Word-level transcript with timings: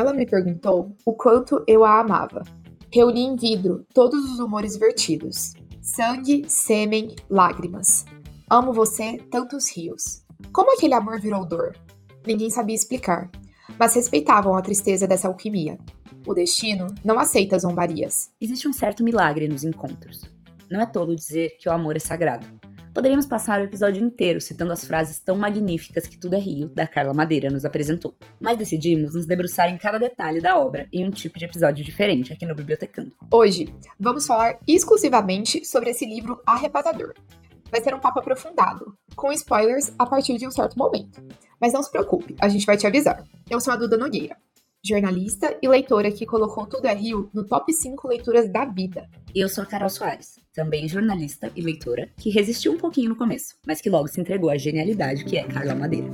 Ela 0.00 0.14
me 0.14 0.24
perguntou 0.24 0.96
o 1.04 1.12
quanto 1.12 1.62
eu 1.66 1.84
a 1.84 2.00
amava. 2.00 2.42
Reuni 2.90 3.20
em 3.20 3.36
vidro 3.36 3.84
todos 3.92 4.32
os 4.32 4.38
humores 4.38 4.74
vertidos: 4.74 5.52
sangue, 5.82 6.46
sêmen, 6.48 7.14
lágrimas. 7.28 8.06
Amo 8.48 8.72
você, 8.72 9.18
tantos 9.30 9.70
rios. 9.76 10.24
Como 10.54 10.72
aquele 10.72 10.94
amor 10.94 11.20
virou 11.20 11.44
dor? 11.44 11.76
Ninguém 12.26 12.48
sabia 12.48 12.74
explicar, 12.74 13.30
mas 13.78 13.94
respeitavam 13.94 14.56
a 14.56 14.62
tristeza 14.62 15.06
dessa 15.06 15.28
alquimia. 15.28 15.78
O 16.26 16.32
destino 16.32 16.86
não 17.04 17.18
aceita 17.18 17.58
zombarias. 17.58 18.30
Existe 18.40 18.66
um 18.66 18.72
certo 18.72 19.04
milagre 19.04 19.48
nos 19.48 19.64
encontros. 19.64 20.22
Não 20.70 20.80
é 20.80 20.86
tolo 20.86 21.14
dizer 21.14 21.58
que 21.58 21.68
o 21.68 21.72
amor 21.72 21.94
é 21.94 22.00
sagrado. 22.00 22.46
Poderíamos 22.92 23.26
passar 23.26 23.60
o 23.60 23.64
episódio 23.64 24.02
inteiro 24.02 24.40
citando 24.40 24.72
as 24.72 24.84
frases 24.84 25.20
tão 25.20 25.38
magníficas 25.38 26.08
que 26.08 26.18
Tudo 26.18 26.34
é 26.34 26.38
Rio, 26.38 26.68
da 26.68 26.88
Carla 26.88 27.14
Madeira, 27.14 27.48
nos 27.48 27.64
apresentou. 27.64 28.16
Mas 28.40 28.58
decidimos 28.58 29.14
nos 29.14 29.26
debruçar 29.26 29.68
em 29.68 29.78
cada 29.78 29.96
detalhe 29.96 30.40
da 30.40 30.58
obra 30.58 30.88
em 30.92 31.06
um 31.06 31.10
tipo 31.10 31.38
de 31.38 31.44
episódio 31.44 31.84
diferente 31.84 32.32
aqui 32.32 32.44
no 32.44 32.54
Bibliotecando. 32.54 33.12
Hoje, 33.32 33.72
vamos 33.98 34.26
falar 34.26 34.58
exclusivamente 34.66 35.64
sobre 35.64 35.90
esse 35.90 36.04
livro 36.04 36.42
arrebatador. 36.44 37.14
Vai 37.70 37.80
ser 37.80 37.94
um 37.94 38.00
papo 38.00 38.18
aprofundado, 38.18 38.92
com 39.14 39.30
spoilers 39.30 39.92
a 39.96 40.04
partir 40.04 40.36
de 40.36 40.48
um 40.48 40.50
certo 40.50 40.76
momento. 40.76 41.22
Mas 41.60 41.72
não 41.72 41.84
se 41.84 41.90
preocupe, 41.92 42.34
a 42.40 42.48
gente 42.48 42.66
vai 42.66 42.76
te 42.76 42.88
avisar. 42.88 43.22
Eu 43.48 43.60
sou 43.60 43.72
a 43.72 43.76
Duda 43.76 43.96
Nogueira, 43.96 44.36
jornalista 44.82 45.56
e 45.62 45.68
leitora 45.68 46.10
que 46.10 46.26
colocou 46.26 46.66
Tudo 46.66 46.86
é 46.86 46.94
Rio 46.94 47.30
no 47.32 47.46
top 47.46 47.72
5 47.72 48.08
leituras 48.08 48.50
da 48.50 48.64
vida. 48.64 49.08
Eu 49.32 49.48
sou 49.48 49.62
a 49.62 49.66
Carol 49.66 49.88
Soares, 49.88 50.40
também 50.60 50.86
jornalista 50.86 51.50
e 51.56 51.62
leitora, 51.62 52.10
que 52.18 52.28
resistiu 52.28 52.72
um 52.72 52.76
pouquinho 52.76 53.08
no 53.08 53.16
começo, 53.16 53.54
mas 53.66 53.80
que 53.80 53.88
logo 53.88 54.08
se 54.08 54.20
entregou 54.20 54.50
à 54.50 54.58
genialidade 54.58 55.24
que 55.24 55.38
é 55.38 55.44
Carla 55.44 55.74
Madeira. 55.74 56.10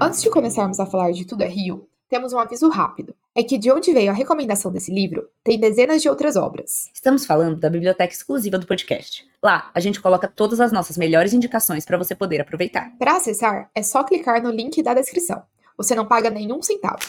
Antes 0.00 0.22
de 0.22 0.30
começarmos 0.30 0.78
a 0.78 0.86
falar 0.86 1.10
de 1.10 1.26
Tudo 1.26 1.42
é 1.42 1.48
Rio, 1.48 1.88
temos 2.08 2.32
um 2.32 2.38
aviso 2.38 2.68
rápido. 2.68 3.16
É 3.34 3.42
que 3.42 3.58
de 3.58 3.72
onde 3.72 3.92
veio 3.92 4.12
a 4.12 4.14
recomendação 4.14 4.70
desse 4.70 4.94
livro, 4.94 5.28
tem 5.42 5.58
dezenas 5.58 6.00
de 6.00 6.08
outras 6.08 6.36
obras. 6.36 6.88
Estamos 6.94 7.26
falando 7.26 7.56
da 7.56 7.68
biblioteca 7.68 8.14
exclusiva 8.14 8.58
do 8.58 8.66
podcast. 8.66 9.26
Lá, 9.42 9.72
a 9.74 9.80
gente 9.80 10.00
coloca 10.00 10.28
todas 10.28 10.60
as 10.60 10.70
nossas 10.70 10.96
melhores 10.96 11.32
indicações 11.32 11.84
para 11.84 11.98
você 11.98 12.14
poder 12.14 12.40
aproveitar. 12.40 12.92
Para 12.96 13.16
acessar, 13.16 13.70
é 13.74 13.82
só 13.82 14.04
clicar 14.04 14.40
no 14.40 14.52
link 14.52 14.80
da 14.84 14.94
descrição. 14.94 15.42
Você 15.76 15.96
não 15.96 16.06
paga 16.06 16.30
nenhum 16.30 16.62
centavo. 16.62 17.00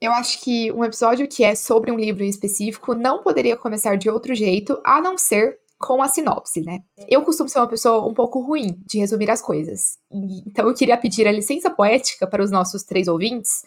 Eu 0.00 0.12
acho 0.12 0.40
que 0.40 0.72
um 0.72 0.82
episódio 0.82 1.28
que 1.28 1.44
é 1.44 1.54
sobre 1.54 1.92
um 1.92 1.96
livro 1.96 2.24
em 2.24 2.28
específico 2.28 2.94
não 2.94 3.22
poderia 3.22 3.56
começar 3.56 3.96
de 3.96 4.08
outro 4.08 4.34
jeito 4.34 4.80
a 4.82 5.00
não 5.00 5.18
ser 5.18 5.58
com 5.78 6.02
a 6.02 6.08
sinopse, 6.08 6.62
né? 6.62 6.80
Eu 7.08 7.22
costumo 7.22 7.48
ser 7.48 7.58
uma 7.58 7.68
pessoa 7.68 8.06
um 8.06 8.14
pouco 8.14 8.40
ruim 8.40 8.78
de 8.86 8.98
resumir 8.98 9.30
as 9.30 9.42
coisas. 9.42 9.98
Então 10.46 10.66
eu 10.68 10.74
queria 10.74 10.96
pedir 10.96 11.28
a 11.28 11.32
licença 11.32 11.70
poética 11.70 12.26
para 12.26 12.42
os 12.42 12.50
nossos 12.50 12.82
três 12.82 13.08
ouvintes 13.08 13.62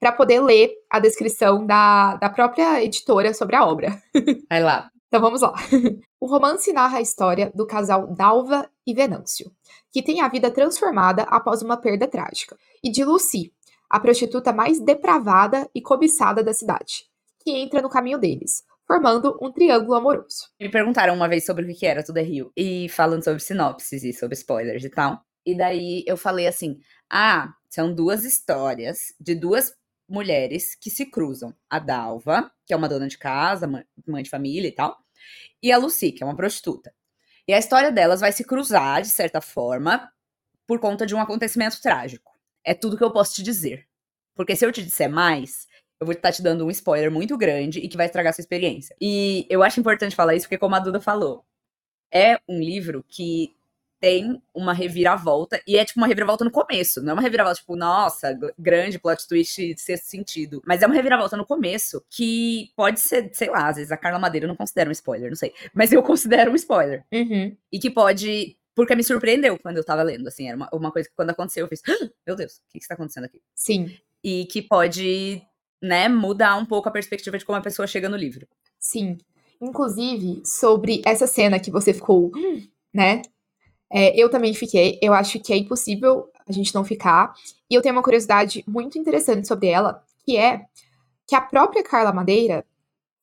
para 0.00 0.12
poder 0.12 0.40
ler 0.40 0.72
a 0.90 0.98
descrição 0.98 1.64
da, 1.64 2.16
da 2.16 2.30
própria 2.30 2.82
editora 2.82 3.32
sobre 3.32 3.56
a 3.56 3.64
obra. 3.64 4.00
Vai 4.50 4.62
lá. 4.62 4.90
Então 5.08 5.20
vamos 5.20 5.40
lá. 5.40 5.54
O 6.20 6.26
romance 6.26 6.72
narra 6.72 6.98
a 6.98 7.00
história 7.00 7.50
do 7.54 7.66
casal 7.66 8.06
Dalva 8.14 8.68
e 8.86 8.92
Venâncio, 8.92 9.50
que 9.92 10.02
tem 10.02 10.20
a 10.20 10.28
vida 10.28 10.50
transformada 10.50 11.22
após 11.22 11.62
uma 11.62 11.76
perda 11.76 12.06
trágica, 12.06 12.56
e 12.82 12.90
de 12.90 13.04
Lucy, 13.04 13.52
a 13.90 13.98
prostituta 13.98 14.52
mais 14.52 14.80
depravada 14.80 15.68
e 15.74 15.80
cobiçada 15.80 16.42
da 16.42 16.52
cidade, 16.52 17.04
que 17.42 17.50
entra 17.50 17.80
no 17.80 17.88
caminho 17.88 18.18
deles, 18.18 18.62
formando 18.86 19.38
um 19.40 19.52
triângulo 19.52 19.94
amoroso. 19.94 20.48
Me 20.60 20.70
perguntaram 20.70 21.14
uma 21.14 21.28
vez 21.28 21.44
sobre 21.44 21.64
o 21.64 21.74
que 21.74 21.86
era 21.86 22.04
Tudo 22.04 22.18
é 22.18 22.22
Rio, 22.22 22.52
e 22.56 22.88
falando 22.88 23.24
sobre 23.24 23.40
sinopses 23.40 24.02
e 24.02 24.12
sobre 24.12 24.34
spoilers 24.34 24.84
e 24.84 24.90
tal. 24.90 25.20
E 25.46 25.56
daí 25.56 26.04
eu 26.06 26.16
falei 26.16 26.46
assim: 26.46 26.78
ah, 27.10 27.52
são 27.70 27.94
duas 27.94 28.24
histórias 28.24 29.14
de 29.18 29.34
duas 29.34 29.72
mulheres 30.08 30.74
que 30.74 30.90
se 30.90 31.06
cruzam. 31.06 31.54
A 31.68 31.78
Dalva, 31.78 32.50
que 32.66 32.72
é 32.72 32.76
uma 32.76 32.88
dona 32.88 33.08
de 33.08 33.18
casa, 33.18 33.66
mãe 34.06 34.22
de 34.22 34.30
família 34.30 34.68
e 34.68 34.72
tal, 34.72 34.96
e 35.62 35.72
a 35.72 35.78
Lucy, 35.78 36.12
que 36.12 36.22
é 36.22 36.26
uma 36.26 36.36
prostituta. 36.36 36.92
E 37.46 37.52
a 37.52 37.58
história 37.58 37.90
delas 37.90 38.20
vai 38.20 38.32
se 38.32 38.44
cruzar, 38.44 39.02
de 39.02 39.08
certa 39.08 39.40
forma, 39.40 40.10
por 40.66 40.78
conta 40.78 41.06
de 41.06 41.14
um 41.14 41.20
acontecimento 41.20 41.80
trágico. 41.80 42.27
É 42.68 42.74
tudo 42.74 42.96
que 42.98 43.04
eu 43.04 43.10
posso 43.10 43.34
te 43.34 43.42
dizer. 43.42 43.86
Porque 44.34 44.54
se 44.54 44.64
eu 44.64 44.70
te 44.70 44.82
disser 44.82 45.10
mais, 45.10 45.66
eu 45.98 46.06
vou 46.06 46.14
estar 46.14 46.30
te 46.30 46.42
dando 46.42 46.66
um 46.66 46.70
spoiler 46.70 47.10
muito 47.10 47.36
grande 47.36 47.80
e 47.80 47.88
que 47.88 47.96
vai 47.96 48.06
estragar 48.06 48.34
sua 48.34 48.42
experiência. 48.42 48.94
E 49.00 49.46
eu 49.48 49.62
acho 49.62 49.80
importante 49.80 50.14
falar 50.14 50.34
isso 50.34 50.46
porque, 50.46 50.58
como 50.58 50.74
a 50.74 50.78
Duda 50.78 51.00
falou, 51.00 51.44
é 52.12 52.38
um 52.46 52.58
livro 52.58 53.02
que 53.08 53.56
tem 54.00 54.40
uma 54.54 54.72
reviravolta, 54.72 55.60
e 55.66 55.76
é 55.76 55.84
tipo 55.84 55.98
uma 55.98 56.06
reviravolta 56.06 56.44
no 56.44 56.52
começo, 56.52 57.02
não 57.02 57.10
é 57.10 57.12
uma 57.14 57.22
reviravolta 57.22 57.58
tipo, 57.58 57.74
nossa, 57.74 58.38
grande 58.56 58.96
plot 58.96 59.26
twist 59.26 59.76
sexto 59.76 60.04
sentido, 60.04 60.62
mas 60.64 60.82
é 60.82 60.86
uma 60.86 60.94
reviravolta 60.94 61.36
no 61.36 61.44
começo 61.44 62.00
que 62.08 62.70
pode 62.76 63.00
ser, 63.00 63.30
sei 63.32 63.50
lá, 63.50 63.68
às 63.68 63.74
vezes 63.74 63.90
a 63.90 63.96
Carla 63.96 64.20
Madeira 64.20 64.46
não 64.46 64.54
considera 64.54 64.88
um 64.88 64.92
spoiler, 64.92 65.30
não 65.30 65.36
sei, 65.36 65.52
mas 65.74 65.90
eu 65.90 66.00
considero 66.04 66.52
um 66.52 66.54
spoiler. 66.54 67.04
Uhum. 67.12 67.56
E 67.72 67.78
que 67.80 67.90
pode 67.90 68.56
porque 68.78 68.94
me 68.94 69.02
surpreendeu 69.02 69.58
quando 69.58 69.78
eu 69.78 69.84
tava 69.84 70.04
lendo, 70.04 70.28
assim, 70.28 70.46
era 70.46 70.56
uma, 70.56 70.68
uma 70.72 70.92
coisa 70.92 71.08
que 71.08 71.14
quando 71.16 71.30
aconteceu 71.30 71.64
eu 71.64 71.68
fiz, 71.68 71.82
ah, 71.88 72.08
meu 72.24 72.36
Deus, 72.36 72.58
o 72.58 72.60
que 72.70 72.78
que 72.78 72.84
está 72.84 72.94
acontecendo 72.94 73.24
aqui? 73.24 73.42
Sim. 73.52 73.92
E 74.22 74.44
que 74.44 74.62
pode 74.62 75.42
né, 75.82 76.08
mudar 76.08 76.54
um 76.54 76.64
pouco 76.64 76.88
a 76.88 76.92
perspectiva 76.92 77.36
de 77.36 77.44
como 77.44 77.58
a 77.58 77.60
pessoa 77.60 77.88
chega 77.88 78.08
no 78.08 78.16
livro. 78.16 78.46
Sim. 78.78 79.18
Inclusive, 79.60 80.42
sobre 80.46 81.02
essa 81.04 81.26
cena 81.26 81.58
que 81.58 81.72
você 81.72 81.92
ficou, 81.92 82.30
né? 82.94 83.22
É, 83.92 84.16
eu 84.16 84.30
também 84.30 84.54
fiquei. 84.54 84.96
Eu 85.02 85.12
acho 85.12 85.40
que 85.40 85.52
é 85.52 85.56
impossível 85.56 86.30
a 86.46 86.52
gente 86.52 86.72
não 86.72 86.84
ficar. 86.84 87.34
E 87.68 87.74
eu 87.74 87.82
tenho 87.82 87.96
uma 87.96 88.02
curiosidade 88.02 88.62
muito 88.64 88.96
interessante 88.96 89.48
sobre 89.48 89.66
ela, 89.66 90.04
que 90.24 90.36
é 90.36 90.66
que 91.26 91.34
a 91.34 91.40
própria 91.40 91.82
Carla 91.82 92.12
Madeira 92.12 92.64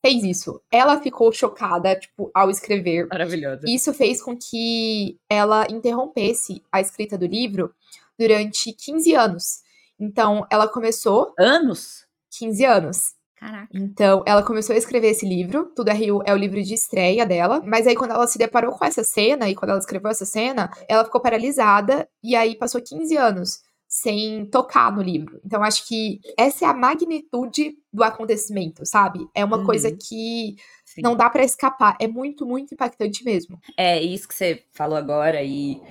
fez 0.05 0.23
isso. 0.23 0.61
Ela 0.71 1.01
ficou 1.01 1.31
chocada, 1.31 1.95
tipo, 1.95 2.29
ao 2.31 2.51
escrever. 2.51 3.07
Maravilhosa. 3.07 3.63
Isso 3.67 3.91
fez 3.91 4.21
com 4.21 4.37
que 4.37 5.17
ela 5.27 5.65
interrompesse 5.69 6.61
a 6.71 6.79
escrita 6.79 7.17
do 7.17 7.25
livro 7.25 7.73
durante 8.17 8.71
15 8.71 9.15
anos. 9.15 9.63
Então, 9.99 10.45
ela 10.51 10.67
começou. 10.67 11.33
Anos? 11.39 12.05
15 12.37 12.65
anos. 12.65 12.97
Caraca. 13.35 13.67
Então, 13.73 14.23
ela 14.27 14.43
começou 14.43 14.75
a 14.75 14.77
escrever 14.77 15.09
esse 15.09 15.27
livro. 15.27 15.71
Tudo 15.75 15.89
é 15.89 15.93
Rio 15.93 16.21
é 16.23 16.33
o 16.33 16.37
livro 16.37 16.61
de 16.61 16.75
estreia 16.75 17.25
dela. 17.25 17.61
Mas 17.65 17.87
aí, 17.87 17.95
quando 17.95 18.11
ela 18.11 18.27
se 18.27 18.37
deparou 18.37 18.73
com 18.73 18.85
essa 18.85 19.03
cena, 19.03 19.49
e 19.49 19.55
quando 19.55 19.71
ela 19.71 19.79
escreveu 19.79 20.11
essa 20.11 20.25
cena, 20.25 20.69
ela 20.87 21.03
ficou 21.03 21.19
paralisada. 21.19 22.07
E 22.23 22.35
aí, 22.35 22.55
passou 22.55 22.79
15 22.79 23.17
anos 23.17 23.64
sem 23.95 24.45
tocar 24.47 24.91
no 24.91 25.01
livro. 25.01 25.39
Então, 25.45 25.63
acho 25.63 25.87
que 25.87 26.19
essa 26.37 26.65
é 26.65 26.67
a 26.67 26.73
magnitude 26.73 27.77
do 27.93 28.03
acontecimento, 28.03 28.85
sabe? 28.85 29.25
É 29.33 29.43
uma 29.45 29.59
Uhum. 29.59 29.65
coisa 29.65 29.89
que 29.89 30.57
Sim. 30.83 31.01
não 31.01 31.15
dá 31.15 31.29
pra 31.29 31.45
escapar. 31.45 31.95
É 31.97 32.05
muito, 32.05 32.45
muito 32.45 32.73
impactante 32.73 33.23
mesmo. 33.23 33.57
É 33.77 34.01
isso 34.01 34.27
que 34.27 34.35
você 34.35 34.65
falou 34.73 34.97
agora 34.97 35.41
e 35.41 35.81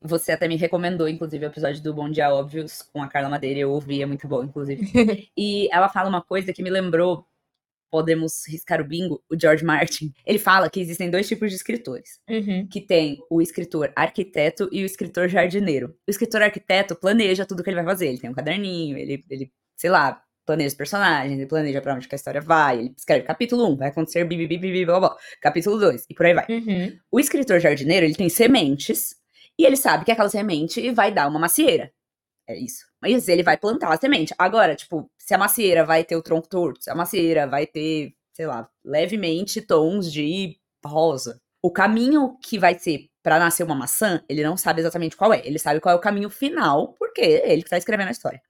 você 0.00 0.32
até 0.32 0.48
me 0.48 0.56
recomendou, 0.56 1.06
inclusive, 1.06 1.44
o 1.44 1.48
episódio 1.48 1.82
do 1.82 1.92
Bom 1.92 2.08
Dia 2.08 2.32
Óbvios 2.34 2.88
com 2.90 3.02
a 3.02 3.06
Carla 3.08 3.28
Madeira. 3.28 3.60
Eu 3.60 3.70
ouvi, 3.70 4.00
é 4.00 4.06
muito 4.06 4.26
bom, 4.26 4.42
inclusive. 4.42 4.80
e 5.36 5.68
ela 5.70 5.90
fala 5.90 6.08
uma 6.08 6.22
coisa 6.22 6.54
que 6.54 6.62
me 6.62 6.70
lembrou, 6.70 7.26
podemos 7.92 8.48
riscar 8.48 8.80
o 8.80 8.84
bingo, 8.84 9.22
o 9.30 9.38
George 9.38 9.62
Martin. 9.62 10.14
Ele 10.24 10.38
fala 10.38 10.70
que 10.70 10.80
existem 10.80 11.10
dois 11.10 11.28
tipos 11.28 11.50
de 11.50 11.56
escritores. 11.56 12.18
Uhum. 12.26 12.66
Que 12.66 12.80
tem 12.80 13.18
o 13.28 13.42
escritor 13.42 13.92
arquiteto 13.94 14.66
e 14.72 14.82
o 14.82 14.86
escritor 14.86 15.28
jardineiro. 15.28 15.94
O 16.08 16.10
escritor 16.10 16.40
arquiteto 16.40 16.96
planeja 16.96 17.44
tudo 17.44 17.62
que 17.62 17.68
ele 17.68 17.76
vai 17.76 17.84
fazer. 17.84 18.08
Ele 18.08 18.18
tem 18.18 18.30
um 18.30 18.34
caderninho, 18.34 18.96
ele, 18.96 19.22
ele 19.28 19.52
sei 19.76 19.90
lá, 19.90 20.22
planeja 20.46 20.68
os 20.68 20.74
personagens, 20.74 21.38
ele 21.38 21.46
planeja 21.46 21.82
pra 21.82 21.94
onde 21.94 22.08
que 22.08 22.14
a 22.14 22.16
história 22.16 22.40
vai, 22.40 22.78
ele 22.78 22.94
escreve 22.96 23.26
capítulo 23.26 23.70
1, 23.74 23.76
vai 23.76 23.88
acontecer 23.88 24.24
bi, 24.24 24.36
bi, 24.36 24.46
bi, 24.46 24.58
bi, 24.58 24.72
bi, 24.72 24.84
blá, 24.86 24.98
blá, 24.98 25.08
blá. 25.10 25.18
capítulo 25.40 25.78
2, 25.78 26.06
e 26.08 26.14
por 26.14 26.26
aí 26.26 26.34
vai. 26.34 26.46
Uhum. 26.48 26.98
O 27.10 27.20
escritor 27.20 27.60
jardineiro, 27.60 28.06
ele 28.06 28.14
tem 28.14 28.28
sementes 28.28 29.14
e 29.58 29.66
ele 29.66 29.76
sabe 29.76 30.04
que 30.04 30.10
aquela 30.10 30.30
semente 30.30 30.90
vai 30.92 31.12
dar 31.12 31.28
uma 31.28 31.38
macieira. 31.38 31.92
É 32.48 32.58
isso. 32.58 32.91
Mas 33.02 33.26
ele 33.26 33.42
vai 33.42 33.56
plantar 33.56 33.92
a 33.92 33.96
semente. 33.96 34.32
Agora, 34.38 34.76
tipo, 34.76 35.10
se 35.18 35.34
a 35.34 35.38
macieira 35.38 35.84
vai 35.84 36.04
ter 36.04 36.14
o 36.14 36.22
tronco 36.22 36.48
torto, 36.48 36.84
se 36.84 36.88
a 36.88 36.94
macieira 36.94 37.48
vai 37.48 37.66
ter, 37.66 38.14
sei 38.32 38.46
lá, 38.46 38.68
levemente 38.84 39.60
tons 39.60 40.12
de 40.12 40.56
rosa. 40.86 41.40
O 41.60 41.70
caminho 41.70 42.38
que 42.40 42.60
vai 42.60 42.78
ser 42.78 43.08
pra 43.22 43.40
nascer 43.40 43.64
uma 43.64 43.74
maçã, 43.74 44.22
ele 44.28 44.44
não 44.44 44.56
sabe 44.56 44.80
exatamente 44.80 45.16
qual 45.16 45.32
é. 45.32 45.44
Ele 45.44 45.58
sabe 45.58 45.80
qual 45.80 45.92
é 45.92 45.98
o 45.98 46.00
caminho 46.00 46.30
final, 46.30 46.94
porque 46.94 47.20
é 47.20 47.52
ele 47.52 47.62
que 47.62 47.70
tá 47.70 47.76
escrevendo 47.76 48.08
a 48.08 48.12
história. 48.12 48.40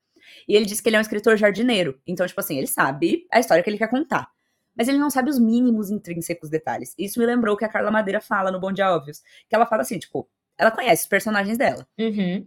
E 0.47 0.55
ele 0.55 0.67
diz 0.67 0.81
que 0.81 0.89
ele 0.89 0.97
é 0.97 0.99
um 0.99 1.03
escritor 1.03 1.37
jardineiro. 1.37 1.99
Então, 2.07 2.27
tipo 2.27 2.41
assim, 2.41 2.59
ele 2.59 2.67
sabe 2.67 3.27
a 3.33 3.41
história 3.41 3.63
que 3.63 3.71
ele 3.71 3.79
quer 3.79 3.89
contar. 3.89 4.29
Mas 4.77 4.89
ele 4.89 4.99
não 4.99 5.11
sabe 5.11 5.31
os 5.31 5.39
mínimos 5.39 5.91
intrínsecos 5.91 6.49
detalhes. 6.49 6.95
Isso 6.99 7.19
me 7.19 7.27
lembrou 7.27 7.55
o 7.55 7.59
que 7.59 7.65
a 7.65 7.69
Carla 7.69 7.91
Madeira 7.91 8.21
fala 8.21 8.51
no 8.51 8.61
Bom 8.61 8.73
Dia 8.73 8.91
Óbvios. 8.95 9.23
Que 9.49 9.55
ela 9.55 9.67
fala 9.67 9.83
assim, 9.83 9.99
tipo, 9.99 10.29
ela 10.59 10.71
conhece 10.71 11.03
os 11.03 11.09
personagens 11.09 11.59
dela. 11.59 11.87
Uhum. 11.99 12.47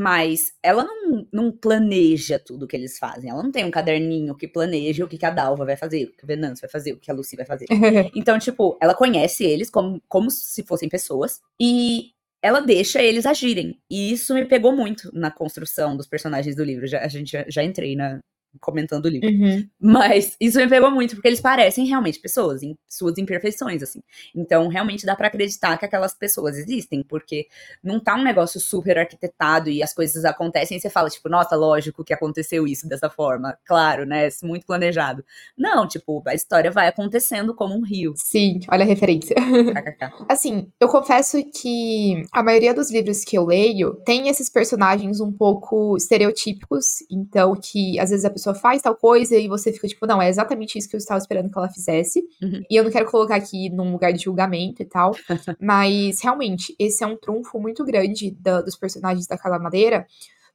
Mas 0.00 0.52
ela 0.62 0.84
não, 0.84 1.26
não 1.32 1.50
planeja 1.50 2.38
tudo 2.38 2.68
que 2.68 2.76
eles 2.76 3.00
fazem. 3.00 3.30
Ela 3.30 3.42
não 3.42 3.50
tem 3.50 3.64
um 3.64 3.70
caderninho 3.70 4.36
que 4.36 4.46
planeja 4.46 5.04
o 5.04 5.08
que, 5.08 5.18
que 5.18 5.26
a 5.26 5.30
Dalva 5.30 5.64
vai 5.64 5.76
fazer, 5.76 6.04
o 6.04 6.12
que 6.12 6.22
a 6.22 6.26
Venâncio 6.26 6.60
vai 6.60 6.70
fazer, 6.70 6.92
o 6.92 7.00
que 7.00 7.10
a 7.10 7.14
Lucy 7.14 7.34
vai 7.34 7.44
fazer. 7.44 7.66
Então, 8.14 8.38
tipo, 8.38 8.78
ela 8.80 8.94
conhece 8.94 9.44
eles 9.44 9.68
como, 9.68 10.00
como 10.08 10.30
se 10.30 10.62
fossem 10.62 10.88
pessoas. 10.88 11.40
E 11.60 12.12
ela 12.40 12.60
deixa 12.60 13.02
eles 13.02 13.26
agirem. 13.26 13.76
E 13.90 14.12
isso 14.12 14.34
me 14.34 14.44
pegou 14.44 14.70
muito 14.70 15.10
na 15.12 15.32
construção 15.32 15.96
dos 15.96 16.06
personagens 16.06 16.54
do 16.54 16.62
livro. 16.62 16.86
Já, 16.86 17.00
a 17.00 17.08
gente 17.08 17.32
já, 17.32 17.44
já 17.48 17.64
entrei 17.64 17.96
na, 17.96 18.20
comentando 18.60 19.06
o 19.06 19.08
livro. 19.08 19.28
Uhum. 19.28 19.68
Mas 19.80 20.36
isso 20.40 20.58
me 20.58 20.68
pegou 20.68 20.90
muito, 20.90 21.14
porque 21.14 21.28
eles 21.28 21.40
parecem 21.40 21.86
realmente 21.86 22.18
pessoas, 22.18 22.62
em 22.62 22.76
suas 22.88 23.18
imperfeições, 23.18 23.82
assim. 23.82 24.02
Então, 24.34 24.68
realmente 24.68 25.06
dá 25.06 25.14
para 25.14 25.28
acreditar 25.28 25.76
que 25.78 25.84
aquelas 25.84 26.14
pessoas 26.14 26.56
existem, 26.56 27.02
porque 27.02 27.46
não 27.82 28.00
tá 28.00 28.14
um 28.16 28.22
negócio 28.22 28.60
super 28.60 28.98
arquitetado 28.98 29.68
e 29.68 29.82
as 29.82 29.94
coisas 29.94 30.24
acontecem 30.24 30.76
e 30.76 30.80
você 30.80 30.90
fala, 30.90 31.10
tipo, 31.10 31.28
nossa, 31.28 31.56
lógico 31.56 32.04
que 32.04 32.12
aconteceu 32.12 32.66
isso 32.66 32.88
dessa 32.88 33.10
forma. 33.10 33.56
Claro, 33.64 34.04
né? 34.04 34.28
Muito 34.42 34.66
planejado. 34.66 35.24
Não, 35.56 35.86
tipo, 35.86 36.22
a 36.26 36.34
história 36.34 36.70
vai 36.70 36.88
acontecendo 36.88 37.54
como 37.54 37.74
um 37.74 37.84
rio. 37.84 38.14
Sim, 38.16 38.60
olha 38.70 38.84
a 38.84 38.86
referência. 38.86 39.36
assim, 40.28 40.70
eu 40.80 40.88
confesso 40.88 41.42
que 41.44 42.22
a 42.32 42.42
maioria 42.42 42.74
dos 42.74 42.90
livros 42.90 43.24
que 43.24 43.36
eu 43.36 43.44
leio 43.44 43.94
tem 44.04 44.28
esses 44.28 44.48
personagens 44.48 45.20
um 45.20 45.32
pouco 45.32 45.96
estereotípicos, 45.96 46.98
então 47.10 47.54
que 47.54 47.98
às 47.98 48.10
vezes 48.10 48.24
a 48.24 48.30
pessoa 48.38 48.54
faz 48.54 48.80
tal 48.80 48.94
coisa 48.94 49.36
e 49.36 49.48
você 49.48 49.72
fica 49.72 49.88
tipo, 49.88 50.06
não, 50.06 50.22
é 50.22 50.28
exatamente 50.28 50.78
isso 50.78 50.88
que 50.88 50.96
eu 50.96 50.98
estava 50.98 51.18
esperando 51.18 51.50
que 51.50 51.58
ela 51.58 51.68
fizesse. 51.68 52.22
Uhum. 52.42 52.62
E 52.70 52.76
eu 52.76 52.84
não 52.84 52.90
quero 52.90 53.10
colocar 53.10 53.36
aqui 53.36 53.68
num 53.68 53.92
lugar 53.92 54.12
de 54.12 54.22
julgamento 54.24 54.80
e 54.82 54.86
tal, 54.86 55.14
mas 55.60 56.22
realmente, 56.22 56.74
esse 56.78 57.04
é 57.04 57.06
um 57.06 57.16
trunfo 57.16 57.58
muito 57.60 57.84
grande 57.84 58.30
da, 58.30 58.62
dos 58.62 58.76
personagens 58.76 59.26
da 59.26 59.36
Carla 59.36 59.58
Madeira, 59.58 60.06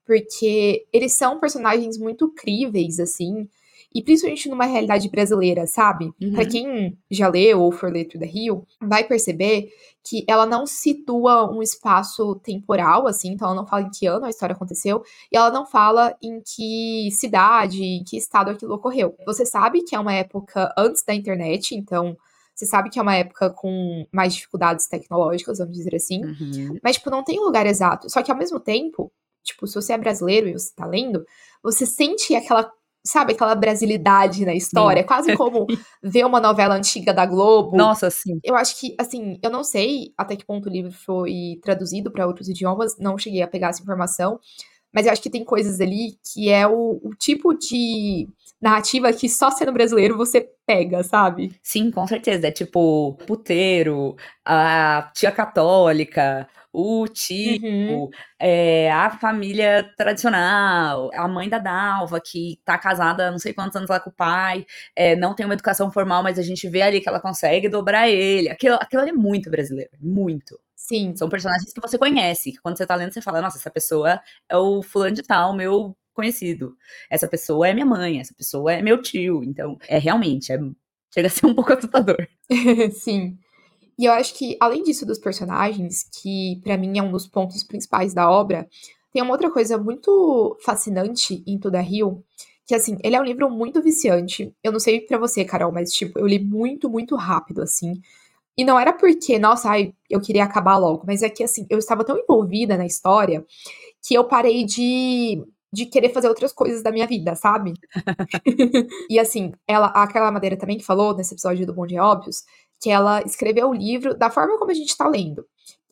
porque 0.06 0.86
eles 0.92 1.14
são 1.14 1.40
personagens 1.40 1.98
muito 1.98 2.30
críveis, 2.34 3.00
assim, 3.00 3.48
e 3.94 4.02
principalmente 4.02 4.50
numa 4.50 4.66
realidade 4.66 5.10
brasileira, 5.10 5.68
sabe? 5.68 6.12
Uhum. 6.22 6.34
Para 6.34 6.46
quem 6.46 6.98
já 7.12 7.28
leu 7.28 7.62
ou 7.62 7.72
for 7.72 7.92
ler 7.92 8.06
Through 8.06 8.26
the 8.26 8.32
Rio, 8.32 8.66
vai 8.82 9.04
perceber 9.04 9.70
que 10.04 10.26
ela 10.28 10.46
não 10.46 10.66
situa 10.66 11.50
um 11.50 11.62
espaço 11.62 12.36
temporal, 12.44 13.08
assim, 13.08 13.30
então 13.30 13.48
ela 13.48 13.56
não 13.56 13.68
fala 13.68 13.84
em 13.84 13.90
que 13.90 14.06
ano 14.06 14.26
a 14.26 14.30
história 14.30 14.54
aconteceu, 14.54 15.04
e 15.32 15.38
ela 15.38 15.50
não 15.50 15.66
fala 15.66 16.16
em 16.22 16.42
que 16.42 17.10
cidade, 17.12 17.84
em 17.84 18.04
que 18.04 18.18
estado 18.18 18.52
aquilo 18.52 18.74
ocorreu. 18.74 19.16
Você 19.26 19.46
sabe 19.46 19.84
que 19.84 19.96
é 19.96 20.00
uma 20.00 20.14
época 20.14 20.74
antes 20.78 21.04
da 21.06 21.14
internet, 21.14 21.74
então 21.74 22.18
você 22.54 22.66
sabe 22.66 22.90
que 22.90 23.00
é 23.00 23.02
uma 23.02 23.16
época 23.16 23.50
com 23.50 24.06
mais 24.12 24.34
dificuldades 24.34 24.88
tecnológicas, 24.88 25.58
vamos 25.58 25.76
dizer 25.76 25.96
assim, 25.96 26.24
uhum. 26.24 26.78
mas, 26.84 26.98
tipo, 26.98 27.10
não 27.10 27.24
tem 27.24 27.40
um 27.40 27.46
lugar 27.46 27.66
exato. 27.66 28.10
Só 28.10 28.22
que 28.22 28.32
ao 28.32 28.38
mesmo 28.38 28.60
tempo, 28.60 29.12
tipo, 29.44 29.66
se 29.66 29.76
você 29.76 29.94
é 29.94 29.98
brasileiro 29.98 30.48
e 30.48 30.54
você 30.54 30.72
tá 30.76 30.86
lendo, 30.86 31.26
você 31.64 31.86
sente 31.86 32.36
aquela 32.36 32.72
sabe, 33.06 33.34
aquela 33.34 33.54
brasilidade 33.56 34.46
na 34.46 34.54
história. 34.54 35.02
Sim. 35.02 35.04
É 35.04 35.08
quase 35.08 35.38
como 35.38 35.68
ver 36.02 36.26
uma 36.26 36.40
novela 36.40 36.76
antiga 36.76 37.14
da 37.14 37.26
Globo. 37.26 37.76
Nossa, 37.76 38.10
sim. 38.10 38.40
Eu 38.44 38.56
acho 38.56 38.80
que, 38.80 38.96
assim, 38.98 39.38
eu 39.44 39.50
não 39.50 39.64
sei 39.64 40.14
até 40.18 40.36
que 40.36 40.46
ponto 40.46 40.70
o 40.70 40.72
livro 40.72 40.92
foi 40.92 41.60
traduzido 41.62 42.12
para 42.12 42.26
outros 42.26 42.48
idiomas, 42.48 42.98
não 42.98 43.18
cheguei 43.18 43.42
a 43.42 43.48
pegar 43.48 43.70
essa 43.70 43.82
informação, 43.82 44.40
mas 44.94 45.06
eu 45.06 45.12
acho 45.12 45.22
que 45.22 45.30
tem 45.30 45.44
coisas 45.44 45.82
ali 45.82 46.18
que 46.32 46.50
é 46.50 46.68
o, 46.68 47.00
o 47.04 47.16
tipo 47.18 47.54
de 47.54 48.28
narrativa 48.62 49.12
que 49.12 49.28
só 49.28 49.52
sendo 49.52 49.74
brasileiro 49.74 50.16
você 50.16 50.50
pega, 50.66 51.04
sabe? 51.04 51.54
Sim, 51.62 51.92
com 51.92 52.08
certeza. 52.08 52.48
É 52.48 52.52
tipo 52.52 53.18
puteiro, 53.28 54.16
a 54.46 55.12
tia 55.14 55.32
católica, 55.32 56.48
o 56.72 57.06
tio, 57.08 57.62
uhum. 57.62 58.10
é, 58.40 58.92
a 58.92 59.12
família 59.12 59.92
tradicional, 59.98 61.12
a 61.14 61.28
mãe 61.28 61.50
da 61.50 61.60
Dalva, 61.60 62.20
que 62.20 62.60
tá 62.66 62.78
casada 62.78 63.30
não 63.30 63.38
sei 63.38 63.54
quantos 63.54 63.76
anos 63.76 63.90
lá 63.90 64.00
com 64.00 64.10
o 64.10 64.14
pai, 64.14 64.66
é, 64.96 65.16
não 65.16 65.36
tem 65.36 65.46
uma 65.46 65.54
educação 65.54 65.92
formal, 65.92 66.24
mas 66.24 66.40
a 66.40 66.42
gente 66.42 66.68
vê 66.68 66.82
ali 66.82 67.02
que 67.02 67.08
ela 67.10 67.20
consegue 67.20 67.70
dobrar 67.70 68.10
ele. 68.10 68.50
Aquilo, 68.50 68.76
aquilo 68.76 69.02
ali 69.02 69.12
é 69.12 69.14
muito 69.14 69.52
brasileiro, 69.52 69.92
muito. 70.00 70.58
Sim. 70.84 71.16
São 71.16 71.30
personagens 71.30 71.72
que 71.72 71.80
você 71.80 71.98
conhece, 71.98 72.52
que 72.52 72.58
quando 72.58 72.78
você 72.78 72.86
tá 72.86 72.94
lendo, 72.96 73.14
você 73.14 73.22
fala, 73.22 73.42
nossa, 73.42 73.58
essa 73.58 73.72
pessoa 73.72 74.20
é 74.50 74.58
o 74.58 74.84
fulano 74.84 75.16
de 75.16 75.24
tal, 75.24 75.56
meu 75.56 75.96
conhecido. 76.14 76.76
Essa 77.10 77.26
pessoa 77.26 77.68
é 77.70 77.74
minha 77.74 77.86
mãe, 77.86 78.20
essa 78.20 78.34
pessoa 78.34 78.74
é 78.74 78.82
meu 78.82 79.02
tio. 79.02 79.42
Então, 79.46 79.78
é 79.88 79.98
realmente, 79.98 80.52
é, 80.52 80.60
chega 81.14 81.28
a 81.28 81.32
ser 81.32 81.46
um 81.46 81.56
pouco 81.56 81.72
assustador. 81.72 82.28
Sim. 82.92 83.38
E 83.98 84.06
eu 84.06 84.12
acho 84.14 84.34
que, 84.36 84.58
além 84.60 84.84
disso 84.84 85.06
dos 85.06 85.20
personagens, 85.20 86.04
que 86.22 86.60
para 86.64 86.78
mim 86.78 86.98
é 86.98 87.02
um 87.02 87.12
dos 87.12 87.28
pontos 87.28 87.64
principais 87.64 88.14
da 88.14 88.30
obra, 88.30 88.68
tem 89.14 89.22
uma 89.24 89.32
outra 89.32 89.50
coisa 89.52 89.78
muito 89.78 90.58
fascinante 90.66 91.44
em 91.48 91.58
Toda 91.60 91.80
Rio, 91.80 92.26
que 92.68 92.76
assim, 92.76 92.98
ele 93.04 93.16
é 93.16 93.22
um 93.22 93.26
livro 93.26 93.50
muito 93.50 93.82
viciante. 93.82 94.54
Eu 94.64 94.74
não 94.74 94.80
sei 94.82 95.00
para 95.02 95.18
você, 95.18 95.46
Carol, 95.46 95.72
mas 95.72 95.94
tipo, 95.94 96.20
eu 96.20 96.28
li 96.28 96.40
muito, 96.44 96.90
muito 96.90 97.16
rápido 97.16 97.62
assim. 97.62 98.02
E 98.58 98.64
não 98.64 98.80
era 98.80 98.94
porque, 98.94 99.40
nossa, 99.40 99.70
ai, 99.70 99.94
eu 100.10 100.22
queria 100.22 100.44
acabar 100.44 100.78
logo, 100.78 101.04
mas 101.08 101.24
é 101.24 101.30
que 101.30 101.44
assim, 101.44 101.66
eu 101.70 101.80
estava 101.80 102.04
tão 102.04 102.18
envolvida 102.18 102.78
na 102.78 102.86
história 102.86 103.46
que 104.06 104.14
eu 104.14 104.26
parei 104.26 104.64
de 104.66 105.44
de 105.74 105.88
querer 105.88 106.10
fazer 106.10 106.28
outras 106.28 106.54
coisas 106.54 106.84
da 106.84 106.92
minha 106.92 107.08
vida, 107.08 107.34
sabe? 107.34 107.74
e 109.10 109.20
assim, 109.20 109.52
ela, 109.68 109.88
aquela 109.88 110.32
madeira 110.32 110.56
também 110.56 110.78
que 110.78 110.86
falou 110.86 111.16
nesse 111.16 111.34
episódio 111.34 111.66
do 111.66 111.74
Bom 111.74 111.88
Dia 111.88 112.06
Óbvios, 112.06 112.44
que 112.80 112.92
ela 112.92 113.24
escreveu 113.24 113.70
o 113.70 113.74
livro 113.74 114.16
da 114.16 114.30
forma 114.30 114.60
como 114.60 114.70
a 114.70 114.74
gente 114.76 114.90
está 114.90 115.08
lendo. 115.08 115.44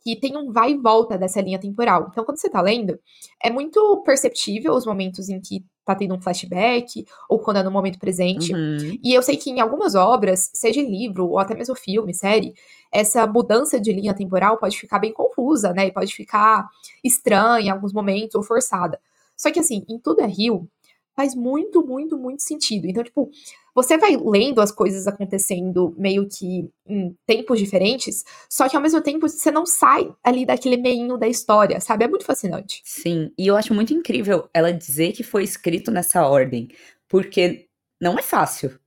Que 0.04 0.20
tem 0.20 0.38
um 0.38 0.52
vai 0.52 0.74
e 0.74 0.78
volta 0.78 1.18
dessa 1.18 1.42
linha 1.42 1.60
temporal. 1.60 2.10
Então, 2.12 2.24
quando 2.24 2.38
você 2.38 2.46
está 2.46 2.62
lendo, 2.62 3.00
é 3.44 3.50
muito 3.50 4.04
perceptível 4.06 4.74
os 4.74 4.86
momentos 4.86 5.30
em 5.30 5.42
que 5.42 5.66
tá 5.84 5.96
tendo 5.96 6.16
um 6.16 6.22
flashback, 6.22 7.06
ou 7.28 7.40
quando 7.40 7.58
é 7.58 7.64
no 7.64 7.72
momento 7.72 8.00
presente. 8.00 8.54
Uhum. 8.54 8.98
E 9.04 9.14
eu 9.14 9.22
sei 9.22 9.38
que 9.38 9.50
em 9.50 9.60
algumas 9.60 9.96
obras, 9.96 10.52
seja 10.54 10.80
em 10.80 10.90
livro, 10.90 11.28
ou 11.28 11.40
até 11.40 11.56
mesmo 11.56 11.76
filme, 11.76 12.14
série, 12.14 12.54
essa 12.92 13.26
mudança 13.26 13.80
de 13.80 13.92
linha 13.92 14.14
temporal 14.14 14.58
pode 14.58 14.78
ficar 14.78 15.00
bem 15.00 15.14
confusa, 15.14 15.74
né? 15.74 15.88
E 15.88 15.92
pode 15.92 16.14
ficar 16.14 16.68
estranha 17.04 17.68
em 17.68 17.70
alguns 17.70 17.94
momentos, 17.94 18.36
ou 18.36 18.44
forçada. 18.44 19.00
Só 19.36 19.52
que 19.52 19.60
assim, 19.60 19.84
em 19.90 19.98
Tudo 19.98 20.22
é 20.22 20.28
Rio, 20.28 20.68
faz 21.16 21.36
muito, 21.36 21.86
muito, 21.86 22.18
muito 22.18 22.42
sentido. 22.44 22.88
Então, 22.88 23.04
tipo, 23.04 23.30
você 23.74 23.98
vai 23.98 24.18
lendo 24.18 24.62
as 24.62 24.72
coisas 24.72 25.08
acontecendo 25.08 25.94
meio 25.98 26.28
que 26.28 26.70
em 26.86 27.16
tempos 27.26 27.60
diferentes, 27.60 28.24
só 28.50 28.68
que 28.68 28.76
ao 28.76 28.82
mesmo 28.82 29.02
tempo 29.02 29.28
você 29.28 29.52
não 29.52 29.66
sai 29.66 30.12
ali 30.24 30.46
daquele 30.46 30.78
meinho 30.78 31.18
da 31.18 31.28
história, 31.28 31.80
sabe? 31.80 32.04
É 32.04 32.08
muito 32.08 32.26
fascinante. 32.26 32.82
Sim, 32.84 33.32
e 33.38 33.48
eu 33.48 33.56
acho 33.56 33.74
muito 33.74 33.94
incrível 33.94 34.50
ela 34.54 34.72
dizer 34.72 35.14
que 35.14 35.24
foi 35.24 35.44
escrito 35.44 35.92
nessa 35.92 36.28
ordem, 36.28 36.68
porque 37.08 37.68
não 38.02 38.18
é 38.18 38.22
fácil. 38.22 38.81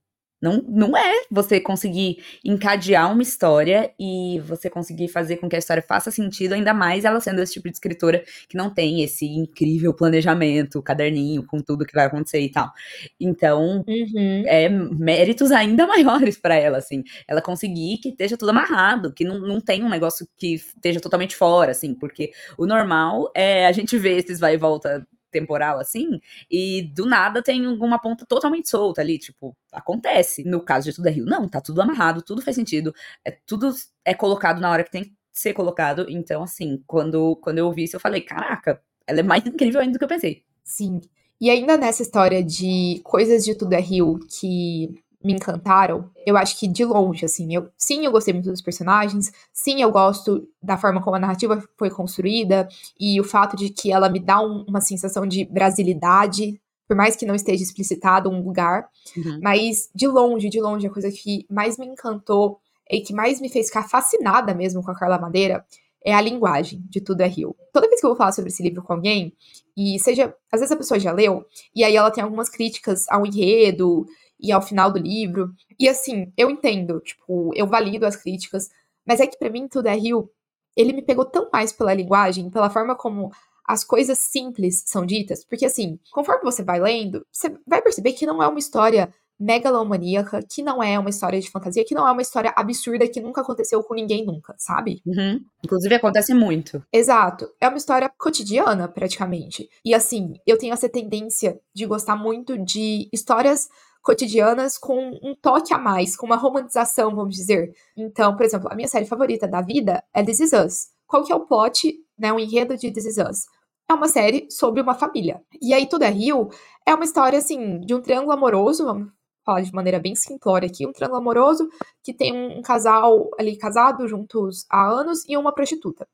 Não, 0.45 0.63
não 0.67 0.95
é 0.95 1.23
você 1.31 1.59
conseguir 1.59 2.17
encadear 2.43 3.11
uma 3.11 3.23
história 3.23 3.91
e 3.99 4.39
você 4.45 4.69
conseguir 4.69 5.07
fazer 5.07 5.37
com 5.37 5.49
que 5.49 5.55
a 5.55 5.59
história 5.59 5.81
faça 5.81 6.11
sentido, 6.11 6.53
ainda 6.53 6.71
mais 6.71 7.03
ela 7.03 7.19
sendo 7.19 7.41
esse 7.41 7.53
tipo 7.53 7.67
de 7.67 7.73
escritora 7.73 8.23
que 8.47 8.55
não 8.55 8.69
tem 8.71 9.01
esse 9.01 9.25
incrível 9.25 9.91
planejamento, 9.91 10.83
caderninho 10.83 11.43
com 11.43 11.59
tudo 11.59 11.83
que 11.83 11.95
vai 11.95 12.05
acontecer 12.05 12.41
e 12.41 12.51
tal. 12.51 12.71
Então, 13.19 13.83
uhum. 13.87 14.43
é 14.45 14.69
méritos 14.69 15.51
ainda 15.51 15.87
maiores 15.87 16.37
para 16.37 16.53
ela, 16.53 16.77
assim. 16.77 17.03
Ela 17.27 17.41
conseguir 17.41 17.97
que 17.97 18.09
esteja 18.09 18.37
tudo 18.37 18.49
amarrado, 18.49 19.11
que 19.11 19.25
não, 19.25 19.39
não 19.39 19.59
tem 19.59 19.83
um 19.83 19.89
negócio 19.89 20.27
que 20.37 20.53
esteja 20.53 20.99
totalmente 20.99 21.35
fora, 21.35 21.71
assim, 21.71 21.95
porque 21.95 22.31
o 22.55 22.67
normal 22.67 23.31
é 23.33 23.65
a 23.65 23.71
gente 23.71 23.97
ver 23.97 24.19
esses 24.19 24.39
vai 24.39 24.53
e 24.53 24.57
volta 24.57 25.07
temporal 25.35 25.79
assim, 25.79 26.19
e 26.49 26.83
do 26.93 27.05
nada 27.05 27.43
tem 27.43 27.65
alguma 27.65 27.99
ponta 27.99 28.25
totalmente 28.25 28.69
solta 28.69 29.01
ali, 29.01 29.19
tipo, 29.19 29.55
acontece. 29.71 30.43
No 30.45 30.61
caso 30.61 30.89
de 30.89 30.95
Tudo 30.95 31.07
é 31.07 31.11
Rio, 31.11 31.25
não, 31.25 31.47
tá 31.49 31.59
tudo 31.59 31.81
amarrado, 31.81 32.21
tudo 32.21 32.41
faz 32.41 32.55
sentido, 32.55 32.93
é 33.25 33.31
tudo 33.31 33.73
é 34.05 34.13
colocado 34.13 34.61
na 34.61 34.71
hora 34.71 34.83
que 34.83 34.91
tem 34.91 35.03
que 35.03 35.13
ser 35.33 35.53
colocado. 35.53 36.05
Então, 36.09 36.43
assim, 36.43 36.81
quando, 36.87 37.35
quando 37.37 37.57
eu 37.57 37.65
ouvi 37.65 37.83
isso, 37.83 37.95
eu 37.97 37.99
falei, 37.99 38.21
caraca, 38.21 38.81
ela 39.05 39.19
é 39.19 39.23
mais 39.23 39.45
incrível 39.45 39.81
ainda 39.81 39.93
do 39.93 39.99
que 39.99 40.05
eu 40.05 40.09
pensei. 40.09 40.43
Sim. 40.63 41.01
E 41.39 41.49
ainda 41.49 41.75
nessa 41.77 42.01
história 42.01 42.41
de 42.41 43.01
coisas 43.03 43.43
de 43.43 43.55
Tudo 43.55 43.73
é 43.73 43.81
Rio 43.81 44.19
que 44.29 45.03
me 45.25 45.33
encantaram, 45.33 46.11
eu 46.23 46.37
acho 46.37 46.59
que 46.59 46.67
de 46.67 46.85
longe, 46.85 47.25
assim, 47.25 47.53
eu 47.53 47.67
sim, 47.75 48.05
eu 48.05 48.11
gostei 48.11 48.31
muito 48.31 48.51
dos 48.51 48.61
personagens, 48.61 49.31
sim, 49.51 49.81
eu 49.81 49.91
gosto 49.91 50.47
da 50.61 50.77
forma 50.77 51.01
como 51.01 51.15
a 51.15 51.19
narrativa 51.19 51.63
foi 51.77 51.89
construída 51.89 52.67
e 52.99 53.19
o 53.19 53.23
fato 53.23 53.57
de 53.57 53.69
que 53.69 53.91
ela 53.91 54.07
me 54.07 54.19
dá 54.19 54.39
um, 54.39 54.63
uma 54.67 54.81
sensação 54.81 55.25
de 55.25 55.43
brasilidade, 55.43 56.61
por 56.87 56.95
mais 56.95 57.15
que 57.15 57.25
não 57.25 57.33
esteja 57.33 57.63
explicitado 57.63 58.29
um 58.29 58.43
lugar, 58.43 58.87
uhum. 59.17 59.39
mas 59.41 59.89
de 59.95 60.07
longe, 60.07 60.47
de 60.47 60.61
longe, 60.61 60.85
a 60.85 60.91
coisa 60.91 61.09
que 61.11 61.47
mais 61.49 61.79
me 61.79 61.87
encantou 61.87 62.59
e 62.87 63.01
que 63.01 63.11
mais 63.11 63.41
me 63.41 63.49
fez 63.49 63.67
ficar 63.67 63.89
fascinada 63.89 64.53
mesmo 64.53 64.83
com 64.83 64.91
a 64.91 64.95
Carla 64.95 65.17
Madeira 65.17 65.65
é 66.05 66.13
a 66.13 66.21
linguagem 66.21 66.85
de 66.87 67.01
Tudo 67.01 67.21
é 67.21 67.27
Rio. 67.27 67.55
Toda 67.73 67.87
vez 67.87 67.99
que 67.99 68.05
eu 68.05 68.11
vou 68.11 68.17
falar 68.17 68.31
sobre 68.31 68.51
esse 68.51 68.61
livro 68.61 68.83
com 68.83 68.93
alguém, 68.93 69.33
e 69.75 69.99
seja, 69.99 70.33
às 70.51 70.59
vezes 70.59 70.71
a 70.71 70.77
pessoa 70.77 70.99
já 70.99 71.11
leu, 71.11 71.43
e 71.75 71.83
aí 71.83 71.95
ela 71.95 72.11
tem 72.11 72.23
algumas 72.23 72.47
críticas 72.47 73.09
ao 73.09 73.25
enredo, 73.25 74.05
e 74.39 74.51
ao 74.51 74.61
final 74.61 74.91
do 74.91 74.99
livro. 74.99 75.51
E 75.79 75.87
assim, 75.87 76.31
eu 76.37 76.49
entendo, 76.49 76.99
tipo, 76.99 77.51
eu 77.55 77.67
valido 77.67 78.05
as 78.05 78.15
críticas, 78.15 78.69
mas 79.05 79.19
é 79.19 79.27
que 79.27 79.37
para 79.37 79.49
mim 79.49 79.67
Tudo 79.67 79.87
é 79.87 79.95
Rio, 79.95 80.29
ele 80.75 80.93
me 80.93 81.01
pegou 81.01 81.25
tão 81.25 81.49
mais 81.51 81.71
pela 81.71 81.93
linguagem, 81.93 82.49
pela 82.49 82.69
forma 82.69 82.95
como 82.95 83.31
as 83.67 83.83
coisas 83.83 84.19
simples 84.19 84.83
são 84.85 85.05
ditas, 85.05 85.43
porque 85.43 85.65
assim, 85.65 85.99
conforme 86.11 86.43
você 86.43 86.63
vai 86.63 86.79
lendo, 86.79 87.25
você 87.31 87.49
vai 87.65 87.81
perceber 87.81 88.13
que 88.13 88.25
não 88.25 88.41
é 88.41 88.47
uma 88.47 88.59
história 88.59 89.11
megalomaníaca, 89.39 90.41
que 90.49 90.63
não 90.63 90.81
é 90.81 90.97
uma 90.97 91.09
história 91.09 91.39
de 91.39 91.49
fantasia, 91.49 91.83
que 91.85 91.93
não 91.93 92.07
é 92.07 92.11
uma 92.11 92.21
história 92.21 92.53
absurda 92.55 93.07
que 93.07 93.19
nunca 93.19 93.41
aconteceu 93.41 93.83
com 93.83 93.93
ninguém 93.93 94.25
nunca, 94.25 94.55
sabe? 94.57 95.01
Uhum. 95.05 95.43
Inclusive 95.63 95.95
acontece 95.95 96.33
muito. 96.33 96.81
Exato. 96.91 97.49
É 97.59 97.67
uma 97.67 97.77
história 97.77 98.09
cotidiana, 98.17 98.87
praticamente. 98.87 99.69
E 99.83 99.93
assim, 99.93 100.35
eu 100.47 100.57
tenho 100.57 100.73
essa 100.73 100.87
tendência 100.87 101.59
de 101.73 101.85
gostar 101.85 102.15
muito 102.15 102.57
de 102.57 103.09
histórias 103.11 103.67
cotidianas 104.05 104.77
com 104.77 105.19
um 105.23 105.33
toque 105.33 105.73
a 105.73 105.79
mais, 105.79 106.15
com 106.15 106.27
uma 106.27 106.35
romantização, 106.35 107.13
vamos 107.15 107.35
dizer. 107.35 107.73
Então, 107.97 108.37
por 108.37 108.45
exemplo, 108.45 108.69
a 108.71 108.75
minha 108.75 108.87
série 108.87 109.07
favorita 109.07 109.47
da 109.47 109.61
vida 109.61 110.03
é 110.13 110.23
This 110.23 110.41
Is 110.41 110.53
Us. 110.53 110.87
Qual 111.07 111.23
que 111.23 111.33
é 111.33 111.35
o 111.35 111.39
plot, 111.39 111.91
né, 112.17 112.31
o 112.31 112.39
enredo 112.39 112.77
de 112.77 112.91
This 112.91 113.05
Is 113.05 113.17
Us? 113.17 113.45
É 113.89 113.93
uma 113.95 114.07
série 114.07 114.45
sobre 114.51 114.79
uma 114.79 114.93
família. 114.93 115.41
E 115.59 115.73
aí, 115.73 115.89
Tudo 115.89 116.03
é 116.03 116.09
Rio 116.09 116.49
é 116.85 116.93
uma 116.93 117.03
história, 117.03 117.39
assim, 117.39 117.79
de 117.79 117.95
um 117.95 118.01
triângulo 118.01 118.31
amoroso, 118.31 118.85
vamos 118.85 119.11
falar 119.43 119.61
de 119.61 119.73
maneira 119.73 119.99
bem 119.99 120.15
simplória 120.15 120.67
aqui, 120.67 120.85
um 120.85 120.93
triângulo 120.93 121.19
amoroso 121.19 121.67
que 122.03 122.13
tem 122.13 122.31
um, 122.31 122.61
casal 122.61 123.31
ali 123.39 123.57
casado 123.57 124.07
juntos 124.07 124.65
há 124.69 124.87
anos 124.87 125.27
e 125.27 125.35
uma 125.35 125.51
prostituta. 125.51 126.07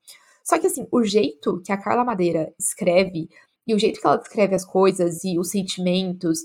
Só 0.46 0.58
que, 0.58 0.68
assim, 0.68 0.88
o 0.92 1.04
jeito 1.04 1.62
que 1.62 1.74
a 1.74 1.78
Carla 1.78 2.06
Madeira 2.06 2.54
escreve 2.58 3.28
e 3.68 3.76
o 3.76 3.80
jeito 3.80 4.00
que 4.00 4.08
ela 4.08 4.16
descreve 4.16 4.56
as 4.56 4.64
coisas 4.64 5.26
e 5.26 5.38
os 5.38 5.50
sentimentos 5.50 6.40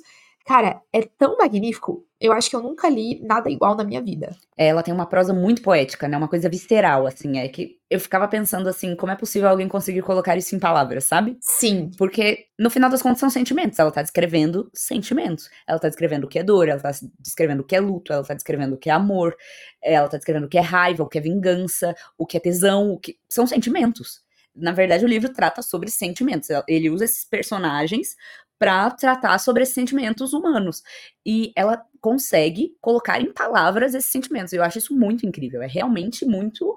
Cara, 0.47 0.81
é 0.93 1.03
tão 1.03 1.37
magnífico. 1.37 2.07
Eu 2.21 2.33
acho 2.33 2.49
que 2.49 2.55
eu 2.55 2.63
nunca 2.63 2.89
li 2.89 3.21
nada 3.23 3.51
igual 3.51 3.75
na 3.75 3.83
minha 3.83 4.01
vida. 4.01 4.35
É, 4.57 4.69
ela 4.69 4.83
tem 4.83 4.95
uma 4.95 5.05
prosa 5.05 5.35
muito 5.35 5.61
poética, 5.61 6.07
né? 6.07 6.17
Uma 6.17 6.29
coisa 6.29 6.49
visceral, 6.49 7.05
assim. 7.05 7.39
É 7.39 7.49
que 7.49 7.77
eu 7.91 7.99
ficava 7.99 8.29
pensando 8.29 8.69
assim, 8.69 8.95
como 8.95 9.11
é 9.11 9.17
possível 9.17 9.49
alguém 9.49 9.67
conseguir 9.67 10.03
colocar 10.03 10.37
isso 10.37 10.55
em 10.55 10.61
palavras, 10.61 11.05
sabe? 11.05 11.37
Sim. 11.41 11.91
Porque, 11.99 12.47
no 12.57 12.71
final 12.71 12.89
das 12.89 13.03
contas, 13.03 13.19
são 13.19 13.29
sentimentos. 13.29 13.79
Ela 13.79 13.91
tá 13.91 14.03
descrevendo 14.03 14.71
sentimentos. 14.73 15.51
Ela 15.67 15.81
tá 15.81 15.89
descrevendo 15.89 16.25
o 16.25 16.29
que 16.29 16.39
é 16.39 16.45
dor, 16.45 16.69
ela 16.69 16.81
tá 16.81 16.93
descrevendo 17.19 17.61
o 17.61 17.65
que 17.65 17.75
é 17.75 17.81
luto, 17.81 18.13
ela 18.13 18.23
tá 18.25 18.33
descrevendo 18.33 18.77
o 18.77 18.79
que 18.79 18.89
é 18.89 18.93
amor, 18.93 19.37
ela 19.83 20.09
tá 20.09 20.17
descrevendo 20.17 20.47
o 20.47 20.49
que 20.49 20.59
é 20.59 20.63
raiva, 20.63 21.03
o 21.03 21.09
que 21.09 21.19
é 21.19 21.21
vingança, 21.21 21.93
o 22.17 22.25
que 22.25 22.37
é 22.37 22.41
tesão, 22.41 22.93
o 22.93 23.01
que. 23.01 23.19
São 23.29 23.49
sentimentos 23.49 24.25
na 24.57 24.73
verdade, 24.73 25.05
o 25.05 25.09
livro 25.09 25.33
trata 25.33 25.61
sobre 25.61 25.91
sentimentos. 25.91 26.49
Ele 26.67 26.89
usa 26.89 27.05
esses 27.05 27.25
personagens 27.25 28.17
para 28.59 28.91
tratar 28.91 29.39
sobre 29.39 29.63
esses 29.63 29.75
sentimentos 29.75 30.33
humanos. 30.33 30.83
E 31.25 31.53
ela 31.55 31.85
consegue 32.01 32.77
colocar 32.81 33.21
em 33.21 33.33
palavras 33.33 33.95
esses 33.95 34.11
sentimentos. 34.11 34.53
Eu 34.53 34.63
acho 34.63 34.79
isso 34.79 34.97
muito 34.97 35.27
incrível. 35.27 35.63
É 35.63 35.67
realmente 35.67 36.25
muito. 36.25 36.77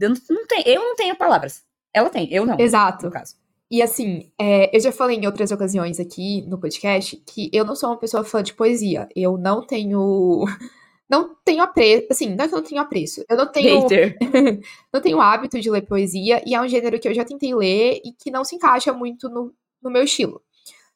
Eu 0.00 0.10
não, 0.10 0.46
tenho, 0.46 0.62
eu 0.66 0.80
não 0.80 0.96
tenho 0.96 1.16
palavras. 1.16 1.62
Ela 1.92 2.10
tem, 2.10 2.32
eu 2.32 2.46
não. 2.46 2.58
Exato. 2.58 3.06
No 3.06 3.12
caso. 3.12 3.34
E 3.70 3.80
assim, 3.82 4.32
é, 4.40 4.74
eu 4.76 4.80
já 4.80 4.90
falei 4.90 5.16
em 5.16 5.26
outras 5.26 5.52
ocasiões 5.52 6.00
aqui 6.00 6.42
no 6.42 6.58
podcast 6.58 7.16
que 7.18 7.48
eu 7.52 7.64
não 7.64 7.76
sou 7.76 7.90
uma 7.90 7.98
pessoa 7.98 8.24
fã 8.24 8.42
de 8.42 8.52
poesia. 8.52 9.08
Eu 9.14 9.38
não 9.38 9.64
tenho. 9.66 10.44
Não 11.08 11.34
tenho 11.44 11.60
apreço. 11.60 12.06
Assim, 12.08 12.36
não 12.36 12.44
é 12.44 12.46
que 12.46 12.54
eu 12.54 12.58
não 12.58 12.64
tenho 12.64 12.80
apreço. 12.80 13.24
Eu 13.28 13.36
não 13.36 13.50
tenho. 13.50 13.80
não 14.94 15.00
tenho 15.00 15.20
hábito 15.20 15.58
de 15.58 15.68
ler 15.68 15.82
poesia. 15.82 16.40
E 16.46 16.54
é 16.54 16.60
um 16.60 16.68
gênero 16.68 17.00
que 17.00 17.08
eu 17.08 17.12
já 17.12 17.24
tentei 17.24 17.52
ler 17.52 18.00
e 18.04 18.12
que 18.12 18.30
não 18.30 18.44
se 18.44 18.54
encaixa 18.54 18.92
muito 18.92 19.28
no, 19.28 19.52
no 19.82 19.90
meu 19.90 20.04
estilo. 20.04 20.40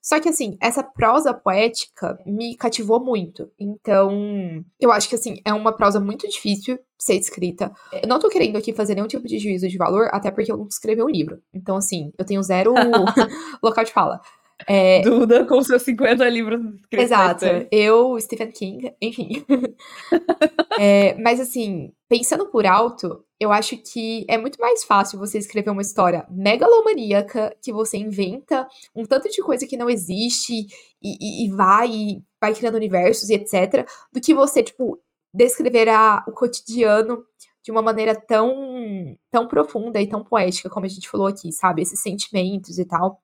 Só 0.04 0.20
que, 0.20 0.28
assim, 0.28 0.58
essa 0.60 0.82
prosa 0.82 1.32
poética 1.32 2.18
me 2.26 2.54
cativou 2.58 3.02
muito. 3.02 3.50
Então, 3.58 4.62
eu 4.78 4.92
acho 4.92 5.08
que, 5.08 5.14
assim, 5.14 5.40
é 5.46 5.54
uma 5.54 5.74
prosa 5.74 5.98
muito 5.98 6.28
difícil 6.28 6.78
ser 6.98 7.14
escrita. 7.14 7.72
Eu 7.90 8.06
não 8.06 8.18
tô 8.18 8.28
querendo 8.28 8.58
aqui 8.58 8.74
fazer 8.74 8.94
nenhum 8.94 9.06
tipo 9.06 9.26
de 9.26 9.38
juízo 9.38 9.66
de 9.66 9.78
valor, 9.78 10.10
até 10.12 10.30
porque 10.30 10.52
eu 10.52 10.58
não 10.58 10.66
escrevi 10.66 11.02
um 11.02 11.08
livro. 11.08 11.40
Então, 11.54 11.76
assim, 11.76 12.12
eu 12.18 12.24
tenho 12.26 12.42
zero 12.42 12.74
local 13.64 13.82
de 13.82 13.92
fala. 13.92 14.20
É... 14.66 15.02
Duda 15.02 15.44
com 15.46 15.60
seus 15.62 15.82
50 15.82 16.28
livros 16.28 16.60
escritos. 16.60 17.04
Exato. 17.06 17.44
Eu, 17.70 18.18
Stephen 18.20 18.52
King, 18.52 18.94
enfim. 19.00 19.44
é, 20.78 21.14
mas 21.20 21.40
assim, 21.40 21.92
pensando 22.08 22.46
por 22.46 22.64
alto, 22.64 23.24
eu 23.38 23.50
acho 23.50 23.76
que 23.76 24.24
é 24.28 24.38
muito 24.38 24.60
mais 24.60 24.84
fácil 24.84 25.18
você 25.18 25.38
escrever 25.38 25.70
uma 25.70 25.82
história 25.82 26.26
megalomaníaca 26.30 27.54
que 27.62 27.72
você 27.72 27.96
inventa 27.98 28.66
um 28.94 29.04
tanto 29.04 29.28
de 29.28 29.42
coisa 29.42 29.66
que 29.66 29.76
não 29.76 29.90
existe 29.90 30.66
e, 31.02 31.16
e, 31.20 31.46
e 31.46 31.50
vai 31.50 31.90
e 31.90 32.22
vai 32.40 32.54
criando 32.54 32.76
universos 32.76 33.28
e 33.28 33.34
etc. 33.34 33.86
Do 34.12 34.20
que 34.20 34.32
você, 34.34 34.62
tipo, 34.62 35.00
descrever 35.34 35.88
a, 35.88 36.24
o 36.28 36.32
cotidiano 36.32 37.24
de 37.62 37.72
uma 37.72 37.82
maneira 37.82 38.14
tão, 38.14 39.16
tão 39.30 39.48
profunda 39.48 40.00
e 40.00 40.06
tão 40.06 40.22
poética, 40.22 40.70
como 40.70 40.86
a 40.86 40.88
gente 40.88 41.08
falou 41.08 41.26
aqui, 41.26 41.50
sabe? 41.50 41.82
Esses 41.82 42.00
sentimentos 42.00 42.78
e 42.78 42.84
tal. 42.84 43.20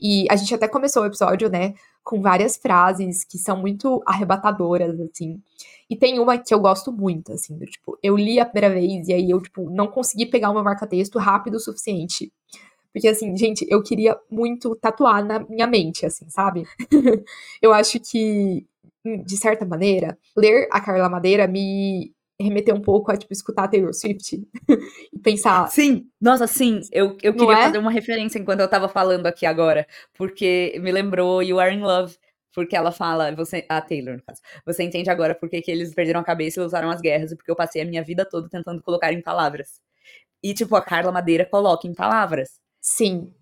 E 0.00 0.26
a 0.30 0.36
gente 0.36 0.54
até 0.54 0.68
começou 0.68 1.02
o 1.02 1.06
episódio, 1.06 1.48
né, 1.48 1.74
com 2.04 2.20
várias 2.20 2.56
frases 2.56 3.24
que 3.24 3.38
são 3.38 3.58
muito 3.58 4.02
arrebatadoras, 4.06 4.98
assim. 5.00 5.40
E 5.90 5.96
tem 5.96 6.18
uma 6.18 6.38
que 6.38 6.52
eu 6.54 6.60
gosto 6.60 6.92
muito, 6.92 7.32
assim, 7.32 7.56
do 7.58 7.64
tipo, 7.66 7.98
eu 8.02 8.16
li 8.16 8.38
a 8.38 8.46
primeira 8.46 8.74
vez 8.74 9.08
e 9.08 9.12
aí 9.12 9.30
eu, 9.30 9.40
tipo, 9.40 9.70
não 9.70 9.86
consegui 9.88 10.26
pegar 10.26 10.52
meu 10.52 10.62
marca-texto 10.62 11.18
rápido 11.18 11.54
o 11.56 11.60
suficiente. 11.60 12.32
Porque, 12.92 13.08
assim, 13.08 13.36
gente, 13.36 13.66
eu 13.68 13.82
queria 13.82 14.18
muito 14.30 14.74
tatuar 14.76 15.24
na 15.24 15.40
minha 15.40 15.66
mente, 15.66 16.06
assim, 16.06 16.28
sabe? 16.30 16.64
eu 17.62 17.72
acho 17.72 18.00
que, 18.00 18.66
de 19.04 19.36
certa 19.36 19.64
maneira, 19.64 20.18
ler 20.36 20.68
a 20.70 20.80
Carla 20.80 21.08
Madeira 21.08 21.46
me 21.46 22.12
remeter 22.40 22.74
um 22.74 22.80
pouco 22.80 23.10
a, 23.10 23.16
tipo, 23.16 23.32
escutar 23.32 23.64
a 23.64 23.68
Taylor 23.68 23.92
Swift 23.92 24.40
e 25.12 25.18
pensar. 25.18 25.68
Sim, 25.68 26.08
nossa, 26.20 26.46
sim. 26.46 26.80
Eu, 26.92 27.16
eu 27.22 27.34
queria 27.34 27.54
é? 27.54 27.64
fazer 27.64 27.78
uma 27.78 27.90
referência 27.90 28.38
enquanto 28.38 28.60
eu 28.60 28.68
tava 28.68 28.88
falando 28.88 29.26
aqui 29.26 29.44
agora, 29.44 29.86
porque 30.14 30.78
me 30.80 30.92
lembrou 30.92 31.42
You 31.42 31.58
Are 31.58 31.74
in 31.74 31.80
Love. 31.80 32.16
Porque 32.54 32.74
ela 32.74 32.90
fala, 32.90 33.30
você, 33.36 33.64
a 33.68 33.80
Taylor, 33.80 34.16
no 34.16 34.22
caso, 34.22 34.40
você 34.66 34.82
entende 34.82 35.08
agora 35.08 35.32
porque 35.32 35.60
que 35.60 35.70
eles 35.70 35.94
perderam 35.94 36.20
a 36.20 36.24
cabeça 36.24 36.58
e 36.58 36.64
usaram 36.64 36.90
as 36.90 37.00
guerras, 37.00 37.30
e 37.30 37.36
porque 37.36 37.50
eu 37.50 37.54
passei 37.54 37.82
a 37.82 37.84
minha 37.84 38.02
vida 38.02 38.24
toda 38.28 38.48
tentando 38.48 38.82
colocar 38.82 39.12
em 39.12 39.20
palavras. 39.20 39.80
E, 40.42 40.54
tipo, 40.54 40.74
a 40.74 40.82
Carla 40.82 41.12
Madeira 41.12 41.44
coloca 41.44 41.86
em 41.86 41.94
palavras. 41.94 42.58
Sim, 42.80 43.32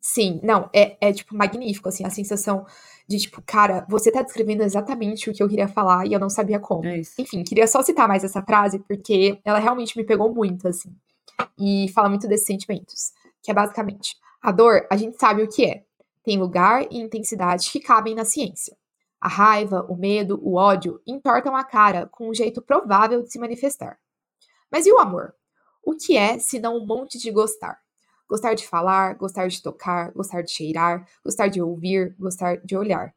sim. 0.00 0.40
Não, 0.42 0.70
é, 0.72 0.96
é 1.00 1.12
tipo, 1.12 1.34
magnífico, 1.34 1.88
assim, 1.88 2.04
a 2.04 2.10
sensação 2.10 2.64
de 3.10 3.18
tipo, 3.18 3.42
cara, 3.42 3.84
você 3.88 4.12
tá 4.12 4.22
descrevendo 4.22 4.62
exatamente 4.62 5.28
o 5.28 5.34
que 5.34 5.42
eu 5.42 5.48
queria 5.48 5.66
falar 5.66 6.06
e 6.06 6.12
eu 6.12 6.20
não 6.20 6.30
sabia 6.30 6.60
como. 6.60 6.86
É 6.86 7.02
Enfim, 7.18 7.42
queria 7.42 7.66
só 7.66 7.82
citar 7.82 8.06
mais 8.06 8.22
essa 8.22 8.40
frase 8.40 8.78
porque 8.78 9.40
ela 9.44 9.58
realmente 9.58 9.98
me 9.98 10.04
pegou 10.04 10.32
muito, 10.32 10.68
assim. 10.68 10.94
E 11.58 11.88
fala 11.92 12.08
muito 12.08 12.28
desses 12.28 12.46
sentimentos, 12.46 13.10
que 13.42 13.50
é 13.50 13.54
basicamente: 13.54 14.14
a 14.40 14.52
dor, 14.52 14.86
a 14.88 14.96
gente 14.96 15.18
sabe 15.18 15.42
o 15.42 15.48
que 15.48 15.66
é. 15.66 15.82
Tem 16.22 16.38
lugar 16.38 16.86
e 16.88 16.98
intensidade 16.98 17.68
que 17.72 17.80
cabem 17.80 18.14
na 18.14 18.24
ciência. 18.24 18.76
A 19.20 19.26
raiva, 19.26 19.84
o 19.88 19.96
medo, 19.96 20.38
o 20.40 20.54
ódio 20.54 21.00
entortam 21.04 21.56
a 21.56 21.64
cara 21.64 22.06
com 22.06 22.30
um 22.30 22.34
jeito 22.34 22.62
provável 22.62 23.22
de 23.22 23.32
se 23.32 23.40
manifestar. 23.40 23.98
Mas 24.70 24.86
e 24.86 24.92
o 24.92 25.00
amor? 25.00 25.34
O 25.82 25.96
que 25.96 26.16
é 26.16 26.38
senão 26.38 26.76
um 26.76 26.86
monte 26.86 27.18
de 27.18 27.32
gostar? 27.32 27.76
Gostar 28.30 28.54
de 28.54 28.64
falar, 28.64 29.16
gostar 29.16 29.48
de 29.48 29.60
tocar, 29.60 30.12
gostar 30.12 30.42
de 30.42 30.52
cheirar, 30.52 31.04
gostar 31.24 31.48
de 31.48 31.60
ouvir, 31.60 32.14
gostar 32.16 32.58
de 32.58 32.76
olhar. 32.76 33.12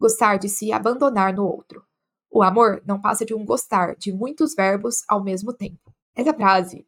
Gostar 0.00 0.36
de 0.36 0.48
se 0.48 0.72
abandonar 0.72 1.32
no 1.32 1.46
outro. 1.46 1.84
O 2.28 2.42
amor 2.42 2.82
não 2.84 3.00
passa 3.00 3.24
de 3.24 3.32
um 3.32 3.44
gostar 3.44 3.94
de 3.94 4.12
muitos 4.12 4.56
verbos 4.56 5.04
ao 5.06 5.22
mesmo 5.22 5.52
tempo. 5.52 5.94
Essa 6.12 6.34
frase 6.34 6.84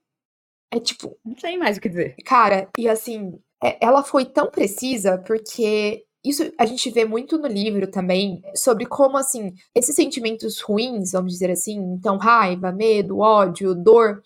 é 0.69 0.81
tipo. 0.81 1.17
Não 1.25 1.35
tem 1.35 1.57
mais 1.57 1.77
o 1.77 1.81
que 1.81 1.89
dizer. 1.89 2.17
Cara, 2.25 2.69
e 2.77 2.89
assim, 2.89 3.39
é, 3.63 3.79
ela 3.81 4.03
foi 4.03 4.25
tão 4.25 4.51
precisa 4.51 5.17
porque 5.19 6.05
isso 6.25 6.53
a 6.59 6.67
gente 6.67 6.91
vê 6.91 7.05
muito 7.05 7.39
no 7.39 7.47
livro 7.47 7.89
também, 7.89 8.43
sobre 8.55 8.85
como, 8.85 9.17
assim, 9.17 9.55
esses 9.75 9.95
sentimentos 9.95 10.61
ruins, 10.61 11.13
vamos 11.13 11.33
dizer 11.33 11.51
assim, 11.51 11.79
então 11.95 12.19
raiva, 12.19 12.73
medo, 12.73 13.19
ódio, 13.21 13.75
dor, 13.75 14.23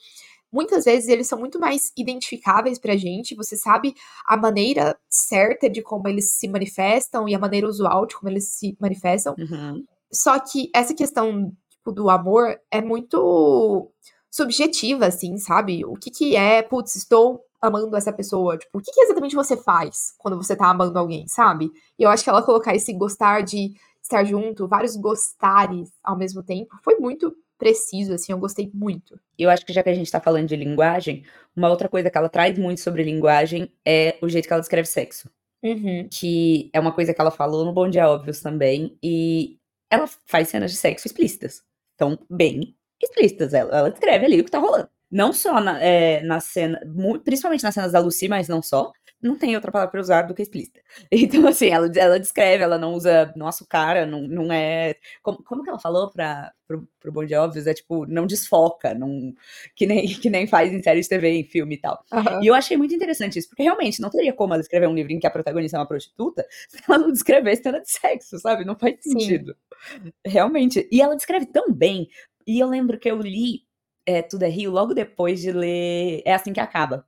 muitas 0.55 0.85
vezes 0.85 1.09
eles 1.09 1.27
são 1.27 1.37
muito 1.37 1.59
mais 1.59 1.91
identificáveis 1.97 2.79
pra 2.79 2.97
gente, 2.97 3.35
você 3.35 3.57
sabe 3.57 3.93
a 4.25 4.37
maneira 4.37 4.97
certa 5.09 5.69
de 5.69 5.83
como 5.83 6.07
eles 6.07 6.33
se 6.35 6.47
manifestam 6.47 7.29
e 7.29 7.35
a 7.35 7.39
maneira 7.41 7.67
usual 7.67 8.07
de 8.07 8.17
como 8.17 8.31
eles 8.31 8.51
se 8.55 8.77
manifestam. 8.81 9.35
Uhum. 9.37 9.85
Só 10.13 10.39
que 10.39 10.71
essa 10.73 10.95
questão 10.95 11.53
tipo, 11.69 11.91
do 11.91 12.09
amor 12.09 12.57
é 12.71 12.81
muito 12.81 13.91
subjetiva, 14.31 15.07
assim, 15.07 15.37
sabe? 15.39 15.85
O 15.85 15.95
que 15.95 16.09
que 16.09 16.37
é, 16.37 16.63
putz, 16.63 16.95
estou 16.95 17.41
amando 17.61 17.97
essa 17.97 18.13
pessoa? 18.13 18.57
Tipo, 18.57 18.79
o 18.79 18.81
que, 18.81 18.93
que 18.93 19.01
exatamente 19.01 19.35
você 19.35 19.57
faz 19.57 20.15
quando 20.19 20.37
você 20.37 20.55
tá 20.55 20.69
amando 20.69 20.97
alguém, 20.97 21.27
sabe? 21.27 21.69
E 21.99 22.05
eu 22.05 22.11
acho 22.11 22.23
que 22.23 22.31
ela 22.31 22.43
colocar 22.43 22.77
esse 22.77 22.93
gostar 22.93 23.43
de 23.43 23.73
estar 24.01 24.23
junto, 24.23 24.69
vários 24.69 24.95
gostares 24.95 25.91
ao 26.03 26.17
mesmo 26.17 26.45
tempo, 26.45 26.77
foi 26.85 26.97
muito 26.97 27.35
preciso, 27.59 28.15
assim, 28.15 28.33
eu 28.33 28.39
gostei 28.39 28.71
muito. 28.73 29.19
Eu 29.39 29.51
acho 29.51 29.65
que 29.65 29.73
já 29.73 29.83
que 29.83 29.89
a 29.89 29.95
gente 29.95 30.11
tá 30.11 30.21
falando 30.21 30.49
de 30.49 30.57
linguagem, 30.57 31.25
uma 31.57 31.69
outra 31.69 31.89
coisa 31.89 32.11
que 32.11 32.19
ela 32.19 32.29
traz 32.29 32.59
muito 32.59 32.81
sobre 32.81 33.03
linguagem 33.03 33.73
é 33.85 34.17
o 34.21 34.29
jeito 34.29 34.47
que 34.47 34.53
ela 34.53 34.61
descreve 34.61 34.89
sexo. 34.89 35.31
Uhum. 35.63 36.09
Que 36.11 36.71
é 36.73 36.81
uma 36.81 36.93
coisa 36.93 37.15
que 37.15 37.21
ela 37.21 37.31
falou 37.31 37.65
no 37.65 37.73
Bom 37.73 37.89
Dia 37.89 38.09
Óbvios 38.09 38.41
também, 38.41 38.99
e 39.03 39.59
ela 39.91 40.07
faz 40.27 40.49
cenas 40.49 40.71
de 40.71 40.77
sexo 40.77 41.07
explícitas. 41.07 41.63
Então, 41.95 42.19
bem 42.29 42.77
explícitas, 43.03 43.55
ela, 43.55 43.77
ela 43.77 43.91
descreve 43.91 44.27
ali 44.27 44.41
o 44.41 44.45
que 44.45 44.51
tá 44.51 44.59
rolando. 44.59 44.89
Não 45.11 45.33
só 45.33 45.61
na, 45.61 45.81
é, 45.83 46.23
na 46.23 46.41
cena, 46.41 46.81
principalmente 47.25 47.63
nas 47.63 47.75
cenas 47.75 47.93
da 47.93 48.01
Lucy, 48.01 48.29
mas 48.29 48.49
não 48.49 48.61
só. 48.61 48.93
Não 49.25 49.39
tem 49.39 49.55
outra 49.55 49.73
palavra 49.73 49.91
para 49.91 50.01
usar 50.03 50.23
do 50.23 50.35
que 50.35 50.43
explícita. 50.43 50.83
Então, 51.11 51.49
assim, 51.49 51.69
ela, 51.69 51.91
ela 51.97 52.21
descreve, 52.21 52.63
ela 52.63 52.77
não 52.77 52.93
usa, 52.93 53.33
não 53.35 53.47
açucara, 53.47 54.05
não, 54.05 54.21
não 54.21 54.53
é. 54.53 54.97
Como, 55.23 55.43
como 55.43 55.63
que 55.63 55.71
ela 55.71 55.79
falou 55.79 56.11
para 56.11 56.53
pro, 56.67 56.87
pro 57.01 57.11
Bon 57.11 57.25
de 57.25 57.35
Óbvios? 57.35 57.67
É 57.67 57.73
tipo, 57.73 58.05
não 58.05 58.27
desfoca, 58.27 58.93
não, 58.93 59.33
que, 59.75 59.87
nem, 59.87 60.07
que 60.07 60.29
nem 60.29 60.47
faz 60.47 60.71
em 60.71 60.83
série 60.83 61.01
de 61.01 61.09
TV, 61.09 61.31
em 61.31 61.45
filme 61.45 61.77
e 61.77 61.79
tal. 61.79 62.05
Uhum. 62.13 62.43
E 62.43 62.47
eu 62.49 62.55
achei 62.55 62.77
muito 62.77 62.95
interessante 62.95 63.39
isso, 63.39 63.49
porque 63.49 63.63
realmente 63.63 63.99
não 64.03 64.11
teria 64.11 64.35
como 64.35 64.53
ela 64.53 64.61
escrever 64.61 64.87
um 64.87 64.95
livro 64.95 65.13
em 65.13 65.19
que 65.19 65.27
a 65.27 65.31
protagonista 65.31 65.79
é 65.79 65.81
uma 65.81 65.89
prostituta 65.89 66.47
se 66.69 66.83
ela 66.87 66.99
não 66.99 67.11
descrever 67.11 67.57
cena 67.57 67.81
de 67.81 67.91
sexo, 67.91 68.39
sabe? 68.39 68.67
Não 68.67 68.79
faz 68.79 68.97
sentido. 69.01 69.57
Sim. 69.89 70.13
Realmente. 70.27 70.87
E 70.93 71.01
ela 71.01 71.17
descreve 71.17 71.47
tão 71.47 71.73
bem. 71.73 72.09
E 72.47 72.61
eu 72.61 72.69
lembro 72.69 72.99
que 72.99 73.11
eu 73.11 73.17
li 73.19 73.63
é, 74.05 74.21
Tudo 74.21 74.43
é 74.43 74.49
Rio 74.49 74.71
logo 74.71 74.93
depois 74.93 75.41
de 75.41 75.51
ler 75.51 76.23
É 76.27 76.35
Assim 76.35 76.53
Que 76.53 76.61
Acaba. 76.61 77.07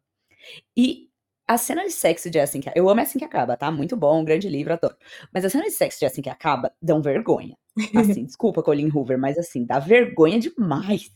E 0.75 1.06
a 1.47 1.57
cena 1.59 1.85
de 1.85 1.93
sexo 1.93 2.31
de 2.31 2.39
Assim 2.39 2.61
Que 2.61 2.71
Eu 2.75 2.89
amo 2.89 3.01
Assim 3.01 3.19
Que 3.19 3.25
Acaba, 3.25 3.57
tá? 3.57 3.71
Muito 3.71 3.97
bom, 3.97 4.25
grande 4.25 4.49
livro, 4.49 4.73
adoro. 4.73 4.97
Mas 5.33 5.45
a 5.45 5.51
cena 5.51 5.65
de 5.65 5.71
sexo 5.71 5.99
de 6.01 6.07
Assim 6.07 6.23
Que 6.23 6.31
Acaba 6.31 6.73
dão 6.81 7.01
vergonha. 7.01 7.57
Assim, 7.95 8.25
desculpa, 8.25 8.63
Colin 8.63 8.91
Hoover, 8.91 9.19
mas 9.19 9.37
assim, 9.37 9.65
dá 9.65 9.79
vergonha 9.79 10.39
demais. 10.39 11.11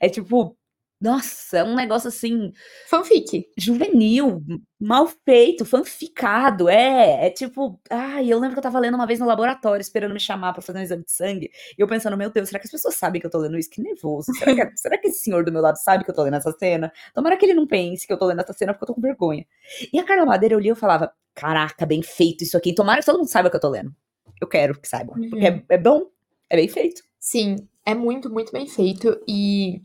É 0.00 0.08
tipo, 0.08 0.56
nossa, 0.98 1.58
é 1.58 1.64
um 1.64 1.74
negócio 1.74 2.08
assim. 2.08 2.52
Fanfic. 2.88 3.46
Juvenil, 3.58 4.42
mal 4.80 5.06
feito, 5.26 5.64
fanficado. 5.64 6.70
É, 6.70 7.26
é 7.26 7.30
tipo. 7.30 7.78
Ai, 7.90 8.32
eu 8.32 8.38
lembro 8.38 8.54
que 8.54 8.58
eu 8.60 8.62
tava 8.62 8.78
lendo 8.78 8.94
uma 8.94 9.06
vez 9.06 9.20
no 9.20 9.26
laboratório, 9.26 9.82
esperando 9.82 10.14
me 10.14 10.20
chamar 10.20 10.54
para 10.54 10.62
fazer 10.62 10.78
um 10.78 10.82
exame 10.82 11.04
de 11.04 11.12
sangue. 11.12 11.50
E 11.78 11.82
eu 11.82 11.86
pensando, 11.86 12.16
meu 12.16 12.30
Deus, 12.30 12.48
será 12.48 12.58
que 12.58 12.66
as 12.66 12.70
pessoas 12.70 12.94
sabem 12.94 13.20
que 13.20 13.26
eu 13.26 13.30
tô 13.30 13.38
lendo 13.38 13.58
isso? 13.58 13.68
Que 13.68 13.82
nervoso. 13.82 14.32
Será 14.32 14.54
que, 14.54 14.76
será 14.80 14.98
que 14.98 15.08
esse 15.08 15.22
senhor 15.22 15.44
do 15.44 15.52
meu 15.52 15.60
lado 15.60 15.76
sabe 15.76 16.02
que 16.02 16.10
eu 16.10 16.14
tô 16.14 16.22
lendo 16.22 16.36
essa 16.36 16.52
cena? 16.52 16.90
Tomara 17.14 17.36
que 17.36 17.44
ele 17.44 17.54
não 17.54 17.66
pense 17.66 18.06
que 18.06 18.12
eu 18.12 18.18
tô 18.18 18.26
lendo 18.26 18.40
essa 18.40 18.54
cena 18.54 18.72
porque 18.72 18.84
eu 18.84 18.88
tô 18.88 18.94
com 18.94 19.02
vergonha. 19.02 19.46
E 19.92 19.98
a 19.98 20.04
Carla 20.04 20.24
Madeira, 20.24 20.54
eu 20.54 20.58
li 20.58 20.68
e 20.68 20.70
eu 20.70 20.76
falava, 20.76 21.12
caraca, 21.34 21.84
bem 21.84 22.02
feito 22.02 22.42
isso 22.42 22.56
aqui. 22.56 22.74
Tomara 22.74 23.00
que 23.00 23.06
todo 23.06 23.18
mundo 23.18 23.28
saiba 23.28 23.50
que 23.50 23.56
eu 23.56 23.60
tô 23.60 23.68
lendo. 23.68 23.94
Eu 24.40 24.48
quero 24.48 24.80
que 24.80 24.88
saibam. 24.88 25.14
Uhum. 25.16 25.28
Porque 25.28 25.46
é, 25.46 25.62
é 25.68 25.78
bom, 25.78 26.06
é 26.48 26.56
bem 26.56 26.68
feito. 26.68 27.02
Sim, 27.20 27.56
é 27.84 27.94
muito, 27.94 28.30
muito 28.30 28.50
bem 28.50 28.66
feito. 28.66 29.20
E. 29.28 29.82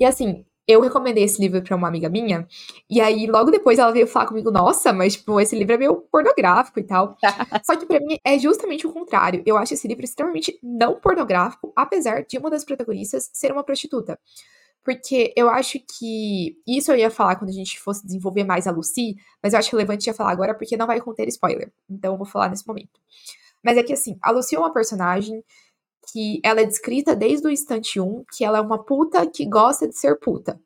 E 0.00 0.04
assim, 0.04 0.44
eu 0.68 0.82
recomendei 0.82 1.24
esse 1.24 1.40
livro 1.40 1.62
para 1.62 1.74
uma 1.74 1.88
amiga 1.88 2.10
minha, 2.10 2.46
e 2.90 3.00
aí 3.00 3.26
logo 3.26 3.50
depois 3.50 3.78
ela 3.78 3.90
veio 3.90 4.06
falar 4.06 4.26
comigo, 4.26 4.50
nossa, 4.50 4.92
mas 4.92 5.14
tipo, 5.14 5.40
esse 5.40 5.56
livro 5.56 5.72
é 5.72 5.78
meio 5.78 5.96
pornográfico 5.96 6.78
e 6.78 6.84
tal. 6.84 7.16
Só 7.64 7.74
que 7.74 7.86
para 7.86 7.98
mim 8.00 8.18
é 8.22 8.38
justamente 8.38 8.86
o 8.86 8.92
contrário. 8.92 9.42
Eu 9.46 9.56
acho 9.56 9.72
esse 9.72 9.88
livro 9.88 10.04
extremamente 10.04 10.58
não 10.62 11.00
pornográfico, 11.00 11.72
apesar 11.74 12.22
de 12.22 12.36
uma 12.36 12.50
das 12.50 12.64
protagonistas 12.64 13.30
ser 13.32 13.50
uma 13.50 13.64
prostituta. 13.64 14.18
Porque 14.84 15.32
eu 15.36 15.48
acho 15.48 15.78
que. 15.80 16.56
Isso 16.66 16.90
eu 16.92 16.96
ia 16.96 17.10
falar 17.10 17.36
quando 17.36 17.50
a 17.50 17.54
gente 17.54 17.78
fosse 17.80 18.04
desenvolver 18.06 18.44
mais 18.44 18.66
a 18.66 18.70
Lucy, 18.70 19.16
mas 19.42 19.52
eu 19.52 19.58
acho 19.58 19.70
relevante 19.72 20.04
já 20.04 20.14
falar 20.14 20.32
agora 20.32 20.54
porque 20.54 20.76
não 20.76 20.86
vai 20.86 21.00
conter 21.00 21.28
spoiler. 21.28 21.72
Então 21.90 22.12
eu 22.12 22.16
vou 22.16 22.26
falar 22.26 22.48
nesse 22.48 22.66
momento. 22.66 23.00
Mas 23.62 23.76
é 23.76 23.82
que 23.82 23.92
assim, 23.92 24.18
a 24.22 24.30
Lucy 24.30 24.54
é 24.54 24.58
uma 24.58 24.72
personagem 24.72 25.42
que 26.12 26.40
ela 26.42 26.60
é 26.60 26.64
descrita 26.64 27.14
desde 27.14 27.46
o 27.46 27.50
instante 27.50 28.00
1 28.00 28.24
que 28.32 28.44
ela 28.44 28.58
é 28.58 28.60
uma 28.60 28.82
puta 28.82 29.26
que 29.26 29.44
gosta 29.46 29.88
de 29.88 29.96
ser 29.98 30.18
puta. 30.18 30.60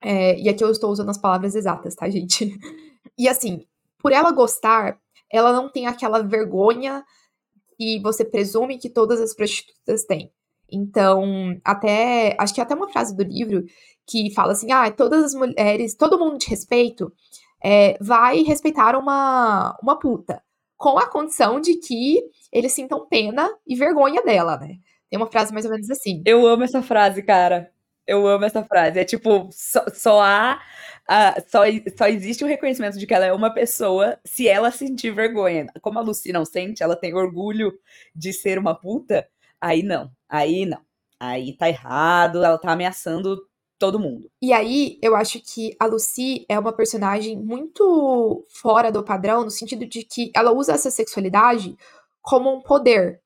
É, 0.00 0.38
e 0.38 0.48
aqui 0.48 0.62
eu 0.62 0.70
estou 0.70 0.90
usando 0.90 1.10
as 1.10 1.18
palavras 1.18 1.54
exatas, 1.54 1.94
tá, 1.94 2.08
gente? 2.08 2.56
E 3.18 3.28
assim, 3.30 3.64
por 3.98 4.12
ela 4.12 4.30
gostar, 4.30 5.00
ela 5.32 5.50
não 5.50 5.70
tem 5.70 5.86
aquela 5.86 6.22
vergonha 6.22 7.02
que 7.78 7.98
você 8.00 8.26
presume 8.26 8.78
que 8.78 8.90
todas 8.90 9.22
as 9.22 9.34
prostitutas 9.34 10.04
têm. 10.04 10.30
Então, 10.70 11.58
até. 11.64 12.36
Acho 12.38 12.52
que 12.54 12.60
é 12.60 12.64
até 12.64 12.74
uma 12.74 12.90
frase 12.90 13.16
do 13.16 13.22
livro 13.22 13.64
que 14.06 14.30
fala 14.34 14.52
assim: 14.52 14.70
ah, 14.70 14.90
todas 14.90 15.24
as 15.24 15.34
mulheres, 15.34 15.94
todo 15.94 16.18
mundo 16.18 16.36
de 16.36 16.48
respeito 16.48 17.10
é, 17.64 17.96
vai 18.00 18.42
respeitar 18.42 18.96
uma, 18.98 19.76
uma 19.82 19.98
puta 19.98 20.42
com 20.76 20.98
a 20.98 21.08
condição 21.08 21.60
de 21.60 21.76
que 21.76 22.22
eles 22.52 22.72
sintam 22.72 23.06
pena 23.06 23.50
e 23.66 23.74
vergonha 23.74 24.22
dela, 24.22 24.58
né? 24.58 24.76
Tem 25.10 25.16
uma 25.18 25.30
frase 25.30 25.52
mais 25.52 25.64
ou 25.64 25.70
menos 25.70 25.90
assim. 25.90 26.22
Eu 26.26 26.46
amo 26.46 26.64
essa 26.64 26.82
frase, 26.82 27.22
cara. 27.22 27.70
Eu 28.06 28.26
amo 28.26 28.44
essa 28.44 28.64
frase. 28.64 28.98
É 28.98 29.04
tipo, 29.04 29.48
só, 29.52 29.84
só 29.92 30.20
há. 30.20 30.60
Só, 31.48 31.60
só 31.96 32.08
existe 32.08 32.42
o 32.42 32.48
reconhecimento 32.48 32.98
de 32.98 33.06
que 33.06 33.14
ela 33.14 33.26
é 33.26 33.32
uma 33.32 33.52
pessoa 33.52 34.18
se 34.24 34.48
ela 34.48 34.70
sentir 34.70 35.12
vergonha. 35.12 35.66
Como 35.80 35.98
a 35.98 36.02
Lucy 36.02 36.32
não 36.32 36.44
sente, 36.44 36.82
ela 36.82 36.96
tem 36.96 37.14
orgulho 37.14 37.72
de 38.14 38.32
ser 38.32 38.58
uma 38.58 38.74
puta. 38.74 39.28
Aí 39.60 39.82
não. 39.82 40.10
Aí 40.28 40.66
não. 40.66 40.80
Aí 41.18 41.56
tá 41.56 41.68
errado, 41.68 42.44
ela 42.44 42.58
tá 42.58 42.72
ameaçando 42.72 43.40
todo 43.78 43.98
mundo. 43.98 44.30
E 44.40 44.52
aí, 44.52 44.98
eu 45.02 45.14
acho 45.14 45.40
que 45.40 45.76
a 45.78 45.86
Lucy 45.86 46.44
é 46.48 46.58
uma 46.58 46.72
personagem 46.72 47.36
muito 47.36 48.44
fora 48.48 48.90
do 48.90 49.02
padrão, 49.02 49.44
no 49.44 49.50
sentido 49.50 49.86
de 49.86 50.02
que 50.02 50.30
ela 50.34 50.52
usa 50.52 50.72
essa 50.72 50.90
sexualidade 50.90 51.76
como 52.22 52.52
um 52.52 52.60
poder. 52.60 53.20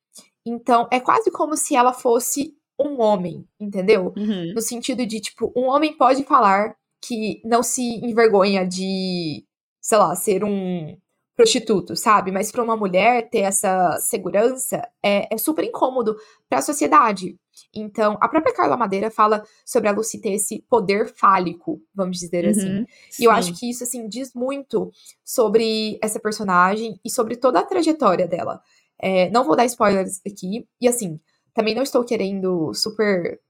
Então, 0.44 0.88
é 0.90 0.98
quase 0.98 1.30
como 1.30 1.56
se 1.56 1.76
ela 1.76 1.92
fosse 1.92 2.56
um 2.78 3.00
homem, 3.00 3.46
entendeu? 3.58 4.12
Uhum. 4.16 4.52
No 4.54 4.60
sentido 4.60 5.06
de, 5.06 5.20
tipo, 5.20 5.52
um 5.54 5.66
homem 5.66 5.96
pode 5.96 6.24
falar 6.24 6.74
que 7.02 7.40
não 7.44 7.62
se 7.62 7.82
envergonha 8.04 8.66
de, 8.66 9.44
sei 9.80 9.98
lá, 9.98 10.14
ser 10.14 10.44
um 10.44 10.96
prostituto, 11.36 11.96
sabe? 11.96 12.30
Mas 12.30 12.52
para 12.52 12.62
uma 12.62 12.76
mulher 12.76 13.30
ter 13.30 13.40
essa 13.40 13.96
segurança 13.98 14.86
é, 15.02 15.34
é 15.34 15.38
super 15.38 15.64
incômodo 15.64 16.14
para 16.48 16.58
a 16.58 16.62
sociedade. 16.62 17.36
Então, 17.75 18.16
a 18.20 18.29
própria 18.29 18.55
Carla 18.55 18.77
Madeira 18.77 19.11
fala 19.11 19.44
sobre 19.64 19.88
a 19.88 19.92
Lucy 19.92 20.20
ter 20.20 20.33
esse 20.33 20.64
poder 20.68 21.12
fálico, 21.14 21.81
vamos 21.94 22.18
dizer 22.18 22.44
uhum, 22.44 22.51
assim. 22.51 22.87
Sim. 23.11 23.23
E 23.23 23.27
eu 23.27 23.31
acho 23.31 23.59
que 23.59 23.68
isso, 23.68 23.85
assim, 23.85 24.09
diz 24.09 24.33
muito 24.35 24.90
sobre 25.25 25.99
essa 26.03 26.20
personagem 26.20 26.99
e 27.05 27.11
sobre 27.11 27.37
toda 27.37 27.61
a 27.61 27.64
trajetória 27.64 28.27
dela. 28.27 28.61
É, 28.99 29.31
não 29.31 29.44
vou 29.44 29.57
dar 29.57 29.64
spoilers 29.66 30.20
aqui. 30.27 30.66
E, 30.81 30.88
assim, 30.88 31.18
também 31.55 31.75
não 31.75 31.83
estou 31.83 32.05
querendo 32.05 32.73
super 32.75 33.40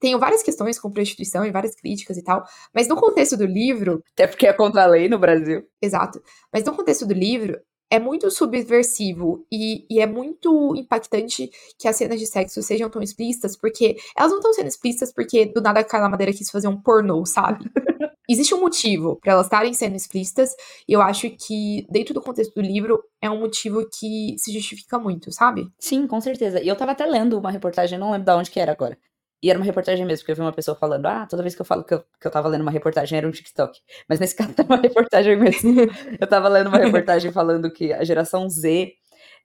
tenho 0.00 0.18
várias 0.18 0.42
questões 0.42 0.78
com 0.78 0.90
prostituição 0.90 1.44
e 1.44 1.50
várias 1.50 1.74
críticas 1.74 2.16
e 2.16 2.24
tal, 2.24 2.42
mas 2.74 2.88
no 2.88 2.96
contexto 2.96 3.36
do 3.36 3.44
livro. 3.44 4.02
Até 4.14 4.26
porque 4.26 4.46
é 4.46 4.52
contra 4.52 4.82
a 4.82 4.86
lei 4.86 5.10
no 5.10 5.18
Brasil. 5.18 5.62
Exato. 5.80 6.22
Mas 6.50 6.64
no 6.64 6.74
contexto 6.74 7.06
do 7.06 7.12
livro, 7.12 7.60
é 7.90 7.98
muito 7.98 8.30
subversivo 8.30 9.44
e, 9.50 9.84
e, 9.90 10.00
é 10.00 10.06
muito 10.06 10.74
impactante 10.76 11.50
que 11.76 11.88
as 11.88 11.96
cenas 11.96 12.20
de 12.20 12.26
sexo 12.26 12.62
sejam 12.62 12.88
tão 12.88 13.02
explícitas, 13.02 13.56
porque 13.56 13.96
elas 14.16 14.30
não 14.30 14.38
estão 14.38 14.52
sendo 14.52 14.68
explícitas 14.68 15.12
porque 15.12 15.46
do 15.46 15.60
nada 15.60 15.80
a 15.80 15.84
Carla 15.84 16.08
Madeira 16.08 16.32
quis 16.32 16.50
fazer 16.50 16.68
um 16.68 16.80
pornô, 16.80 17.26
sabe? 17.26 17.68
Existe 18.30 18.54
um 18.54 18.60
motivo 18.60 19.16
para 19.16 19.32
elas 19.32 19.46
estarem 19.46 19.74
sendo 19.74 19.96
explícitas, 19.96 20.54
e 20.86 20.92
eu 20.92 21.02
acho 21.02 21.28
que, 21.30 21.84
dentro 21.90 22.14
do 22.14 22.20
contexto 22.20 22.54
do 22.54 22.60
livro, 22.60 23.02
é 23.20 23.28
um 23.28 23.40
motivo 23.40 23.84
que 23.92 24.36
se 24.38 24.52
justifica 24.52 25.00
muito, 25.00 25.32
sabe? 25.32 25.68
Sim, 25.80 26.06
com 26.06 26.20
certeza. 26.20 26.62
E 26.62 26.68
eu 26.68 26.76
tava 26.76 26.92
até 26.92 27.04
lendo 27.04 27.36
uma 27.36 27.50
reportagem, 27.50 27.98
não 27.98 28.12
lembro 28.12 28.26
de 28.26 28.38
onde 28.38 28.50
que 28.52 28.60
era 28.60 28.70
agora, 28.70 28.96
e 29.42 29.48
era 29.48 29.58
uma 29.58 29.64
reportagem 29.64 30.04
mesmo, 30.04 30.22
porque 30.22 30.32
eu 30.32 30.36
vi 30.36 30.42
uma 30.42 30.52
pessoa 30.52 30.76
falando, 30.76 31.06
ah, 31.06 31.26
toda 31.26 31.42
vez 31.42 31.54
que 31.54 31.62
eu 31.62 31.66
falo 31.66 31.82
que 31.84 31.94
eu, 31.94 32.04
que 32.20 32.26
eu 32.26 32.30
tava 32.30 32.48
lendo 32.48 32.60
uma 32.62 32.70
reportagem 32.70 33.16
era 33.16 33.26
um 33.26 33.30
TikTok. 33.30 33.80
Mas 34.08 34.20
nesse 34.20 34.34
caso 34.36 34.52
era 34.56 34.66
uma 34.66 34.76
reportagem 34.76 35.36
mesmo. 35.36 35.72
eu 36.20 36.26
tava 36.26 36.48
lendo 36.48 36.68
uma 36.68 36.78
reportagem 36.78 37.32
falando 37.32 37.72
que 37.72 37.92
a 37.92 38.04
geração 38.04 38.48
Z 38.48 38.92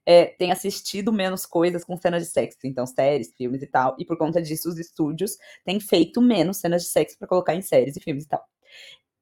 é, 0.04 0.26
tem 0.26 0.52
assistido 0.52 1.12
menos 1.12 1.46
coisas 1.46 1.82
com 1.84 1.96
cenas 1.96 2.22
de 2.22 2.30
sexo, 2.30 2.58
então 2.64 2.86
séries, 2.86 3.34
filmes 3.36 3.62
e 3.62 3.66
tal. 3.66 3.96
E 3.98 4.04
por 4.04 4.16
conta 4.18 4.40
disso, 4.40 4.68
os 4.68 4.78
estúdios 4.78 5.36
têm 5.64 5.80
feito 5.80 6.20
menos 6.20 6.58
cenas 6.58 6.82
de 6.82 6.88
sexo 6.88 7.18
para 7.18 7.26
colocar 7.26 7.54
em 7.54 7.62
séries 7.62 7.96
e 7.96 8.00
filmes 8.00 8.24
e 8.24 8.28
tal. 8.28 8.44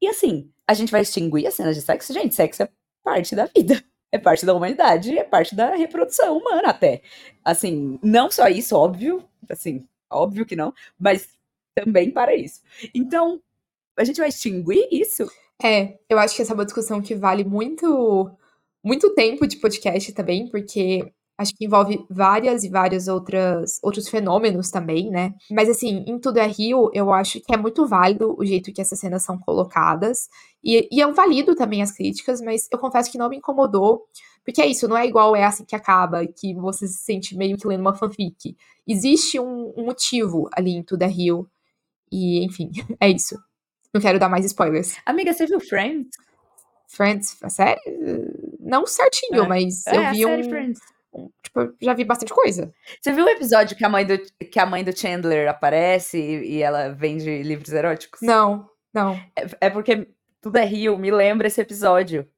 E 0.03 0.09
assim, 0.09 0.51
a 0.67 0.75
gente 0.75 0.93
vai 0.93 1.01
extinguir 1.01 1.47
as 1.47 1.55
cenas 1.55 1.77
de 1.77 1.83
sexo? 1.83 2.13
Gente, 2.13 2.35
sexo 2.35 2.63
é 2.63 2.69
parte 3.03 3.35
da 3.35 3.47
vida. 3.47 3.83
É 4.13 4.19
parte 4.19 4.47
da 4.47 4.55
humanidade, 4.55 5.19
é 5.19 5.25
parte 5.25 5.57
da 5.57 5.75
reprodução 5.75 6.37
humana 6.39 6.69
até. 6.69 7.03
Assim, 7.45 7.99
não 8.01 8.31
só 8.31 8.47
isso, 8.47 8.77
óbvio, 8.77 9.29
assim, 9.51 9.85
Óbvio 10.15 10.47
que 10.47 10.57
não, 10.57 10.73
mas 10.99 11.29
também 11.75 12.11
para 12.11 12.35
isso. 12.35 12.63
Então, 12.95 13.41
a 13.97 14.05
gente 14.05 14.19
vai 14.19 14.29
extinguir 14.29 14.89
isso? 14.91 15.27
É, 15.63 15.99
eu 16.09 16.19
acho 16.19 16.35
que 16.37 16.43
essa 16.43 16.53
é 16.53 16.55
uma 16.55 16.65
discussão 16.65 17.01
que 17.01 17.15
vale 17.15 17.45
muito, 17.45 18.31
muito 18.83 19.15
tempo 19.15 19.47
de 19.47 19.57
podcast 19.57 20.13
também, 20.13 20.49
porque 20.51 21.13
acho 21.37 21.55
que 21.55 21.65
envolve 21.65 22.05
várias 22.09 22.65
e 22.65 22.69
várias 22.69 23.09
outras 23.09 23.79
outros 23.83 24.09
fenômenos 24.09 24.71
também, 24.71 25.11
né? 25.11 25.35
Mas 25.51 25.69
assim, 25.69 26.05
em 26.07 26.19
Tudo 26.19 26.39
é 26.39 26.47
Rio, 26.47 26.91
eu 26.95 27.13
acho 27.13 27.41
que 27.41 27.55
é 27.55 27.57
muito 27.57 27.87
válido 27.87 28.35
o 28.39 28.45
jeito 28.45 28.73
que 28.73 28.81
essas 28.81 28.99
cenas 28.99 29.23
são 29.23 29.39
colocadas. 29.39 30.29
E, 30.63 30.89
e 30.93 31.01
eu 31.01 31.13
valido 31.13 31.55
também 31.55 31.83
as 31.83 31.93
críticas, 31.93 32.41
mas 32.41 32.69
eu 32.71 32.79
confesso 32.79 33.11
que 33.11 33.19
não 33.19 33.29
me 33.29 33.37
incomodou. 33.39 34.07
Porque 34.45 34.61
é 34.61 34.67
isso, 34.67 34.87
não 34.87 34.97
é 34.97 35.07
igual 35.07 35.35
é 35.35 35.45
assim 35.45 35.65
que 35.65 35.75
acaba, 35.75 36.27
que 36.27 36.55
você 36.55 36.87
se 36.87 36.99
sente 36.99 37.37
meio 37.37 37.57
que 37.57 37.67
lendo 37.67 37.81
uma 37.81 37.95
fanfic. 37.95 38.57
Existe 38.87 39.41
um, 39.41 39.73
um 39.77 39.87
motivo 39.87 40.49
ali 40.53 40.73
em 40.73 40.83
Tudo 40.83 41.03
é 41.03 41.07
Rio. 41.07 41.49
E, 42.13 42.45
enfim, 42.45 42.71
é 43.01 43.09
isso. 43.09 43.39
Não 43.93 44.01
quero 44.01 44.19
dar 44.19 44.29
mais 44.29 44.45
spoilers. 44.45 44.97
Amiga, 45.07 45.33
você 45.33 45.47
viu 45.47 45.61
Friends? 45.61 46.11
Friends, 46.89 47.37
a 47.43 47.49
série? 47.49 47.81
Não 48.61 48.87
certinho, 48.87 49.45
é. 49.45 49.49
mas 49.49 49.87
é, 49.87 49.97
eu 49.97 50.13
vi 50.13 50.27
um, 50.27 50.73
um, 51.15 51.31
tipo, 51.43 51.75
já 51.81 51.95
vi 51.95 52.05
bastante 52.05 52.33
coisa. 52.33 52.73
Você 53.01 53.13
viu 53.13 53.25
o 53.25 53.29
episódio 53.29 53.77
que 53.77 53.85
a 53.85 53.89
mãe 53.89 54.05
do, 54.05 54.19
que 54.19 54.59
a 54.59 54.67
mãe 54.67 54.85
do 54.85 54.97
Chandler 54.97 55.49
aparece 55.49 56.19
e, 56.19 56.57
e 56.57 56.63
ela 56.63 56.91
vende 56.91 57.43
livros 57.43 57.73
eróticos? 57.73 58.21
Não, 58.21 58.69
não. 58.93 59.15
É, 59.35 59.67
é 59.67 59.71
porque 59.71 60.09
tudo 60.41 60.57
é 60.57 60.65
Rio, 60.65 60.99
me 60.99 61.11
lembra 61.11 61.47
esse 61.47 61.61
episódio 61.61 62.29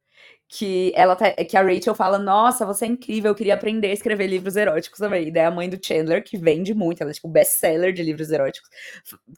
que 0.49 0.93
ela 0.95 1.17
tá, 1.17 1.33
que 1.33 1.57
a 1.57 1.63
Rachel 1.63 1.95
fala: 1.95 2.19
"Nossa, 2.19 2.65
você 2.65 2.85
é 2.85 2.89
incrível, 2.89 3.31
eu 3.31 3.35
queria 3.35 3.55
aprender 3.55 3.89
a 3.89 3.93
escrever 3.93 4.27
livros 4.27 4.57
eróticos 4.57 4.99
também". 4.99 5.29
E 5.29 5.31
daí 5.31 5.45
a 5.45 5.51
mãe 5.51 5.69
do 5.69 5.79
Chandler, 5.85 6.23
que 6.23 6.39
vende 6.39 6.73
muito, 6.75 7.03
ela 7.03 7.11
é 7.11 7.15
tipo 7.15 7.29
best-seller 7.29 7.93
de 7.93 8.03
livros 8.03 8.31
eróticos, 8.31 8.69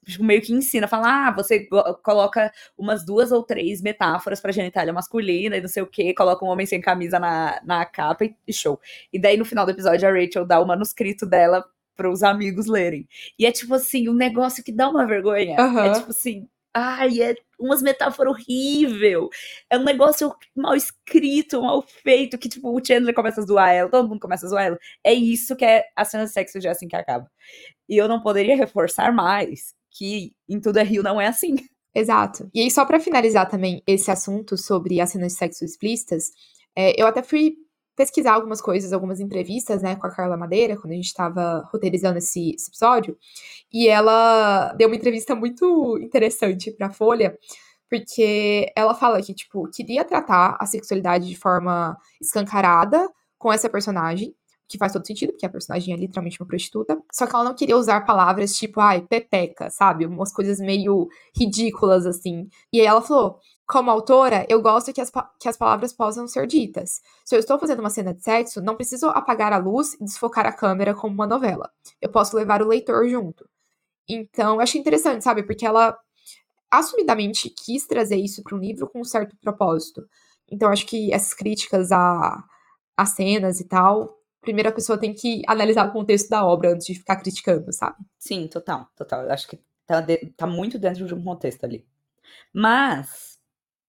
tipo, 0.07 0.25
meio 0.25 0.43
que 0.43 0.53
ensina, 0.53 0.87
fala: 0.87 1.29
"Ah, 1.29 1.33
você 1.33 1.67
coloca 2.03 2.53
umas 2.77 3.05
duas 3.05 3.33
ou 3.33 3.43
três 3.43 3.81
metáforas 3.81 4.41
para 4.41 4.53
genitália 4.53 4.93
masculina 4.93 5.57
e 5.57 5.61
não 5.61 5.69
sei 5.69 5.83
o 5.83 5.87
quê, 5.87 6.15
coloca 6.15 6.45
um 6.45 6.49
homem 6.49 6.67
sem 6.67 6.81
camisa 6.81 7.19
na, 7.19 7.61
na 7.65 7.85
capa 7.87 8.25
e, 8.25 8.35
e 8.47 8.53
show". 8.53 8.81
E 9.13 9.19
daí 9.19 9.37
no 9.37 9.45
final 9.45 9.65
do 9.65 9.73
episódio 9.73 10.09
a 10.09 10.13
Rachel 10.13 10.45
dá 10.47 10.61
o 10.61 10.67
manuscrito 10.67 11.25
dela 11.27 11.65
para 11.97 12.09
os 12.11 12.23
amigos 12.23 12.67
lerem. 12.67 13.09
E 13.37 13.45
é 13.45 13.51
tipo 13.51 13.75
assim, 13.75 14.09
um 14.09 14.15
negócio 14.15 14.63
que 14.63 14.71
dá 14.71 14.89
uma 14.89 15.05
vergonha. 15.05 15.57
Uhum. 15.61 15.81
É 15.81 15.93
tipo 15.95 16.11
assim, 16.11 16.49
ai, 16.79 17.23
é 17.23 17.35
umas 17.59 17.83
metáforas 17.83 18.33
horrível. 18.33 19.29
É 19.69 19.77
um 19.77 19.85
negócio 19.85 20.35
mal 20.57 20.75
escrito, 20.75 21.61
mal 21.63 21.83
feito, 21.83 22.39
que 22.39 22.49
tipo, 22.49 22.71
o 22.71 22.85
Chandler 22.85 23.15
começa 23.15 23.41
a 23.41 23.45
zoar 23.45 23.71
ela, 23.71 23.91
todo 23.91 24.09
mundo 24.09 24.21
começa 24.21 24.47
a 24.47 24.49
zoar 24.49 24.67
ela. 24.67 24.79
É 25.03 25.13
isso 25.13 25.57
que 25.57 25.65
é 25.65 25.85
a 25.97 26.05
cena 26.05 26.25
de 26.25 26.33
sexo 26.33 26.59
de 26.61 26.69
assim 26.69 26.87
que 26.89 26.97
acaba. 26.97 27.31
E 27.89 27.97
eu 27.97 28.07
não 28.09 28.21
poderia 28.21 28.57
reforçar 28.57 29.13
mais 29.13 29.75
que 29.91 30.33
em 30.49 30.61
Tudo 30.61 30.79
é 30.79 30.83
Rio 30.83 31.03
não 31.03 31.21
é 31.21 31.27
assim. 31.27 31.57
Exato. 31.95 32.49
E 32.55 32.61
aí, 32.61 32.71
só 32.71 32.85
para 32.85 33.01
finalizar 33.01 33.49
também 33.49 33.83
esse 33.87 34.11
assunto 34.11 34.57
sobre 34.57 35.01
as 35.01 35.11
cenas 35.11 35.33
de 35.33 35.39
sexo 35.39 35.65
explícitas, 35.65 36.31
é, 36.77 37.01
eu 37.01 37.07
até 37.07 37.23
fui 37.23 37.57
pesquisar 37.99 38.35
algumas 38.35 38.61
coisas, 38.61 38.93
algumas 38.93 39.19
entrevistas, 39.19 39.83
né, 39.83 39.97
com 39.97 40.07
a 40.07 40.11
Carla 40.11 40.37
Madeira, 40.37 40.77
quando 40.77 40.93
a 40.93 40.95
gente 40.95 41.07
estava 41.07 41.69
roteirizando 41.73 42.19
esse, 42.19 42.55
esse, 42.55 42.71
episódio, 42.71 43.19
e 43.73 43.89
ela 43.89 44.73
deu 44.75 44.87
uma 44.89 44.95
entrevista 44.95 45.35
muito 45.35 45.99
interessante 46.01 46.71
para 46.71 46.87
a 46.87 46.93
Folha, 46.93 47.37
porque 47.91 48.71
ela 48.77 48.95
fala 48.95 49.21
que, 49.21 49.35
tipo, 49.35 49.69
queria 49.75 50.05
tratar 50.05 50.57
a 50.61 50.65
sexualidade 50.65 51.29
de 51.29 51.37
forma 51.37 51.97
escancarada 52.23 53.11
com 53.37 53.53
essa 53.53 53.69
personagem, 53.69 54.33
que 54.69 54.79
faz 54.79 54.93
todo 54.93 55.07
sentido, 55.07 55.33
porque 55.33 55.47
a 55.47 55.51
personagem 55.51 55.95
é 55.95 55.97
literalmente 55.97 56.41
uma 56.41 56.47
prostituta, 56.47 57.01
só 57.13 57.27
que 57.27 57.35
ela 57.35 57.45
não 57.45 57.55
queria 57.55 57.77
usar 57.77 58.05
palavras 58.05 58.55
tipo, 58.55 58.81
ai, 58.81 59.01
pepeca, 59.01 59.71
sabe? 59.71 60.05
Umas 60.07 60.33
coisas 60.33 60.61
meio 60.61 61.09
ridículas, 61.35 62.05
assim. 62.05 62.49
E 62.73 62.81
aí 62.81 62.87
ela 62.87 63.01
falou, 63.01 63.41
como 63.67 63.91
autora, 63.91 64.47
eu 64.49 64.61
gosto 64.63 64.93
que 64.93 65.01
as, 65.01 65.11
que 65.39 65.49
as 65.49 65.57
palavras 65.57 65.93
possam 65.93 66.27
ser 66.27 66.47
ditas. 66.47 67.01
Se 67.25 67.35
eu 67.35 67.39
estou 67.39 67.59
fazendo 67.59 67.81
uma 67.81 67.91
cena 67.91 68.15
de 68.15 68.23
sexo, 68.23 68.63
não 68.63 68.77
preciso 68.77 69.09
apagar 69.09 69.53
a 69.53 69.59
luz 69.59 69.95
e 69.95 70.05
desfocar 70.05 70.47
a 70.47 70.53
câmera 70.53 70.95
como 70.95 71.15
uma 71.15 71.27
novela. 71.27 71.71
Eu 72.01 72.11
posso 72.11 72.37
levar 72.37 72.63
o 72.63 72.69
leitor 72.69 73.09
junto. 73.09 73.49
Então, 74.09 74.55
eu 74.55 74.61
achei 74.61 74.81
interessante, 74.81 75.23
sabe? 75.23 75.43
Porque 75.43 75.67
ela 75.67 75.99
assumidamente 76.71 77.51
quis 77.51 77.87
trazer 77.87 78.17
isso 78.17 78.43
para 78.43 78.57
um 78.57 78.61
livro 78.61 78.89
com 78.89 79.01
um 79.01 79.05
certo 79.05 79.37
propósito. 79.41 80.07
Então, 80.51 80.71
acho 80.71 80.87
que 80.87 81.13
essas 81.13 81.35
críticas 81.35 81.93
a, 81.93 82.43
a 82.97 83.07
cenas 83.07 83.61
e 83.61 83.65
tal, 83.65 84.18
primeiro 84.41 84.69
a 84.69 84.73
pessoa 84.73 84.99
tem 84.99 85.15
que 85.15 85.43
analisar 85.47 85.89
o 85.89 85.93
contexto 85.93 86.29
da 86.29 86.47
obra 86.47 86.73
antes 86.73 86.87
de 86.87 86.95
ficar 86.95 87.17
criticando, 87.17 87.73
sabe? 87.73 87.97
Sim, 88.19 88.47
total, 88.49 88.89
total. 88.97 89.23
Eu 89.23 89.33
acho 89.33 89.49
que 89.49 89.59
tá, 89.87 90.01
de, 90.01 90.17
tá 90.37 90.47
muito 90.47 90.79
dentro 90.79 91.07
de 91.07 91.15
um 91.15 91.23
contexto 91.23 91.65
ali. 91.65 91.87
Mas 92.53 93.39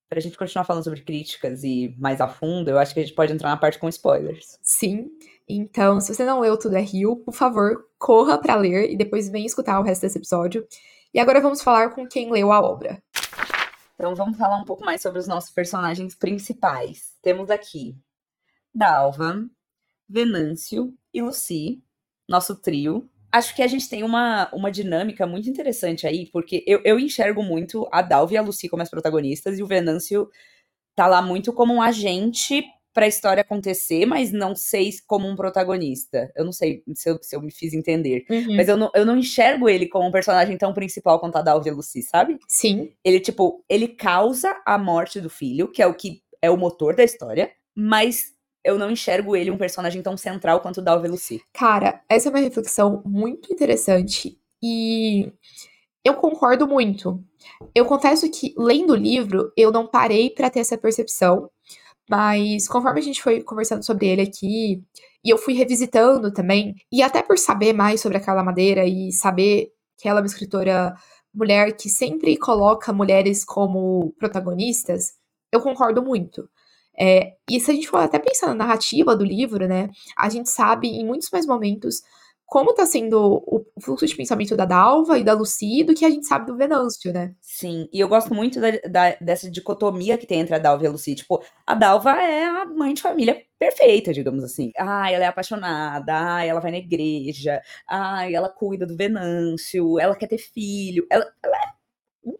para 0.09 0.17
a 0.17 0.21
gente 0.21 0.38
continuar 0.38 0.65
falando 0.65 0.83
sobre 0.83 1.01
críticas 1.01 1.63
e 1.63 1.95
mais 1.99 2.19
a 2.19 2.27
fundo, 2.27 2.69
eu 2.69 2.79
acho 2.79 2.93
que 2.93 2.99
a 2.99 3.03
gente 3.03 3.15
pode 3.15 3.31
entrar 3.31 3.49
na 3.49 3.57
parte 3.57 3.77
com 3.77 3.88
spoilers. 3.88 4.57
Sim. 4.62 5.07
Então, 5.47 6.01
se 6.01 6.13
você 6.13 6.25
não 6.25 6.39
leu 6.39 6.57
Tudo 6.57 6.75
é 6.75 6.81
Rio, 6.81 7.17
por 7.17 7.33
favor, 7.33 7.85
corra 7.97 8.38
para 8.39 8.55
ler 8.55 8.91
e 8.91 8.97
depois 8.97 9.29
vem 9.29 9.45
escutar 9.45 9.79
o 9.79 9.83
resto 9.83 10.01
desse 10.01 10.17
episódio. 10.17 10.67
E 11.13 11.19
agora 11.19 11.39
vamos 11.39 11.62
falar 11.62 11.91
com 11.91 12.07
quem 12.07 12.31
leu 12.31 12.51
a 12.51 12.59
obra. 12.59 13.01
Então 13.93 14.15
vamos 14.15 14.38
falar 14.38 14.57
um 14.57 14.65
pouco 14.65 14.83
mais 14.83 15.01
sobre 15.01 15.19
os 15.19 15.27
nossos 15.27 15.51
personagens 15.51 16.15
principais. 16.15 17.15
Temos 17.21 17.49
aqui 17.51 17.95
Dalva, 18.73 19.45
Venâncio 20.10 20.93
e 21.13 21.22
Lucy, 21.22 21.84
nosso 22.28 22.56
trio, 22.56 23.10
acho 23.32 23.56
que 23.56 23.62
a 23.62 23.67
gente 23.67 23.88
tem 23.88 24.04
uma, 24.04 24.50
uma 24.54 24.72
dinâmica 24.72 25.28
muito 25.28 25.50
interessante 25.50 26.08
aí, 26.08 26.26
porque 26.32 26.63
eu, 26.65 26.82
eu 26.84 27.00
enxergo 27.00 27.43
muito 27.43 27.88
a 27.91 28.02
Dalva 28.02 28.34
e 28.34 28.38
a 28.38 28.41
Lucy 28.41 28.67
como 28.67 28.82
as 28.82 28.89
protagonistas, 28.89 29.60
e 29.60 29.63
o 29.63 29.67
Venâncio 29.67 30.30
tá 30.95 31.08
lá 31.08 31.22
muito 31.22 31.54
como 31.54 31.74
um 31.74 31.82
agente 31.82 32.63
para 32.93 33.06
a 33.06 33.08
história 33.08 33.41
acontecer, 33.41 34.06
mas 34.06 34.32
não 34.32 34.56
sei 34.56 34.91
como 35.08 35.28
um 35.28 35.36
protagonista. 35.36 36.32
Eu 36.36 36.43
não 36.43 36.52
sei 36.52 36.84
se 36.95 37.10
eu, 37.10 37.19
se 37.22 37.36
eu 37.36 37.41
me 37.41 37.52
fiz 37.52 37.74
entender. 37.74 38.26
Uhum. 38.30 38.56
Mas 38.56 38.67
eu 38.67 38.76
não, 38.76 38.91
eu 38.93 39.06
não 39.06 39.15
enxergo 39.15 39.69
ele 39.69 39.88
como 39.88 40.08
um 40.08 40.12
personagem 40.12 40.58
tão 40.58 40.74
principal 40.74 41.19
quanto 41.19 41.38
a 41.38 41.41
Dalva 41.41 41.67
e 41.67 41.72
a 41.72 41.74
Lucy, 41.74 42.02
sabe? 42.02 42.38
Sim. 42.48 42.91
Ele, 43.04 43.19
tipo, 43.19 43.63
ele 43.69 43.88
causa 43.88 44.60
a 44.65 44.78
morte 44.78 45.22
do 45.22 45.30
filho, 45.30 45.72
que 45.72 45.82
é 45.82 45.88
o 45.88 45.93
que 45.93 46.22
é 46.41 46.50
o 46.50 46.58
motor 46.58 46.95
da 46.95 47.04
história, 47.04 47.52
mas 47.76 48.34
eu 48.69 48.77
não 48.77 48.91
enxergo 48.91 49.36
ele 49.36 49.51
um 49.51 49.58
personagem 49.58 50.01
tão 50.01 50.15
central 50.15 50.62
quanto 50.62 50.79
o 50.79 50.84
Dalva 50.84 51.08
Lucy. 51.08 51.41
Cara, 51.53 52.01
essa 52.08 52.29
é 52.29 52.32
uma 52.32 52.39
reflexão 52.39 53.01
muito 53.05 53.51
interessante 53.51 54.39
e 54.62 55.32
eu 56.03 56.15
concordo 56.15 56.67
muito. 56.67 57.23
Eu 57.73 57.86
confesso 57.86 58.29
que 58.29 58.53
lendo 58.58 58.93
o 58.93 58.95
livro, 58.95 59.51
eu 59.55 59.71
não 59.71 59.88
parei 59.88 60.29
para 60.29 60.49
ter 60.49 60.60
essa 60.60 60.77
percepção, 60.77 61.49
mas 62.10 62.67
conforme 62.67 62.99
a 62.99 63.03
gente 63.03 63.21
foi 63.21 63.41
conversando 63.41 63.84
sobre 63.84 64.08
ele 64.08 64.21
aqui, 64.21 64.84
e 65.23 65.29
eu 65.29 65.38
fui 65.38 65.53
revisitando 65.53 66.32
também, 66.32 66.75
e 66.91 67.03
até 67.03 67.21
por 67.21 67.38
saber 67.38 67.73
mais 67.73 68.01
sobre 68.01 68.17
a 68.17 68.21
Carla 68.21 68.43
Madeira 68.43 68.86
e 68.86 69.12
saber 69.12 69.71
que 69.97 70.08
ela 70.08 70.19
é 70.19 70.21
uma 70.21 70.27
escritora 70.27 70.95
mulher 71.34 71.75
que 71.75 71.89
sempre 71.89 72.38
coloca 72.38 72.93
mulheres 72.93 73.43
como 73.45 74.13
protagonistas, 74.17 75.13
eu 75.51 75.62
concordo 75.62 76.01
muito. 76.01 76.49
É, 76.99 77.33
e 77.49 77.59
se 77.59 77.71
a 77.71 77.73
gente 77.73 77.88
for 77.88 77.97
até 77.97 78.19
pensar 78.19 78.47
na 78.47 78.55
narrativa 78.55 79.15
do 79.15 79.23
livro, 79.23 79.67
né, 79.67 79.89
a 80.17 80.29
gente 80.29 80.49
sabe 80.49 80.89
em 80.89 81.05
muitos 81.05 81.29
mais 81.31 81.45
momentos 81.45 82.01
como 82.49 82.73
tá 82.73 82.83
sendo 82.85 83.43
o 83.45 83.63
fluxo 83.79 84.07
de 84.07 84.15
pensamento 84.15 84.57
da 84.57 84.65
Dalva 84.65 85.19
e 85.19 85.23
da 85.23 85.33
Lucy 85.33 85.83
do 85.83 85.93
que 85.93 86.03
a 86.03 86.09
gente 86.09 86.25
sabe 86.25 86.47
do 86.47 86.57
Venâncio, 86.57 87.13
né? 87.13 87.35
Sim, 87.39 87.88
e 87.93 87.99
eu 87.99 88.07
gosto 88.09 88.33
muito 88.33 88.59
da, 88.59 88.71
da, 88.89 89.15
dessa 89.21 89.49
dicotomia 89.51 90.17
que 90.17 90.25
tem 90.25 90.39
entre 90.39 90.55
a 90.55 90.59
Dalva 90.59 90.83
e 90.83 90.88
a 90.88 90.91
Lucy. 90.91 91.13
Tipo, 91.13 91.43
a 91.65 91.75
Dalva 91.75 92.09
é 92.19 92.45
a 92.45 92.65
mãe 92.65 92.95
de 92.95 93.03
família 93.03 93.39
perfeita, 93.59 94.12
digamos 94.12 94.43
assim. 94.43 94.71
Ah, 94.75 95.12
ela 95.12 95.25
é 95.25 95.27
apaixonada, 95.27 96.12
ah, 96.38 96.43
ela 96.43 96.59
vai 96.59 96.71
na 96.71 96.77
igreja, 96.77 97.62
ah, 97.88 98.29
ela 98.29 98.49
cuida 98.49 98.88
do 98.88 98.97
Venâncio, 98.97 99.99
ela 99.99 100.15
quer 100.15 100.27
ter 100.27 100.39
filho. 100.39 101.05
Ela, 101.12 101.31
ela 101.43 101.55
é 101.55 101.79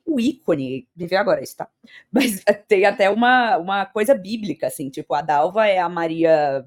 um 0.06 0.19
ícone, 0.19 0.88
viver 0.95 1.15
agora 1.15 1.43
isso, 1.43 1.58
tá? 1.58 1.69
Mas 2.12 2.43
tem 2.67 2.86
até 2.86 3.10
uma, 3.10 3.58
uma 3.58 3.86
coisa 3.86 4.13
bíblica, 4.15 4.67
assim, 4.67 4.89
tipo, 4.89 5.13
a 5.13 5.21
Dalva 5.21 5.67
é 5.67 5.80
a 5.80 5.89
Maria 5.89 6.65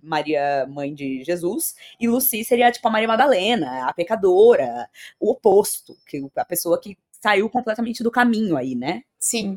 Maria, 0.00 0.66
mãe 0.70 0.94
de 0.94 1.24
Jesus, 1.24 1.74
e 1.98 2.08
Lucy 2.08 2.44
seria 2.44 2.70
tipo 2.70 2.86
a 2.86 2.90
Maria 2.90 3.08
Madalena, 3.08 3.88
a 3.88 3.92
pecadora, 3.92 4.88
o 5.18 5.32
oposto, 5.32 5.96
que 6.06 6.24
a 6.36 6.44
pessoa 6.44 6.80
que 6.80 6.96
saiu 7.20 7.48
completamente 7.50 8.02
do 8.02 8.10
caminho 8.10 8.56
aí, 8.56 8.74
né? 8.74 9.02
Sim. 9.18 9.56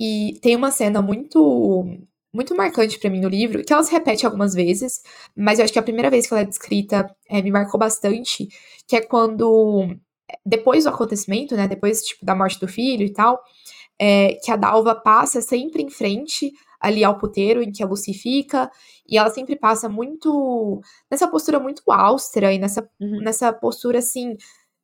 E 0.00 0.38
tem 0.42 0.56
uma 0.56 0.70
cena 0.70 1.02
muito 1.02 1.84
muito 2.32 2.54
marcante 2.54 2.98
para 2.98 3.08
mim 3.08 3.20
no 3.20 3.30
livro, 3.30 3.64
que 3.64 3.72
ela 3.72 3.82
se 3.82 3.90
repete 3.90 4.26
algumas 4.26 4.52
vezes, 4.52 5.02
mas 5.34 5.58
eu 5.58 5.64
acho 5.64 5.72
que 5.72 5.78
a 5.78 5.82
primeira 5.82 6.10
vez 6.10 6.26
que 6.26 6.34
ela 6.34 6.42
é 6.42 6.44
descrita 6.44 7.10
é, 7.30 7.40
me 7.40 7.50
marcou 7.50 7.80
bastante, 7.80 8.48
que 8.86 8.94
é 8.94 9.00
quando 9.00 9.96
depois 10.44 10.84
do 10.84 10.90
acontecimento, 10.90 11.54
né, 11.54 11.68
depois 11.68 12.02
tipo, 12.02 12.24
da 12.24 12.34
morte 12.34 12.58
do 12.58 12.68
filho 12.68 13.04
e 13.04 13.12
tal, 13.12 13.42
é, 13.98 14.34
que 14.42 14.50
a 14.50 14.56
Dalva 14.56 14.94
passa 14.94 15.40
sempre 15.40 15.82
em 15.82 15.90
frente 15.90 16.52
ali 16.80 17.02
ao 17.02 17.18
puteiro 17.18 17.62
em 17.62 17.72
que 17.72 17.82
a 17.82 17.86
Lucy 17.86 18.12
fica, 18.12 18.70
e 19.08 19.16
ela 19.16 19.30
sempre 19.30 19.56
passa 19.56 19.88
muito 19.88 20.80
nessa 21.10 21.26
postura 21.26 21.58
muito 21.58 21.82
austera 21.90 22.52
e 22.52 22.58
nessa, 22.58 22.88
uhum. 23.00 23.20
nessa 23.22 23.52
postura 23.52 23.98
assim 23.98 24.36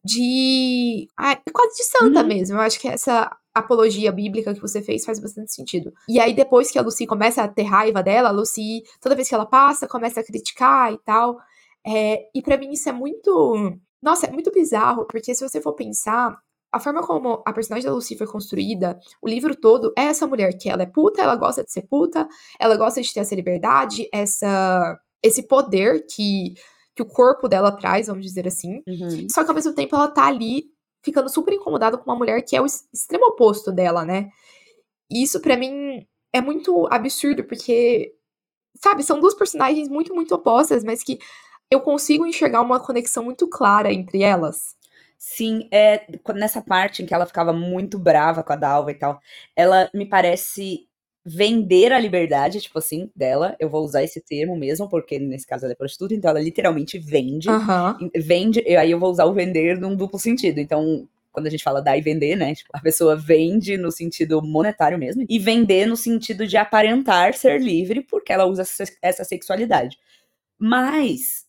de 0.05 1.09
ah, 1.17 1.37
quase 1.53 1.77
de 1.77 1.85
santa 1.85 2.23
uhum. 2.23 2.27
mesmo. 2.27 2.57
Eu 2.57 2.61
acho 2.61 2.81
que 2.81 2.89
essa 2.89 3.31
apologia 3.55 4.11
bíblica 4.11 4.55
que 4.55 4.61
você 4.61 4.83
fez 4.83 5.05
faz 5.05 5.21
bastante 5.21 5.53
sentido. 5.53 5.93
E 6.09 6.19
aí 6.19 6.35
depois 6.35 6.71
que 6.71 6.79
a 6.79 6.83
Lucy 6.83 7.07
começa 7.07 7.43
a 7.43 7.49
ter 7.49 7.65
raiva 7.65 8.03
dela, 8.03 8.31
a 8.31 8.33
Lucy 8.33 8.83
toda 9.01 9.15
vez 9.15 9.29
que 9.29 9.35
ela 9.35 9.47
passa 9.47 9.87
começa 9.87 10.21
a 10.21 10.25
criticar 10.25 10.93
e 10.93 10.99
tal. 10.99 11.39
É, 11.87 12.29
e 12.35 12.43
para 12.43 12.57
mim 12.57 12.73
isso 12.73 12.89
é 12.89 12.93
muito 12.93 13.77
nossa, 14.03 14.27
é 14.27 14.31
muito 14.31 14.51
bizarro, 14.51 15.07
porque 15.07 15.35
se 15.35 15.49
você 15.49 15.61
for 15.61 15.75
pensar, 15.75 16.37
a 16.73 16.81
forma 16.81 17.03
como 17.07 17.43
a 17.47 17.53
personagem 17.53 17.87
da 17.89 17.95
Lucy 17.95 18.17
foi 18.17 18.27
construída, 18.27 18.99
o 19.21 19.29
livro 19.29 19.55
todo 19.55 19.93
é 19.97 20.05
essa 20.05 20.27
mulher 20.27 20.53
que 20.59 20.69
ela 20.69 20.83
é 20.83 20.87
puta, 20.87 21.23
ela 21.23 21.37
gosta 21.37 21.63
de 21.63 21.71
ser 21.71 21.83
puta, 21.83 22.27
ela 22.59 22.77
gosta 22.77 23.01
de 23.01 23.13
ter 23.13 23.21
essa 23.21 23.35
liberdade, 23.35 24.09
essa 24.13 24.99
esse 25.23 25.47
poder 25.47 26.05
que, 26.07 26.55
que 26.97 27.03
o 27.03 27.07
corpo 27.07 27.47
dela 27.47 27.71
traz, 27.71 28.09
vamos 28.09 28.25
dizer 28.25 28.49
assim. 28.49 28.83
Uhum. 28.89 29.29
Só 29.31 29.45
que 29.45 29.51
ao 29.51 29.55
mesmo 29.55 29.73
tempo 29.73 29.95
ela 29.95 30.09
tá 30.09 30.27
ali 30.27 30.65
ficando 31.01 31.29
super 31.29 31.55
incomodada 31.55 31.97
com 31.97 32.11
uma 32.11 32.17
mulher 32.17 32.43
que 32.43 32.57
é 32.57 32.61
o 32.61 32.67
extremo 32.67 33.27
oposto 33.27 33.71
dela, 33.71 34.05
né? 34.05 34.31
E 35.09 35.23
isso 35.23 35.41
para 35.41 35.57
mim 35.57 36.05
é 36.33 36.41
muito 36.41 36.89
absurdo, 36.91 37.45
porque 37.45 38.13
sabe, 38.81 39.03
são 39.03 39.21
duas 39.21 39.35
personagens 39.35 39.89
muito, 39.89 40.15
muito 40.15 40.35
opostas, 40.35 40.83
mas 40.83 41.03
que 41.05 41.19
eu 41.73 41.81
consigo 41.81 42.27
enxergar 42.27 42.61
uma 42.61 42.79
conexão 42.79 43.25
muito 43.25 43.49
clara 43.49 43.93
entre 43.93 44.23
elas. 44.23 44.77
Sim, 45.19 45.69
é, 45.71 46.05
nessa 46.35 46.61
parte 46.61 47.03
em 47.03 47.07
que 47.07 47.15
ela 47.15 47.27
ficava 47.27 47.53
muito 47.53 47.99
brava 47.99 48.43
com 48.43 48.53
a 48.53 48.57
Dalva 48.57 48.91
e 48.91 48.95
tal, 48.95 49.21
ela 49.55 49.89
me 49.95 50.05
parece 50.05 50.89
vender 51.25 51.93
a 51.93 52.01
liberdade, 52.01 52.61
tipo 52.61 52.79
assim, 52.79 53.09
dela. 53.15 53.55
Eu 53.61 53.71
vou 53.71 53.85
usar 53.85 54.03
esse 54.03 54.21
termo 54.21 54.57
mesmo, 54.57 54.89
porque 54.89 55.21
nesse 55.21 55.47
caso 55.47 55.65
ela 55.65 55.73
é 55.73 55.77
prostituta, 55.77 56.13
então 56.13 56.31
ela 56.31 56.41
literalmente 56.41 56.99
vende. 56.99 57.49
Uhum. 57.49 58.11
Vende, 58.17 58.61
aí 58.77 58.91
eu 58.91 58.99
vou 58.99 59.11
usar 59.11 59.25
o 59.27 59.33
vender 59.33 59.79
num 59.79 59.95
duplo 59.95 60.19
sentido. 60.19 60.59
Então, 60.59 61.09
quando 61.31 61.47
a 61.47 61.51
gente 61.51 61.63
fala 61.63 61.81
dar 61.81 61.97
e 61.97 62.01
vender, 62.01 62.35
né? 62.35 62.55
Tipo, 62.57 62.71
a 62.73 62.81
pessoa 62.81 63.15
vende 63.15 63.77
no 63.77 63.93
sentido 63.93 64.43
monetário 64.43 64.99
mesmo, 64.99 65.25
e 65.29 65.39
vender 65.39 65.87
no 65.87 65.97
sentido 65.97 66.47
de 66.47 66.57
aparentar 66.57 67.33
ser 67.35 67.61
livre, 67.61 68.03
porque 68.03 68.33
ela 68.33 68.45
usa 68.45 68.65
essa 69.01 69.25
sexualidade. 69.25 69.97
Mas, 70.59 71.47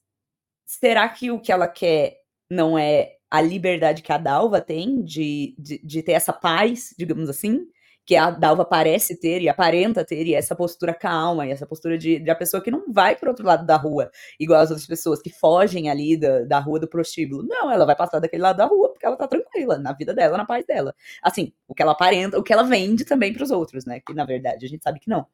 será 0.80 1.08
que 1.10 1.32
o 1.32 1.40
que 1.40 1.52
ela 1.52 1.68
quer 1.68 2.18
não 2.50 2.78
é 2.78 3.14
a 3.30 3.42
liberdade 3.42 4.04
que 4.04 4.12
a 4.12 4.18
Dalva 4.18 4.62
tem 4.62 5.04
de, 5.04 5.56
de, 5.58 5.80
de 5.84 6.04
ter 6.04 6.14
essa 6.14 6.32
paz, 6.32 6.94
digamos 6.98 7.30
assim? 7.30 7.66
Que 8.06 8.16
a 8.16 8.30
Dalva 8.30 8.66
parece 8.66 9.20
ter 9.20 9.42
e 9.42 9.50
aparenta 9.50 10.04
ter, 10.04 10.26
e 10.28 10.34
essa 10.34 10.56
postura 10.56 10.94
calma, 10.94 11.46
e 11.48 11.52
essa 11.52 11.66
postura 11.66 11.98
de, 11.98 12.20
de 12.20 12.30
a 12.30 12.36
pessoa 12.36 12.62
que 12.62 12.72
não 12.72 12.92
vai 12.92 13.16
para 13.16 13.30
outro 13.30 13.46
lado 13.46 13.66
da 13.66 13.78
rua, 13.78 14.12
igual 14.40 14.62
as 14.62 14.70
outras 14.70 14.88
pessoas 14.88 15.22
que 15.22 15.30
fogem 15.30 15.90
ali 15.90 16.18
da, 16.18 16.42
da 16.44 16.60
rua 16.60 16.80
do 16.80 16.88
prostíbulo. 16.88 17.44
Não, 17.48 17.72
ela 17.72 17.86
vai 17.86 17.96
passar 17.96 18.20
daquele 18.20 18.44
lado 18.44 18.58
da 18.58 18.66
rua 18.66 18.90
porque 18.90 19.06
ela 19.06 19.16
tá 19.16 19.28
tranquila, 19.28 19.78
na 19.78 19.94
vida 19.94 20.14
dela, 20.14 20.38
na 20.38 20.46
paz 20.46 20.66
dela. 20.66 20.94
Assim, 21.22 21.54
o 21.68 21.74
que 21.74 21.82
ela 21.82 21.94
aparenta, 21.94 22.38
o 22.38 22.44
que 22.44 22.52
ela 22.52 22.64
vende 22.64 23.06
também 23.06 23.34
para 23.34 23.44
os 23.44 23.52
outros, 23.52 23.86
né? 23.86 24.00
Que 24.06 24.14
na 24.14 24.26
verdade 24.26 24.66
a 24.66 24.70
gente 24.70 24.84
sabe 24.84 25.00
que 25.00 25.10
não. 25.10 25.26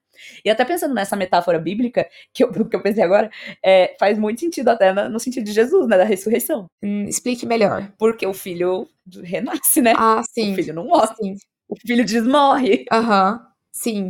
E 0.43 0.49
até 0.49 0.65
pensando 0.65 0.93
nessa 0.93 1.15
metáfora 1.15 1.59
bíblica, 1.59 2.07
que 2.33 2.43
eu, 2.43 2.51
que 2.69 2.75
eu 2.75 2.81
pensei 2.81 3.03
agora, 3.03 3.29
é, 3.63 3.95
faz 3.99 4.17
muito 4.17 4.39
sentido 4.39 4.69
até 4.69 4.93
no 5.09 5.19
sentido 5.19 5.45
de 5.45 5.51
Jesus, 5.51 5.87
né? 5.87 5.97
Da 5.97 6.03
ressurreição. 6.03 6.67
Hum, 6.83 7.05
explique 7.05 7.45
melhor. 7.45 7.91
Porque 7.97 8.25
o 8.25 8.33
filho 8.33 8.87
renasce, 9.23 9.81
né? 9.81 9.93
Ah, 9.97 10.21
sim. 10.29 10.53
O 10.53 10.55
filho 10.55 10.73
não 10.73 10.85
morre. 10.85 11.15
Sim 11.15 11.35
o 11.69 11.75
filho 11.79 12.03
desmorre. 12.03 12.85
Aham, 12.91 13.33
uhum, 13.33 13.39
sim. 13.71 14.09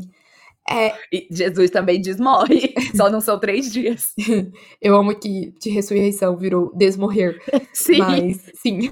É... 0.69 0.93
E 1.11 1.27
Jesus 1.31 1.71
também 1.71 1.99
desmorre, 1.99 2.73
só 2.95 3.09
não 3.09 3.19
são 3.19 3.39
três 3.39 3.71
dias. 3.73 4.13
Eu 4.81 4.95
amo 4.95 5.13
que 5.19 5.51
de 5.59 5.69
ressurreição 5.69 6.37
virou 6.37 6.71
desmorrer. 6.75 7.39
Sim. 7.73 7.97
Mas, 7.97 8.51
sim. 8.55 8.91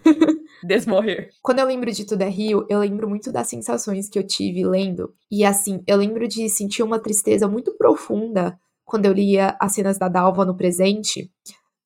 Desmorrer. 0.64 1.30
Quando 1.42 1.60
eu 1.60 1.66
lembro 1.66 1.92
de 1.92 2.06
Tudo 2.06 2.22
é 2.22 2.30
Rio, 2.30 2.66
eu 2.70 2.80
lembro 2.80 3.08
muito 3.08 3.32
das 3.32 3.48
sensações 3.48 4.10
que 4.10 4.18
eu 4.18 4.26
tive 4.26 4.66
lendo. 4.66 5.14
E 5.30 5.44
assim, 5.44 5.84
eu 5.86 5.98
lembro 5.98 6.28
de 6.28 6.50
sentir 6.50 6.84
uma 6.84 7.00
tristeza 7.00 7.48
muito 7.48 7.78
profunda 7.78 8.58
quando 8.86 9.06
eu 9.06 9.14
lia 9.14 9.56
as 9.60 9.74
cenas 9.74 10.00
da 10.00 10.08
Dalva 10.08 10.46
no 10.46 10.56
presente, 10.56 11.30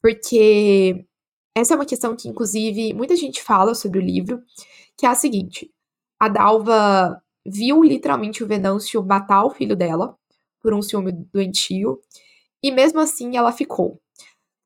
porque 0.02 1.06
essa 1.56 1.74
é 1.74 1.76
uma 1.76 1.86
questão 1.86 2.16
que, 2.16 2.30
inclusive, 2.30 2.94
muita 2.94 3.16
gente 3.16 3.42
fala 3.42 3.74
sobre 3.74 4.00
o 4.00 4.02
livro, 4.02 4.40
que 4.98 5.06
é 5.06 5.10
a 5.10 5.16
seguinte: 5.16 5.70
a 6.22 6.28
Dalva 6.28 7.20
viu 7.44 7.82
literalmente 7.84 8.44
o 8.44 8.48
Venâncio 8.48 9.04
matar 9.04 9.44
o 9.44 9.50
filho 9.50 9.76
dela 9.76 10.16
por 10.62 10.72
um 10.72 10.80
ciúme 10.80 11.12
doentio, 11.34 12.00
e 12.62 12.72
mesmo 12.72 13.00
assim 13.00 13.36
ela 13.36 13.52
ficou. 13.52 14.00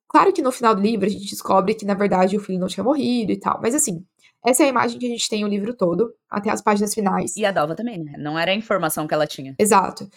Claro 0.09 0.33
que 0.33 0.41
no 0.41 0.51
final 0.51 0.75
do 0.75 0.81
livro 0.81 1.05
a 1.05 1.09
gente 1.09 1.29
descobre 1.29 1.73
que 1.73 1.85
na 1.85 1.93
verdade 1.93 2.35
o 2.35 2.41
filho 2.41 2.59
não 2.59 2.67
tinha 2.67 2.83
morrido 2.83 3.31
e 3.31 3.39
tal, 3.39 3.61
mas 3.61 3.73
assim, 3.73 4.05
essa 4.45 4.63
é 4.63 4.65
a 4.65 4.69
imagem 4.69 4.99
que 4.99 5.05
a 5.05 5.09
gente 5.09 5.29
tem 5.29 5.45
o 5.45 5.47
livro 5.47 5.73
todo, 5.73 6.13
até 6.29 6.49
as 6.49 6.61
páginas 6.61 6.93
finais. 6.93 7.37
E 7.37 7.45
a 7.45 7.51
Dalva 7.51 7.73
também, 7.73 8.03
né? 8.03 8.15
Não 8.17 8.37
era 8.37 8.51
a 8.51 8.55
informação 8.55 9.07
que 9.07 9.13
ela 9.13 9.25
tinha. 9.25 9.55
Exato. 9.57 10.09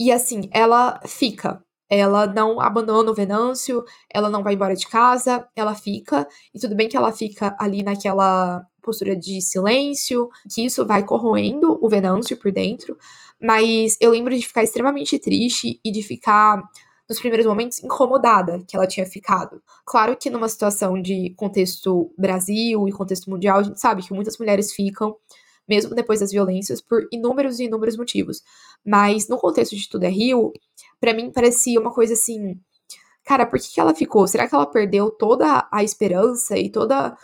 E 0.00 0.10
assim, 0.10 0.48
ela 0.50 0.98
fica. 1.06 1.62
Ela 1.90 2.26
não 2.26 2.58
abandona 2.58 3.10
o 3.10 3.14
Venâncio, 3.14 3.84
ela 4.12 4.30
não 4.30 4.42
vai 4.42 4.54
embora 4.54 4.74
de 4.74 4.88
casa, 4.88 5.46
ela 5.54 5.74
fica. 5.74 6.26
E 6.54 6.58
tudo 6.58 6.74
bem 6.74 6.88
que 6.88 6.96
ela 6.96 7.12
fica 7.12 7.54
ali 7.60 7.82
naquela 7.82 8.66
postura 8.86 9.16
de 9.16 9.42
silêncio, 9.42 10.30
que 10.48 10.64
isso 10.64 10.86
vai 10.86 11.04
corroendo 11.04 11.78
o 11.82 11.88
Venâncio 11.88 12.36
por 12.36 12.52
dentro. 12.52 12.96
Mas 13.40 13.96
eu 14.00 14.12
lembro 14.12 14.34
de 14.34 14.46
ficar 14.46 14.62
extremamente 14.62 15.18
triste 15.18 15.78
e 15.84 15.90
de 15.90 16.02
ficar, 16.02 16.62
nos 17.08 17.18
primeiros 17.18 17.46
momentos, 17.46 17.82
incomodada 17.82 18.62
que 18.66 18.76
ela 18.76 18.86
tinha 18.86 19.04
ficado. 19.04 19.60
Claro 19.84 20.16
que 20.16 20.30
numa 20.30 20.48
situação 20.48 21.00
de 21.00 21.34
contexto 21.36 22.12
Brasil 22.16 22.88
e 22.88 22.92
contexto 22.92 23.28
mundial, 23.28 23.58
a 23.58 23.62
gente 23.64 23.80
sabe 23.80 24.02
que 24.02 24.14
muitas 24.14 24.38
mulheres 24.38 24.72
ficam, 24.72 25.16
mesmo 25.68 25.94
depois 25.94 26.20
das 26.20 26.30
violências, 26.30 26.80
por 26.80 27.06
inúmeros 27.12 27.58
e 27.58 27.64
inúmeros 27.64 27.96
motivos. 27.96 28.42
Mas 28.84 29.28
no 29.28 29.36
contexto 29.36 29.76
de 29.76 29.88
Tudo 29.88 30.04
é 30.04 30.08
Rio, 30.08 30.52
para 31.00 31.12
mim 31.12 31.30
parecia 31.30 31.80
uma 31.80 31.92
coisa 31.92 32.14
assim. 32.14 32.58
Cara, 33.24 33.44
por 33.44 33.58
que, 33.58 33.74
que 33.74 33.80
ela 33.80 33.94
ficou? 33.94 34.26
Será 34.28 34.48
que 34.48 34.54
ela 34.54 34.66
perdeu 34.66 35.10
toda 35.10 35.68
a 35.72 35.82
esperança 35.82 36.56
e 36.56 36.70
toda 36.70 37.16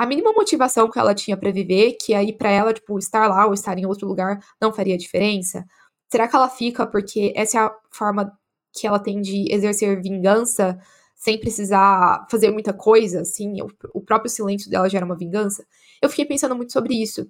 a 0.00 0.06
mínima 0.06 0.32
motivação 0.32 0.90
que 0.90 0.98
ela 0.98 1.14
tinha 1.14 1.36
para 1.36 1.50
viver, 1.50 1.92
que 2.00 2.14
aí 2.14 2.32
para 2.32 2.50
ela, 2.50 2.72
tipo, 2.72 2.98
estar 2.98 3.28
lá 3.28 3.46
ou 3.46 3.52
estar 3.52 3.78
em 3.78 3.84
outro 3.84 4.08
lugar 4.08 4.40
não 4.58 4.72
faria 4.72 4.96
diferença? 4.96 5.62
Será 6.10 6.26
que 6.26 6.34
ela 6.34 6.48
fica 6.48 6.86
porque 6.86 7.34
essa 7.36 7.58
é 7.58 7.60
a 7.60 7.76
forma 7.90 8.32
que 8.72 8.86
ela 8.86 8.98
tem 8.98 9.20
de 9.20 9.52
exercer 9.52 10.00
vingança 10.00 10.78
sem 11.14 11.38
precisar 11.38 12.26
fazer 12.30 12.50
muita 12.50 12.72
coisa, 12.72 13.20
assim, 13.20 13.60
o, 13.60 13.68
o 13.92 14.00
próprio 14.00 14.30
silêncio 14.30 14.70
dela 14.70 14.88
gera 14.88 15.04
uma 15.04 15.18
vingança? 15.18 15.66
Eu 16.00 16.08
fiquei 16.08 16.24
pensando 16.24 16.56
muito 16.56 16.72
sobre 16.72 16.94
isso. 16.94 17.28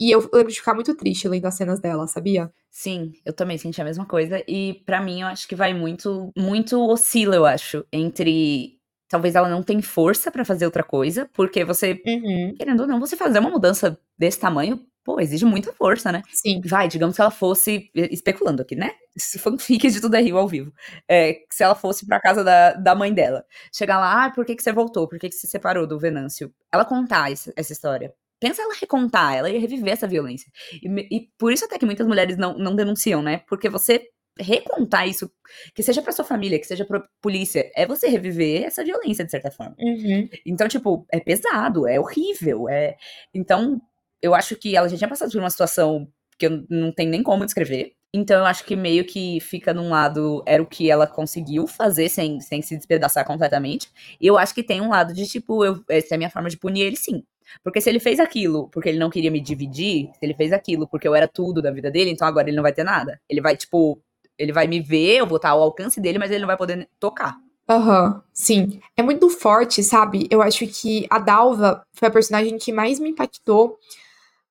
E 0.00 0.10
eu 0.10 0.18
lembro 0.32 0.52
de 0.52 0.58
ficar 0.58 0.74
muito 0.74 0.96
triste 0.96 1.28
lendo 1.28 1.46
as 1.46 1.54
cenas 1.54 1.78
dela, 1.78 2.08
sabia? 2.08 2.52
Sim, 2.68 3.12
eu 3.24 3.32
também 3.32 3.58
senti 3.58 3.80
a 3.80 3.84
mesma 3.84 4.06
coisa. 4.06 4.42
E 4.48 4.82
para 4.84 5.00
mim, 5.00 5.20
eu 5.20 5.28
acho 5.28 5.46
que 5.46 5.54
vai 5.54 5.72
muito, 5.72 6.32
muito 6.36 6.80
oscila, 6.80 7.36
eu 7.36 7.46
acho, 7.46 7.86
entre 7.92 8.77
talvez 9.08 9.34
ela 9.34 9.48
não 9.48 9.62
tenha 9.62 9.82
força 9.82 10.30
para 10.30 10.44
fazer 10.44 10.66
outra 10.66 10.82
coisa, 10.82 11.28
porque 11.32 11.64
você, 11.64 12.00
uhum. 12.06 12.54
querendo 12.56 12.80
ou 12.80 12.86
não, 12.86 13.00
você 13.00 13.16
fazer 13.16 13.38
uma 13.38 13.50
mudança 13.50 13.98
desse 14.18 14.38
tamanho, 14.38 14.80
pô, 15.08 15.18
exige 15.18 15.46
muita 15.46 15.72
força, 15.72 16.12
né? 16.12 16.22
Sim. 16.30 16.60
Vai, 16.64 16.86
digamos 16.86 17.16
que 17.16 17.22
ela 17.22 17.30
fosse, 17.30 17.90
especulando 17.94 18.60
aqui, 18.60 18.76
né? 18.76 18.90
Se 19.16 19.38
fanfic 19.38 19.90
de 19.90 20.00
tudo 20.02 20.14
é 20.16 20.20
rio 20.20 20.36
ao 20.36 20.46
vivo. 20.46 20.70
É, 21.08 21.38
se 21.50 21.62
ela 21.62 21.74
fosse 21.74 22.06
pra 22.06 22.20
casa 22.20 22.44
da, 22.44 22.74
da 22.74 22.94
mãe 22.94 23.12
dela, 23.12 23.44
chegar 23.74 23.98
lá, 23.98 24.26
ah, 24.26 24.30
por 24.30 24.44
que, 24.44 24.54
que 24.54 24.62
você 24.62 24.70
voltou? 24.70 25.08
Por 25.08 25.18
que, 25.18 25.30
que 25.30 25.34
você 25.34 25.46
se 25.46 25.50
separou 25.50 25.86
do 25.86 25.98
Venâncio? 25.98 26.52
Ela 26.70 26.84
contar 26.84 27.32
essa, 27.32 27.50
essa 27.56 27.72
história. 27.72 28.12
Pensa 28.38 28.62
ela 28.62 28.74
recontar, 28.74 29.34
ela 29.34 29.50
ia 29.50 29.58
reviver 29.58 29.94
essa 29.94 30.06
violência. 30.06 30.52
E, 30.72 31.16
e 31.16 31.28
por 31.38 31.52
isso 31.52 31.64
até 31.64 31.78
que 31.78 31.86
muitas 31.86 32.06
mulheres 32.06 32.36
não, 32.36 32.56
não 32.58 32.76
denunciam, 32.76 33.22
né? 33.22 33.42
Porque 33.48 33.70
você 33.70 34.10
recontar 34.38 35.08
isso, 35.08 35.30
que 35.74 35.82
seja 35.82 36.02
para 36.02 36.12
sua 36.12 36.24
família, 36.24 36.58
que 36.58 36.66
seja 36.66 36.84
pra 36.84 37.04
polícia, 37.20 37.70
é 37.74 37.86
você 37.86 38.08
reviver 38.08 38.64
essa 38.64 38.84
violência, 38.84 39.24
de 39.24 39.30
certa 39.30 39.50
forma. 39.50 39.74
Uhum. 39.78 40.28
Então, 40.46 40.68
tipo, 40.68 41.06
é 41.12 41.20
pesado, 41.20 41.86
é 41.86 41.98
horrível. 41.98 42.68
É... 42.68 42.96
Então, 43.34 43.80
eu 44.22 44.34
acho 44.34 44.56
que 44.56 44.76
ela 44.76 44.88
já 44.88 44.96
tinha 44.96 45.08
passado 45.08 45.30
por 45.30 45.38
uma 45.38 45.50
situação 45.50 46.08
que 46.38 46.46
eu 46.46 46.64
não 46.70 46.92
tenho 46.92 47.10
nem 47.10 47.22
como 47.22 47.44
descrever. 47.44 47.92
Então, 48.14 48.38
eu 48.38 48.46
acho 48.46 48.64
que 48.64 48.74
meio 48.74 49.04
que 49.04 49.38
fica 49.40 49.74
num 49.74 49.90
lado, 49.90 50.42
era 50.46 50.62
o 50.62 50.66
que 50.66 50.90
ela 50.90 51.06
conseguiu 51.06 51.66
fazer 51.66 52.08
sem, 52.08 52.40
sem 52.40 52.62
se 52.62 52.76
despedaçar 52.76 53.24
completamente. 53.26 53.90
E 54.20 54.26
eu 54.26 54.38
acho 54.38 54.54
que 54.54 54.62
tem 54.62 54.80
um 54.80 54.88
lado 54.88 55.12
de, 55.12 55.26
tipo, 55.26 55.64
eu, 55.64 55.84
essa 55.88 56.14
é 56.14 56.16
a 56.16 56.18
minha 56.18 56.30
forma 56.30 56.48
de 56.48 56.56
punir 56.56 56.82
ele, 56.82 56.96
sim. 56.96 57.22
Porque 57.62 57.80
se 57.80 57.88
ele 57.88 58.00
fez 58.00 58.20
aquilo 58.20 58.68
porque 58.70 58.88
ele 58.88 58.98
não 58.98 59.10
queria 59.10 59.30
me 59.30 59.40
dividir, 59.40 60.10
se 60.12 60.18
ele 60.22 60.34
fez 60.34 60.52
aquilo 60.52 60.86
porque 60.86 61.08
eu 61.08 61.14
era 61.14 61.26
tudo 61.26 61.62
da 61.62 61.70
vida 61.70 61.90
dele, 61.90 62.10
então 62.10 62.26
agora 62.26 62.48
ele 62.48 62.56
não 62.56 62.62
vai 62.62 62.72
ter 62.72 62.84
nada. 62.84 63.20
Ele 63.28 63.40
vai, 63.40 63.56
tipo, 63.56 64.00
ele 64.38 64.52
vai 64.52 64.66
me 64.66 64.80
ver, 64.80 65.18
eu 65.18 65.26
vou 65.26 65.36
estar 65.36 65.50
ao 65.50 65.62
alcance 65.62 66.00
dele, 66.00 66.18
mas 66.18 66.30
ele 66.30 66.40
não 66.40 66.46
vai 66.46 66.56
poder 66.56 66.88
tocar. 67.00 67.36
Aham, 67.68 68.14
uhum, 68.14 68.22
sim. 68.32 68.80
É 68.96 69.02
muito 69.02 69.28
forte, 69.28 69.82
sabe? 69.82 70.26
Eu 70.30 70.40
acho 70.40 70.66
que 70.66 71.06
a 71.10 71.18
Dalva 71.18 71.82
foi 71.92 72.08
a 72.08 72.10
personagem 72.10 72.56
que 72.56 72.72
mais 72.72 72.98
me 72.98 73.10
impactou. 73.10 73.78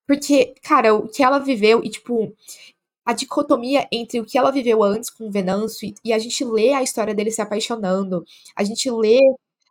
Porque, 0.08 0.56
cara, 0.64 0.96
o 0.96 1.08
que 1.08 1.24
ela 1.24 1.40
viveu 1.40 1.84
e, 1.84 1.90
tipo, 1.90 2.34
a 3.06 3.14
dicotomia 3.14 3.88
entre 3.92 4.20
o 4.20 4.26
que 4.26 4.38
ela 4.38 4.52
viveu 4.52 4.84
antes 4.84 5.10
com 5.10 5.28
o 5.28 5.32
Venâncio 5.32 5.88
e, 5.88 5.96
e 6.06 6.14
a 6.14 6.20
gente 6.20 6.44
lê 6.46 6.74
a 6.74 6.84
história 6.84 7.16
dele 7.16 7.32
se 7.32 7.42
apaixonando, 7.42 8.24
a 8.56 8.64
gente 8.64 8.90
lê 8.92 9.20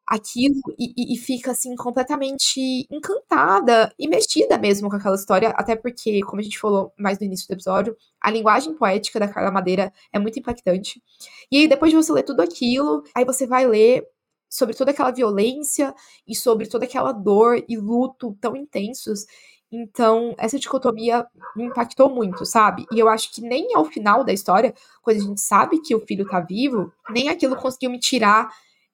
aquilo 0.07 0.61
e, 0.79 1.15
e, 1.15 1.19
fica 1.19 1.51
assim 1.51 1.75
completamente 1.75 2.87
encantada 2.91 3.93
e 3.99 4.07
mexida 4.07 4.57
mesmo 4.57 4.89
com 4.89 4.97
aquela 4.97 5.17
história, 5.17 5.49
até 5.51 5.75
porque, 5.75 6.21
como 6.23 6.41
a 6.41 6.45
gente 6.45 6.59
falou 6.59 6.93
mais 6.97 7.19
no 7.19 7.27
início 7.27 7.49
do 7.49 7.55
episódio, 7.55 7.97
a 8.21 8.31
linguagem 8.31 8.75
poética 8.75 9.19
da 9.19 9.27
Carla 9.27 9.51
Madeira 9.51 9.93
é 10.13 10.19
muito 10.19 10.39
impactante. 10.39 11.03
E 11.51 11.59
aí, 11.59 11.69
depois 11.69 11.91
de 11.91 11.97
você 11.97 12.13
ler 12.13 12.23
tudo 12.23 12.41
aquilo, 12.41 13.03
aí 13.15 13.25
você 13.25 13.47
vai 13.47 13.67
ler 13.67 14.07
sobre 14.49 14.77
toda 14.77 14.93
aquela 14.93 15.11
violência 15.11 15.93
e 16.27 16.37
sobre 16.37 16.69
toda 16.69 16.85
aquela 16.85 17.11
dor 17.11 17.65
e 17.69 17.77
luto 17.77 18.37
tão 18.41 18.55
intensos. 18.55 19.27
Então, 19.73 20.35
essa 20.39 20.59
dicotomia 20.59 21.27
me 21.57 21.65
impactou 21.65 22.09
muito, 22.09 22.47
sabe? 22.47 22.87
E 22.93 22.99
eu 22.99 23.09
acho 23.09 23.33
que 23.33 23.41
nem 23.41 23.75
ao 23.75 23.85
final 23.85 24.23
da 24.23 24.33
história, 24.33 24.73
quando 25.03 25.17
a 25.17 25.21
gente 25.21 25.41
sabe 25.41 25.81
que 25.81 25.95
o 25.95 26.07
filho 26.07 26.25
tá 26.29 26.39
vivo, 26.39 26.93
nem 27.11 27.29
aquilo 27.29 27.57
conseguiu 27.57 27.91
me 27.91 27.99
tirar 27.99 28.49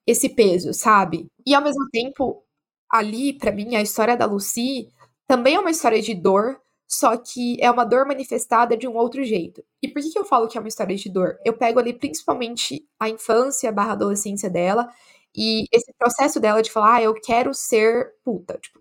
esse 0.07 0.29
peso, 0.31 0.73
sabe? 0.75 1.27
E 1.47 1.55
ao 1.55 1.63
mesmo 1.63 1.89
tempo, 1.91 2.45
ali, 2.91 3.33
para 3.39 3.53
mim, 3.53 3.77
a 3.77 3.83
história 3.83 4.17
da 4.17 4.27
Lucy 4.27 4.89
também 5.27 5.55
é 5.57 5.61
uma 5.61 5.71
história 5.71 6.01
de 6.03 6.15
dor, 6.15 6.61
só 6.89 7.17
que 7.17 7.57
é 7.61 7.71
uma 7.71 7.85
dor 7.85 8.07
manifestada 8.07 8.77
de 8.77 8.87
um 8.87 8.95
outro 8.97 9.25
jeito. 9.25 9.65
E 9.83 9.89
por 9.89 10.03
que, 10.03 10.11
que 10.11 10.19
eu 10.19 10.25
falo 10.25 10.49
que 10.49 10.59
é 10.59 10.61
uma 10.61 10.69
história 10.69 10.95
de 10.97 11.09
dor? 11.11 11.39
Eu 11.45 11.55
pego 11.57 11.79
ali 11.81 11.95
principalmente 11.95 12.87
a 13.01 13.09
infância 13.09 13.73
barra 13.73 13.93
adolescência 13.93 14.51
dela 14.51 14.89
e 15.35 15.65
esse 15.73 15.93
processo 15.99 16.39
dela 16.41 16.63
de 16.63 16.71
falar, 16.71 16.97
ah, 16.97 17.03
eu 17.03 17.15
quero 17.15 17.55
ser 17.55 18.13
puta. 18.25 18.59
Tipo, 18.59 18.81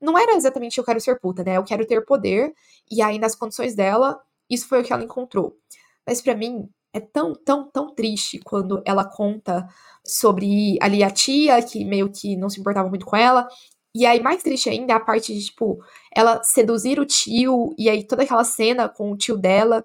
não 0.00 0.18
era 0.18 0.34
exatamente 0.36 0.78
eu 0.78 0.84
quero 0.84 1.00
ser 1.00 1.18
puta, 1.18 1.42
né? 1.42 1.56
Eu 1.56 1.64
quero 1.64 1.86
ter 1.86 2.04
poder. 2.04 2.52
E 2.90 3.02
aí, 3.02 3.18
nas 3.18 3.34
condições 3.34 3.74
dela, 3.74 4.20
isso 4.50 4.68
foi 4.68 4.80
o 4.82 4.84
que 4.84 4.92
ela 4.92 5.02
encontrou. 5.04 5.56
Mas 6.06 6.20
para 6.20 6.34
mim, 6.36 6.68
é 6.92 7.00
tão, 7.00 7.34
tão, 7.34 7.68
tão 7.70 7.94
triste 7.94 8.38
quando 8.40 8.82
ela 8.84 9.04
conta 9.04 9.66
sobre 10.04 10.78
ali 10.80 11.02
a 11.02 11.10
tia, 11.10 11.62
que 11.62 11.84
meio 11.84 12.10
que 12.10 12.36
não 12.36 12.50
se 12.50 12.60
importava 12.60 12.88
muito 12.88 13.06
com 13.06 13.16
ela. 13.16 13.48
E 13.94 14.06
aí, 14.06 14.22
mais 14.22 14.42
triste 14.42 14.70
ainda, 14.70 14.92
é 14.94 14.96
a 14.96 15.00
parte 15.00 15.34
de, 15.34 15.44
tipo, 15.44 15.78
ela 16.14 16.42
seduzir 16.42 16.98
o 16.98 17.06
tio, 17.06 17.74
e 17.78 17.90
aí 17.90 18.04
toda 18.04 18.22
aquela 18.22 18.44
cena 18.44 18.88
com 18.88 19.12
o 19.12 19.16
tio 19.16 19.36
dela, 19.36 19.84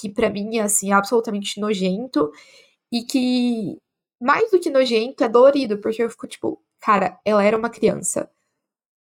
que 0.00 0.08
para 0.08 0.30
mim, 0.30 0.58
assim, 0.60 0.90
é 0.92 0.94
absolutamente 0.94 1.60
nojento, 1.60 2.30
e 2.92 3.02
que, 3.02 3.76
mais 4.20 4.50
do 4.50 4.60
que 4.60 4.70
nojento, 4.70 5.24
é 5.24 5.28
dolorido, 5.28 5.78
porque 5.78 6.02
eu 6.02 6.10
fico, 6.10 6.26
tipo, 6.28 6.62
cara, 6.80 7.18
ela 7.24 7.42
era 7.44 7.56
uma 7.58 7.70
criança. 7.70 8.30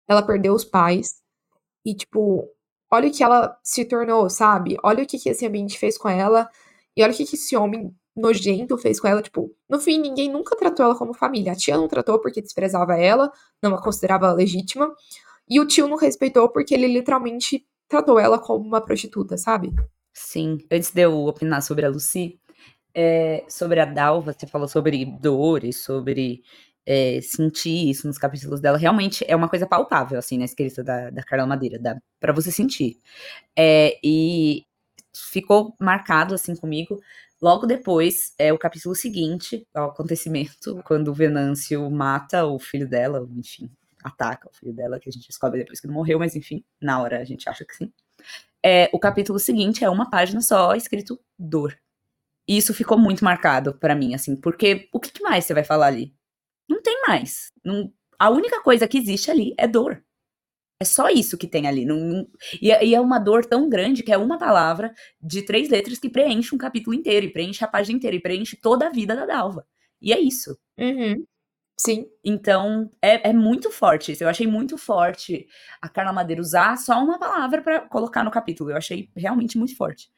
Ela 0.08 0.24
perdeu 0.24 0.54
os 0.54 0.66
pais, 0.66 1.22
e, 1.86 1.94
tipo, 1.96 2.50
olha 2.92 3.10
o 3.10 3.12
que 3.12 3.24
ela 3.24 3.60
se 3.64 3.86
tornou, 3.86 4.30
sabe? 4.30 4.78
Olha 4.84 5.04
o 5.04 5.08
que, 5.08 5.20
que 5.20 5.30
esse 5.30 5.46
ambiente 5.46 5.78
fez 5.78 5.98
com 5.98 6.10
ela, 6.10 6.50
e 6.96 7.04
olha 7.04 7.12
o 7.12 7.16
que, 7.16 7.24
esse 7.24 7.56
homem 7.56 7.94
nojento 8.16 8.78
fez 8.78 9.00
com 9.00 9.08
ela, 9.08 9.22
tipo, 9.22 9.54
no 9.70 9.80
fim, 9.80 10.00
ninguém 10.00 10.32
nunca 10.32 10.56
tratou 10.56 10.86
ela 10.86 10.98
como 10.98 11.14
família. 11.14 11.52
A 11.52 11.56
tia 11.56 11.76
não 11.76 11.88
tratou 11.88 12.20
porque 12.20 12.42
desprezava 12.42 12.96
ela, 12.98 13.32
não 13.62 13.76
a 13.76 13.82
considerava 13.82 14.32
legítima, 14.32 14.94
e 15.50 15.60
o 15.60 15.68
tio 15.68 15.88
não 15.88 15.98
respeitou 15.98 16.50
porque 16.50 16.74
ele 16.74 16.88
literalmente 16.88 17.66
tratou 17.88 18.18
ela 18.18 18.40
como 18.40 18.66
uma 18.66 18.82
prostituta, 18.82 19.38
sabe? 19.38 19.74
Sim. 20.14 20.60
Antes 20.72 20.92
de 20.92 21.02
eu 21.02 21.26
opinar 21.26 21.62
sobre 21.62 21.86
a 21.86 21.90
Lucy, 21.90 22.40
é, 22.94 23.44
sobre 23.50 23.80
a 23.82 23.86
Dalva, 23.86 24.34
você 24.34 24.48
falou 24.48 24.68
sobre 24.68 25.06
dores, 25.06 25.84
sobre 25.84 26.42
é, 26.86 27.20
sentir 27.22 27.90
isso 27.90 28.08
nos 28.08 28.18
capítulos 28.18 28.62
dela. 28.62 28.78
Realmente 28.78 29.26
é 29.28 29.36
uma 29.36 29.50
coisa 29.50 29.68
palpável, 29.68 30.18
assim, 30.18 30.38
na 30.38 30.46
escrita 30.46 30.84
da, 30.84 31.10
da 31.10 31.24
Carla 31.24 31.46
Madeira, 31.46 32.02
pra 32.20 32.32
você 32.32 32.52
sentir. 32.52 33.00
É, 33.58 34.00
e 34.04 34.64
ficou 35.16 35.76
marcado, 35.80 36.34
assim, 36.36 36.56
comigo, 36.56 37.00
Logo 37.42 37.68
depois, 37.68 38.34
é 38.40 38.54
o 38.54 38.58
capítulo 38.58 38.96
seguinte 38.96 39.68
ao 39.74 39.90
acontecimento, 39.90 40.82
quando 40.86 41.10
o 41.10 41.14
Venâncio 41.14 41.90
mata 41.92 42.46
o 42.46 42.58
filho 42.58 42.88
dela, 42.88 43.28
enfim, 43.36 43.70
ataca 44.04 44.50
o 44.50 44.56
filho 44.56 44.74
dela, 44.74 45.00
que 45.00 45.10
a 45.10 45.12
gente 45.12 45.28
descobre 45.28 45.60
depois 45.60 45.80
que 45.80 45.88
ele 45.88 45.94
morreu, 45.94 46.20
mas 46.20 46.36
enfim, 46.36 46.64
na 46.82 47.02
hora 47.02 47.20
a 47.20 47.26
gente 47.26 47.48
acha 47.50 47.66
que 47.66 47.76
sim. 47.76 47.92
É, 48.64 48.90
o 48.94 49.00
capítulo 49.00 49.38
seguinte 49.38 49.84
é 49.84 49.90
uma 49.90 50.10
página 50.10 50.42
só 50.42 50.74
escrito 50.76 51.20
dor. 51.38 51.78
E 52.48 52.58
isso 52.58 52.74
ficou 52.74 52.98
muito 52.98 53.24
marcado 53.24 53.74
para 53.74 53.96
mim, 53.96 54.16
assim, 54.16 54.36
porque 54.36 54.88
o 54.92 55.00
que 55.00 55.22
mais 55.22 55.46
você 55.46 55.54
vai 55.54 55.64
falar 55.64 55.88
ali? 55.88 56.16
Não 56.70 56.82
tem 56.82 57.02
mais. 57.08 57.52
Não, 57.64 57.92
a 58.18 58.30
única 58.30 58.62
coisa 58.62 58.88
que 58.88 58.98
existe 58.98 59.30
ali 59.30 59.54
é 59.58 59.68
dor. 59.68 60.04
É 60.80 60.86
só 60.86 61.10
isso 61.10 61.38
que 61.38 61.48
tem 61.48 61.68
ali. 61.68 61.86
Não, 61.86 62.28
e, 62.62 62.72
é, 62.72 62.86
e, 62.86 62.94
é 62.94 63.00
uma 63.00 63.18
dor 63.18 63.46
tão 63.46 63.70
grande 63.70 64.04
que 64.04 64.12
é 64.12 64.18
uma 64.18 64.38
palavra 64.38 64.94
de 65.22 65.42
três 65.42 65.70
letras 65.70 66.00
que 66.00 66.10
preenche 66.10 66.54
um 66.54 66.58
capítulo 66.58 66.94
inteiro, 66.94 67.26
e 67.26 67.32
preenche 67.32 67.64
a 67.64 67.68
página 67.68 67.98
inteira, 67.98 68.16
e 68.16 68.22
preenche 68.22 68.58
toda 68.58 68.88
a 68.88 68.92
vida 68.92 69.16
da 69.16 69.26
Dalva. 69.26 69.66
E 70.02 70.12
é 70.12 70.20
isso. 70.20 70.58
Uhum. 70.78 71.26
Sim. 71.78 72.08
Então, 72.24 72.90
é, 73.02 73.30
é 73.30 73.34
muito 73.34 73.70
forte 73.70 74.12
isso. 74.12 74.24
Eu 74.24 74.30
achei 74.30 74.48
muito 74.48 74.78
forte 74.78 75.48
a 75.82 75.90
Carla 75.90 76.14
Madeira 76.14 76.42
usar 76.42 76.78
só 76.78 77.04
uma 77.04 77.20
palavra 77.20 77.62
para 77.62 77.82
colocar 77.82 78.24
no 78.24 78.32
capítulo. 78.32 78.72
Eu 78.72 78.78
achei 78.78 79.10
realmente 79.16 79.58
muito 79.58 79.76
forte. 79.76 80.10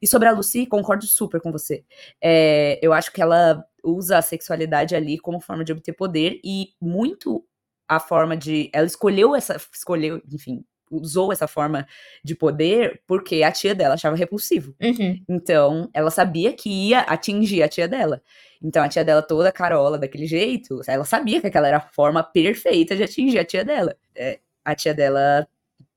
E 0.00 0.06
sobre 0.06 0.28
a 0.28 0.32
Lucy, 0.32 0.66
concordo 0.66 1.06
super 1.06 1.40
com 1.40 1.50
você. 1.50 1.84
É, 2.22 2.78
eu 2.82 2.92
acho 2.92 3.12
que 3.12 3.22
ela 3.22 3.64
usa 3.82 4.18
a 4.18 4.22
sexualidade 4.22 4.94
ali 4.94 5.18
como 5.18 5.40
forma 5.40 5.64
de 5.64 5.72
obter 5.72 5.94
poder 5.94 6.38
e 6.44 6.74
muito 6.80 7.46
a 7.88 8.00
forma 8.00 8.36
de. 8.36 8.70
Ela 8.72 8.86
escolheu 8.86 9.34
essa. 9.34 9.56
Escolheu, 9.72 10.20
enfim, 10.32 10.64
usou 10.90 11.32
essa 11.32 11.48
forma 11.48 11.86
de 12.22 12.34
poder 12.34 13.02
porque 13.06 13.42
a 13.42 13.52
tia 13.52 13.74
dela 13.74 13.94
achava 13.94 14.16
repulsivo. 14.16 14.74
Uhum. 14.80 15.22
Então, 15.28 15.90
ela 15.92 16.10
sabia 16.10 16.52
que 16.52 16.68
ia 16.68 17.00
atingir 17.00 17.62
a 17.62 17.68
tia 17.68 17.88
dela. 17.88 18.22
Então, 18.62 18.82
a 18.82 18.88
tia 18.88 19.04
dela 19.04 19.22
toda 19.22 19.52
carola 19.52 19.98
daquele 19.98 20.26
jeito, 20.26 20.80
ela 20.86 21.04
sabia 21.04 21.40
que 21.40 21.46
aquela 21.46 21.68
era 21.68 21.78
a 21.78 21.88
forma 21.92 22.22
perfeita 22.22 22.96
de 22.96 23.02
atingir 23.02 23.38
a 23.38 23.44
tia 23.44 23.64
dela. 23.64 23.96
É, 24.14 24.40
a 24.64 24.74
tia 24.74 24.94
dela 24.94 25.46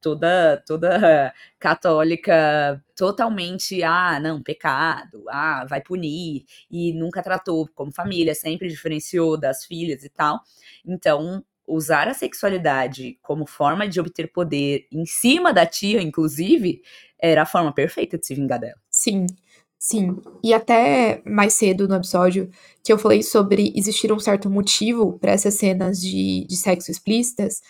toda 0.01 0.63
toda 0.65 1.33
católica, 1.59 2.81
totalmente, 2.95 3.83
ah, 3.83 4.19
não, 4.19 4.41
pecado, 4.41 5.23
ah, 5.29 5.65
vai 5.69 5.81
punir, 5.81 6.45
e 6.71 6.93
nunca 6.93 7.21
tratou 7.21 7.67
como 7.75 7.91
família, 7.91 8.33
sempre 8.33 8.69
diferenciou 8.69 9.37
das 9.37 9.65
filhas 9.65 10.03
e 10.03 10.09
tal. 10.09 10.39
Então, 10.85 11.43
usar 11.69 12.07
a 12.07 12.13
sexualidade 12.13 13.17
como 13.21 13.45
forma 13.45 13.87
de 13.87 13.99
obter 13.99 14.31
poder 14.31 14.87
em 14.91 15.05
cima 15.05 15.53
da 15.53 15.65
tia, 15.65 16.01
inclusive, 16.01 16.81
era 17.21 17.43
a 17.43 17.45
forma 17.45 17.71
perfeita 17.73 18.17
de 18.17 18.25
se 18.25 18.33
vingar 18.33 18.59
dela. 18.59 18.79
Sim, 18.89 19.25
sim. 19.77 20.17
E 20.43 20.53
até 20.53 21.21
mais 21.25 21.53
cedo 21.53 21.87
no 21.87 21.95
episódio 21.95 22.49
que 22.83 22.91
eu 22.91 22.97
falei 22.97 23.21
sobre 23.21 23.71
existir 23.75 24.11
um 24.11 24.19
certo 24.19 24.49
motivo 24.49 25.19
para 25.19 25.31
essas 25.31 25.53
cenas 25.53 25.99
de, 25.99 26.45
de 26.47 26.55
sexo 26.55 26.89
explícitas, 26.89 27.61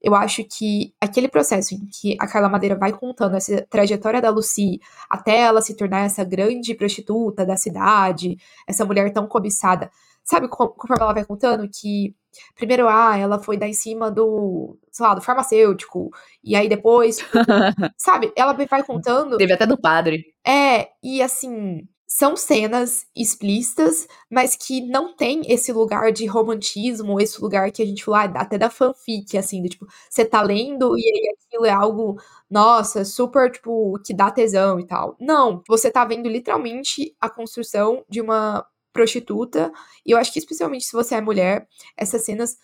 eu 0.00 0.14
acho 0.14 0.44
que 0.44 0.94
aquele 1.00 1.28
processo 1.28 1.74
em 1.74 1.86
que 1.86 2.16
a 2.20 2.26
Carla 2.26 2.48
Madeira 2.48 2.76
vai 2.76 2.92
contando 2.92 3.36
essa 3.36 3.66
trajetória 3.68 4.22
da 4.22 4.30
Lucy 4.30 4.80
até 5.10 5.40
ela 5.40 5.60
se 5.60 5.74
tornar 5.74 6.04
essa 6.04 6.22
grande 6.22 6.74
prostituta 6.74 7.44
da 7.44 7.56
cidade, 7.56 8.36
essa 8.66 8.84
mulher 8.84 9.12
tão 9.12 9.26
cobiçada, 9.26 9.90
sabe 10.22 10.48
conforme 10.48 11.02
ela 11.02 11.12
vai 11.12 11.24
contando 11.24 11.68
que 11.68 12.14
Primeiro, 12.54 12.88
ah, 12.88 13.16
ela 13.16 13.38
foi 13.38 13.56
dar 13.56 13.68
em 13.68 13.72
cima 13.72 14.10
do, 14.10 14.78
sei 14.90 15.06
lá, 15.06 15.14
do 15.14 15.20
farmacêutico. 15.20 16.10
E 16.42 16.56
aí 16.56 16.68
depois, 16.68 17.18
sabe? 17.96 18.32
Ela 18.36 18.52
vai 18.52 18.82
contando. 18.82 19.36
Teve 19.36 19.52
até 19.52 19.66
do 19.66 19.78
padre. 19.80 20.24
É, 20.46 20.88
e 21.02 21.22
assim, 21.22 21.86
são 22.08 22.34
cenas 22.36 23.06
explícitas, 23.14 24.08
mas 24.30 24.56
que 24.56 24.80
não 24.80 25.14
tem 25.14 25.42
esse 25.46 25.70
lugar 25.72 26.10
de 26.10 26.24
romantismo, 26.24 27.20
esse 27.20 27.38
lugar 27.40 27.70
que 27.70 27.82
a 27.82 27.86
gente 27.86 28.02
falou, 28.02 28.18
ah, 28.20 28.24
até 28.40 28.56
da 28.56 28.70
fanfic, 28.70 29.36
assim, 29.36 29.62
do 29.62 29.68
tipo, 29.68 29.86
você 30.08 30.24
tá 30.24 30.40
lendo 30.40 30.96
e 30.96 31.02
aí 31.02 31.34
aquilo 31.36 31.66
é 31.66 31.70
algo, 31.70 32.18
nossa, 32.50 33.04
super, 33.04 33.50
tipo, 33.52 33.98
que 34.04 34.14
dá 34.14 34.30
tesão 34.30 34.80
e 34.80 34.86
tal. 34.86 35.16
Não, 35.20 35.62
você 35.68 35.90
tá 35.90 36.02
vendo 36.06 36.28
literalmente 36.30 37.14
a 37.20 37.28
construção 37.28 38.02
de 38.08 38.22
uma 38.22 38.66
prostituta. 38.92 39.72
E 40.04 40.12
eu 40.12 40.18
acho 40.18 40.32
que, 40.32 40.38
especialmente 40.38 40.84
se 40.84 40.92
você 40.92 41.14
é 41.16 41.20
mulher, 41.20 41.66
essas 41.96 42.24
cenas 42.24 42.56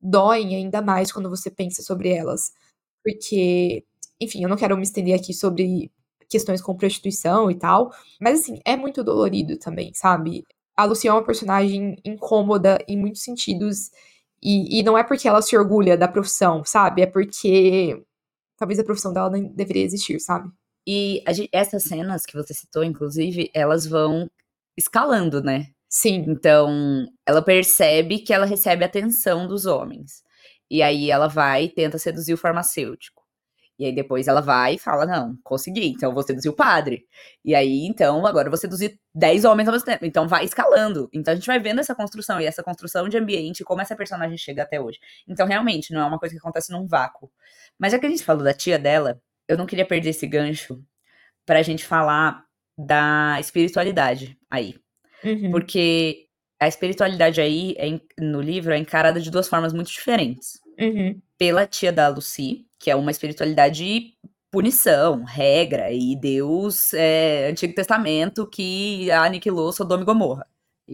doem 0.00 0.56
ainda 0.56 0.80
mais 0.82 1.12
quando 1.12 1.28
você 1.30 1.50
pensa 1.50 1.82
sobre 1.82 2.10
elas. 2.10 2.52
Porque, 3.04 3.84
enfim, 4.20 4.42
eu 4.42 4.48
não 4.48 4.56
quero 4.56 4.76
me 4.76 4.82
estender 4.82 5.18
aqui 5.18 5.32
sobre 5.34 5.90
questões 6.28 6.62
com 6.62 6.76
prostituição 6.76 7.50
e 7.50 7.56
tal, 7.56 7.90
mas 8.20 8.40
assim, 8.40 8.60
é 8.64 8.76
muito 8.76 9.02
dolorido 9.02 9.58
também, 9.58 9.92
sabe? 9.94 10.44
A 10.76 10.84
Luciana 10.84 11.16
é 11.16 11.20
uma 11.20 11.26
personagem 11.26 11.96
incômoda 12.04 12.78
em 12.88 12.96
muitos 12.96 13.22
sentidos, 13.22 13.90
e, 14.42 14.78
e 14.80 14.82
não 14.82 14.96
é 14.96 15.02
porque 15.04 15.28
ela 15.28 15.42
se 15.42 15.56
orgulha 15.56 15.96
da 15.96 16.08
profissão, 16.08 16.64
sabe? 16.64 17.02
É 17.02 17.06
porque 17.06 18.02
talvez 18.56 18.78
a 18.78 18.84
profissão 18.84 19.12
dela 19.12 19.30
nem 19.30 19.48
deveria 19.48 19.84
existir, 19.84 20.20
sabe? 20.20 20.50
E 20.86 21.22
gente, 21.28 21.50
essas 21.52 21.82
cenas 21.84 22.24
que 22.24 22.34
você 22.34 22.54
citou, 22.54 22.84
inclusive, 22.84 23.50
elas 23.54 23.86
vão 23.86 24.30
escalando, 24.76 25.42
né? 25.42 25.66
Sim. 25.88 26.24
Então, 26.28 27.06
ela 27.26 27.42
percebe 27.42 28.20
que 28.20 28.32
ela 28.32 28.46
recebe 28.46 28.84
atenção 28.84 29.46
dos 29.46 29.66
homens. 29.66 30.22
E 30.70 30.82
aí 30.82 31.10
ela 31.10 31.28
vai 31.28 31.64
e 31.64 31.74
tenta 31.74 31.98
seduzir 31.98 32.32
o 32.34 32.36
farmacêutico. 32.36 33.20
E 33.80 33.86
aí 33.86 33.94
depois 33.94 34.28
ela 34.28 34.42
vai 34.42 34.74
e 34.74 34.78
fala: 34.78 35.06
Não, 35.06 35.36
consegui, 35.42 35.88
então 35.88 36.10
eu 36.10 36.14
vou 36.14 36.22
seduzir 36.22 36.50
o 36.50 36.52
padre. 36.54 37.06
E 37.42 37.54
aí, 37.54 37.86
então, 37.86 38.26
agora 38.26 38.46
eu 38.46 38.50
vou 38.50 38.58
seduzir 38.58 39.00
10 39.14 39.46
homens 39.46 39.68
ao 39.68 39.72
mesmo 39.72 39.86
tempo. 39.86 40.04
Então 40.04 40.28
vai 40.28 40.44
escalando. 40.44 41.08
Então 41.14 41.32
a 41.32 41.34
gente 41.34 41.46
vai 41.46 41.58
vendo 41.58 41.80
essa 41.80 41.94
construção 41.94 42.38
e 42.40 42.44
essa 42.44 42.62
construção 42.62 43.08
de 43.08 43.16
ambiente, 43.16 43.64
como 43.64 43.80
essa 43.80 43.96
personagem 43.96 44.36
chega 44.36 44.62
até 44.64 44.78
hoje. 44.80 44.98
Então, 45.26 45.46
realmente, 45.46 45.94
não 45.94 46.02
é 46.02 46.04
uma 46.04 46.18
coisa 46.18 46.34
que 46.34 46.38
acontece 46.38 46.70
num 46.72 46.86
vácuo. 46.86 47.30
Mas 47.78 47.92
já 47.92 47.98
que 47.98 48.06
a 48.06 48.10
gente 48.10 48.22
falou 48.22 48.44
da 48.44 48.52
tia 48.52 48.78
dela, 48.78 49.18
eu 49.48 49.56
não 49.56 49.66
queria 49.66 49.86
perder 49.86 50.10
esse 50.10 50.26
gancho 50.26 50.78
pra 51.46 51.62
gente 51.62 51.84
falar 51.84 52.44
da 52.86 53.36
espiritualidade 53.40 54.36
aí. 54.50 54.74
Uhum. 55.24 55.50
Porque 55.50 56.26
a 56.58 56.68
espiritualidade 56.68 57.40
aí, 57.40 57.74
é, 57.78 58.00
no 58.18 58.40
livro, 58.40 58.72
é 58.72 58.78
encarada 58.78 59.20
de 59.20 59.30
duas 59.30 59.48
formas 59.48 59.72
muito 59.72 59.90
diferentes. 59.90 60.60
Uhum. 60.78 61.20
Pela 61.38 61.66
tia 61.66 61.92
da 61.92 62.08
Lucy, 62.08 62.66
que 62.78 62.90
é 62.90 62.96
uma 62.96 63.10
espiritualidade 63.10 64.14
punição, 64.50 65.24
regra, 65.24 65.92
e 65.92 66.16
Deus 66.16 66.92
é, 66.92 67.48
Antigo 67.48 67.74
Testamento 67.74 68.46
que 68.46 69.10
aniquilou 69.10 69.72
Sodoma 69.72 70.02
e 70.02 70.06
Gomorra. 70.06 70.46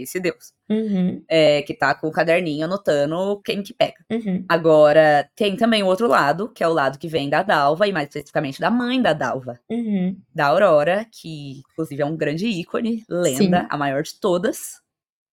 Esse 0.02 0.20
deus. 0.20 0.52
Uhum. 0.68 1.22
É, 1.28 1.62
que 1.62 1.74
tá 1.74 1.94
com 1.94 2.08
o 2.08 2.12
caderninho 2.12 2.64
anotando 2.64 3.40
quem 3.44 3.62
que 3.62 3.72
pega. 3.72 4.04
Uhum. 4.10 4.44
Agora, 4.48 5.28
tem 5.36 5.56
também 5.56 5.82
o 5.82 5.86
outro 5.86 6.08
lado, 6.08 6.48
que 6.48 6.62
é 6.62 6.68
o 6.68 6.72
lado 6.72 6.98
que 6.98 7.08
vem 7.08 7.28
da 7.28 7.42
Dalva, 7.42 7.86
e 7.86 7.92
mais 7.92 8.08
especificamente 8.08 8.60
da 8.60 8.70
mãe 8.70 9.00
da 9.00 9.12
Dalva, 9.12 9.58
Uhum. 9.70 10.16
da 10.34 10.46
Aurora, 10.46 11.06
que 11.10 11.60
inclusive 11.72 12.02
é 12.02 12.06
um 12.06 12.16
grande 12.16 12.46
ícone, 12.46 13.04
lenda, 13.08 13.60
Sim. 13.60 13.66
a 13.70 13.76
maior 13.76 14.02
de 14.02 14.18
todas, 14.20 14.80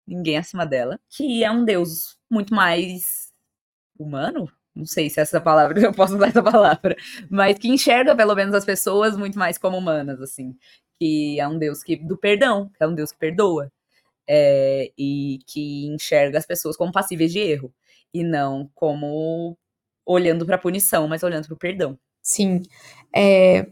ninguém 0.07 0.37
acima 0.37 0.65
dela, 0.65 0.99
que 1.09 1.43
é 1.43 1.51
um 1.51 1.63
deus 1.63 2.17
muito 2.29 2.53
mais 2.53 3.31
humano, 3.97 4.49
não 4.75 4.85
sei 4.85 5.09
se 5.09 5.19
essa 5.19 5.39
palavra, 5.39 5.79
eu 5.79 5.93
posso 5.93 6.15
usar 6.15 6.27
essa 6.27 6.41
palavra, 6.43 6.95
mas 7.29 7.57
que 7.57 7.67
enxerga 7.67 8.15
pelo 8.15 8.35
menos 8.35 8.55
as 8.55 8.65
pessoas 8.65 9.15
muito 9.17 9.37
mais 9.37 9.57
como 9.57 9.77
humanas, 9.77 10.21
assim, 10.21 10.55
que 10.99 11.39
é 11.39 11.47
um 11.47 11.57
deus 11.57 11.83
que 11.83 11.95
do 11.95 12.17
perdão, 12.17 12.69
que 12.77 12.83
é 12.83 12.87
um 12.87 12.95
deus 12.95 13.11
que 13.11 13.19
perdoa, 13.19 13.71
é, 14.33 14.89
e 14.97 15.39
que 15.45 15.87
enxerga 15.87 16.37
as 16.37 16.45
pessoas 16.45 16.77
como 16.77 16.89
passíveis 16.89 17.33
de 17.33 17.39
erro, 17.39 17.73
e 18.13 18.23
não 18.23 18.69
como 18.73 19.57
olhando 20.05 20.45
para 20.45 20.57
punição, 20.57 21.05
mas 21.05 21.21
olhando 21.21 21.47
para 21.47 21.53
o 21.53 21.57
perdão. 21.57 21.99
Sim. 22.21 22.61
É, 23.13 23.67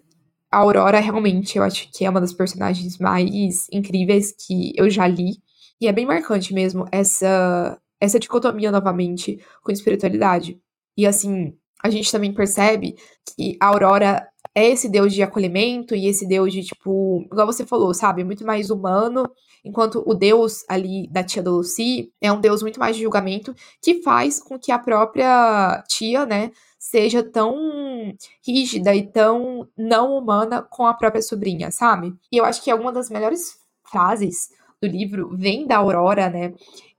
a 0.51 0.57
Aurora, 0.57 0.99
realmente, 0.99 1.57
eu 1.57 1.63
acho 1.63 1.89
que 1.93 2.03
é 2.03 2.09
uma 2.09 2.19
das 2.19 2.33
personagens 2.33 2.97
mais 2.97 3.67
incríveis 3.71 4.33
que 4.33 4.73
eu 4.75 4.89
já 4.89 5.07
li. 5.07 5.37
E 5.79 5.87
é 5.87 5.93
bem 5.93 6.05
marcante 6.05 6.53
mesmo 6.53 6.85
essa, 6.91 7.79
essa 8.01 8.19
dicotomia 8.19 8.69
novamente 8.69 9.39
com 9.63 9.71
espiritualidade. 9.71 10.59
E 10.97 11.07
assim, 11.07 11.55
a 11.81 11.89
gente 11.89 12.11
também 12.11 12.33
percebe 12.33 12.95
que 13.25 13.57
a 13.61 13.67
Aurora 13.67 14.27
é 14.53 14.67
esse 14.67 14.89
deus 14.89 15.13
de 15.13 15.23
acolhimento 15.23 15.95
e 15.95 16.07
esse 16.07 16.27
deus 16.27 16.51
de, 16.51 16.63
tipo, 16.63 17.21
igual 17.31 17.47
você 17.47 17.65
falou, 17.65 17.93
sabe? 17.93 18.25
Muito 18.25 18.45
mais 18.45 18.69
humano. 18.69 19.23
Enquanto 19.63 20.03
o 20.05 20.13
deus 20.13 20.63
ali 20.67 21.07
da 21.11 21.23
tia 21.23 21.43
da 21.43 21.51
Lucy 21.51 22.11
é 22.21 22.31
um 22.31 22.39
deus 22.39 22.61
muito 22.61 22.79
mais 22.79 22.95
de 22.95 23.03
julgamento, 23.03 23.55
que 23.81 24.01
faz 24.01 24.41
com 24.41 24.57
que 24.57 24.71
a 24.71 24.79
própria 24.79 25.83
tia, 25.87 26.25
né, 26.25 26.51
seja 26.77 27.21
tão 27.21 27.55
rígida 28.45 28.95
e 28.95 29.05
tão 29.05 29.67
não 29.77 30.17
humana 30.17 30.61
com 30.61 30.85
a 30.85 30.93
própria 30.93 31.21
sobrinha, 31.21 31.71
sabe? 31.71 32.13
E 32.31 32.37
eu 32.37 32.45
acho 32.45 32.63
que 32.63 32.73
uma 32.73 32.91
das 32.91 33.09
melhores 33.09 33.57
frases 33.83 34.49
do 34.81 34.87
livro 34.87 35.35
vem 35.35 35.67
da 35.67 35.77
Aurora, 35.77 36.29
né? 36.29 36.53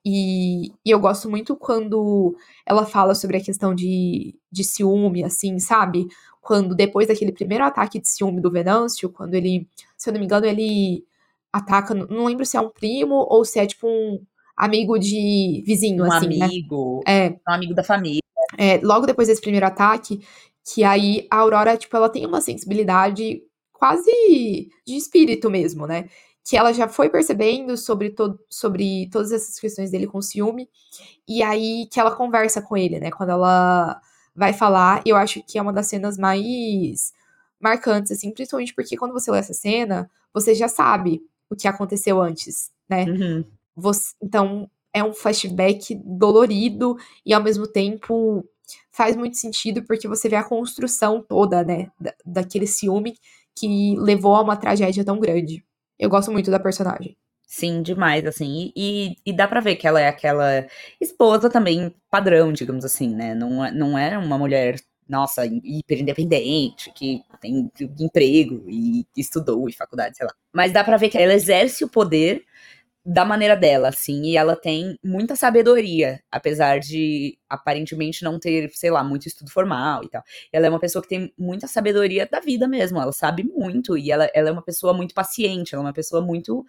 E, 0.05 0.69
e 0.85 0.91
eu 0.91 0.99
gosto 0.99 1.29
muito 1.29 1.57
quando 1.57 2.37
ela 2.67 2.87
fala 2.87 3.15
sobre 3.15 3.37
a 3.37 3.43
questão 3.43 3.75
de, 3.75 4.35
de 4.51 4.65
ciúme, 4.65 5.25
assim, 5.25 5.59
sabe? 5.59 6.07
Quando 6.41 6.75
depois 6.75 7.09
daquele 7.09 7.33
primeiro 7.33 7.65
ataque 7.65 8.01
de 8.01 8.09
ciúme 8.09 8.41
do 8.41 8.51
Venâncio, 8.51 9.11
quando 9.11 9.35
ele, 9.35 9.69
se 9.97 10.09
eu 10.09 10.13
não 10.13 10.21
me 10.21 10.27
engano, 10.27 10.47
ele 10.47 11.05
ataca, 11.53 11.95
não 11.95 12.27
lembro 12.27 12.45
se 12.47 12.57
é 12.57 12.61
um 12.61 12.71
primo 12.71 13.27
ou 13.29 13.45
se 13.45 13.59
é 13.59 13.67
tipo 13.67 13.87
um 13.89 14.21
amigo 14.57 14.99
de 14.99 15.63
vizinho, 15.67 16.05
Um 16.05 16.13
assim, 16.13 16.39
né? 16.39 16.45
amigo, 16.47 17.03
É, 17.07 17.31
um 17.49 17.53
amigo 17.53 17.75
da 17.75 17.83
família. 17.85 18.21
é, 18.59 18.79
logo 18.83 19.07
depois 19.07 19.29
desse 19.29 19.41
primeiro 19.41 19.67
ataque, 19.67 20.21
que 20.65 20.85
aí 20.85 21.27
a 21.31 21.39
Aurora, 21.39 21.77
tipo, 21.77 21.97
ela 21.97 22.09
tem 22.09 22.27
uma 22.27 22.41
sensibilidade 22.41 23.43
quase 23.73 24.11
de 24.87 24.97
espírito 24.97 25.51
mesmo, 25.51 25.87
né? 25.87 26.09
Que 26.45 26.57
ela 26.57 26.73
já 26.73 26.87
foi 26.89 27.09
percebendo 27.09 27.77
sobre, 27.77 28.11
to 28.11 28.39
sobre 28.49 29.09
todas 29.11 29.33
essas 29.33 29.59
questões 29.59 29.91
dele 29.91 30.07
com 30.07 30.21
ciúme, 30.21 30.69
e 31.27 31.43
aí 31.43 31.87
que 31.91 31.99
ela 32.01 32.15
conversa 32.15 32.61
com 32.61 32.77
ele, 32.77 33.01
né? 33.01 33.11
Quando 33.11 33.31
ela 33.31 34.01
vai 34.35 34.53
falar, 34.53 35.03
eu 35.07 35.17
acho 35.17 35.43
que 35.43 35.59
é 35.59 35.63
uma 35.63 35.73
das 35.73 35.87
cenas 35.89 36.17
mais 36.19 37.13
marcantes, 37.59 38.13
assim, 38.13 38.31
principalmente 38.33 38.75
porque 38.75 38.97
quando 38.97 39.13
você 39.13 39.31
lê 39.31 39.39
essa 39.39 39.53
cena, 39.55 40.11
você 40.33 40.55
já 40.55 40.69
sabe 40.69 41.23
o 41.51 41.57
que 41.57 41.69
aconteceu 41.69 42.21
antes, 42.21 42.71
né? 42.89 43.05
Uhum. 43.05 43.45
Você, 43.77 44.15
então, 44.23 44.71
é 44.93 45.03
um 45.05 45.13
flashback 45.13 45.95
dolorido 46.05 46.97
e 47.25 47.33
ao 47.33 47.43
mesmo 47.43 47.67
tempo 47.67 48.45
faz 48.93 49.17
muito 49.17 49.37
sentido 49.37 49.83
porque 49.85 50.09
você 50.09 50.29
vê 50.29 50.37
a 50.37 50.45
construção 50.45 51.23
toda, 51.23 51.65
né, 51.65 51.91
da, 52.01 52.15
daquele 52.25 52.67
ciúme 52.67 53.15
que 53.57 53.97
levou 53.99 54.35
a 54.35 54.43
uma 54.43 54.57
tragédia 54.57 55.05
tão 55.05 55.19
grande. 55.19 55.65
Eu 55.99 56.09
gosto 56.09 56.31
muito 56.33 56.51
da 56.51 56.59
personagem. 56.61 57.17
Sim, 57.47 57.83
demais, 57.83 58.25
assim. 58.27 58.73
E, 58.77 59.17
e 59.27 59.33
dá 59.33 59.49
pra 59.49 59.61
ver 59.61 59.75
que 59.77 59.87
ela 59.87 60.01
é 60.01 60.07
aquela 60.09 60.67
esposa 61.01 61.51
também 61.51 61.93
padrão, 62.09 62.53
digamos 62.53 62.85
assim, 62.85 63.15
né? 63.15 63.35
Não, 63.35 63.65
é- 63.65 63.73
não 63.73 63.99
é 63.99 64.17
uma 64.17 64.39
mulher, 64.39 64.77
nossa, 65.11 65.45
hiper 65.45 66.01
independente, 66.01 66.93
que 66.95 67.23
tem 67.41 67.71
emprego 67.99 68.65
e 68.69 69.05
estudou 69.17 69.69
e 69.69 69.73
faculdade, 69.73 70.17
sei 70.17 70.27
lá. 70.27 70.33
Mas 70.53 70.73
dá 70.73 70.85
pra 70.85 70.97
ver 70.97 71.11
que 71.11 71.19
ela 71.19 71.35
exerce 71.35 71.85
o 71.85 71.89
poder 71.89 72.45
da 73.05 73.25
maneira 73.25 73.57
dela, 73.57 73.89
assim, 73.89 74.23
e 74.27 74.37
ela 74.37 74.55
tem 74.55 74.99
muita 75.03 75.35
sabedoria, 75.35 76.21
apesar 76.31 76.79
de 76.79 77.39
aparentemente 77.49 78.23
não 78.23 78.39
ter, 78.39 78.71
sei 78.75 78.91
lá, 78.91 79.03
muito 79.03 79.27
estudo 79.27 79.51
formal 79.51 80.05
e 80.05 80.09
tal. 80.11 80.23
Ela 80.53 80.67
é 80.67 80.71
uma 80.71 80.79
pessoa 80.79 81.03
que 81.03 81.09
tem 81.09 81.33
muita 81.39 81.67
sabedoria 81.67 82.29
da 82.31 82.41
vida 82.41 82.69
mesmo, 82.69 83.01
ela 83.01 83.13
sabe 83.13 83.43
muito, 83.45 83.97
e 83.97 84.11
ela, 84.13 84.31
ela 84.35 84.51
é 84.51 84.53
uma 84.53 84.63
pessoa 84.63 84.93
muito 84.93 85.15
paciente, 85.15 85.75
ela 85.75 85.85
é 85.85 85.87
uma 85.87 85.93
pessoa 85.95 86.23
muito, 86.23 86.65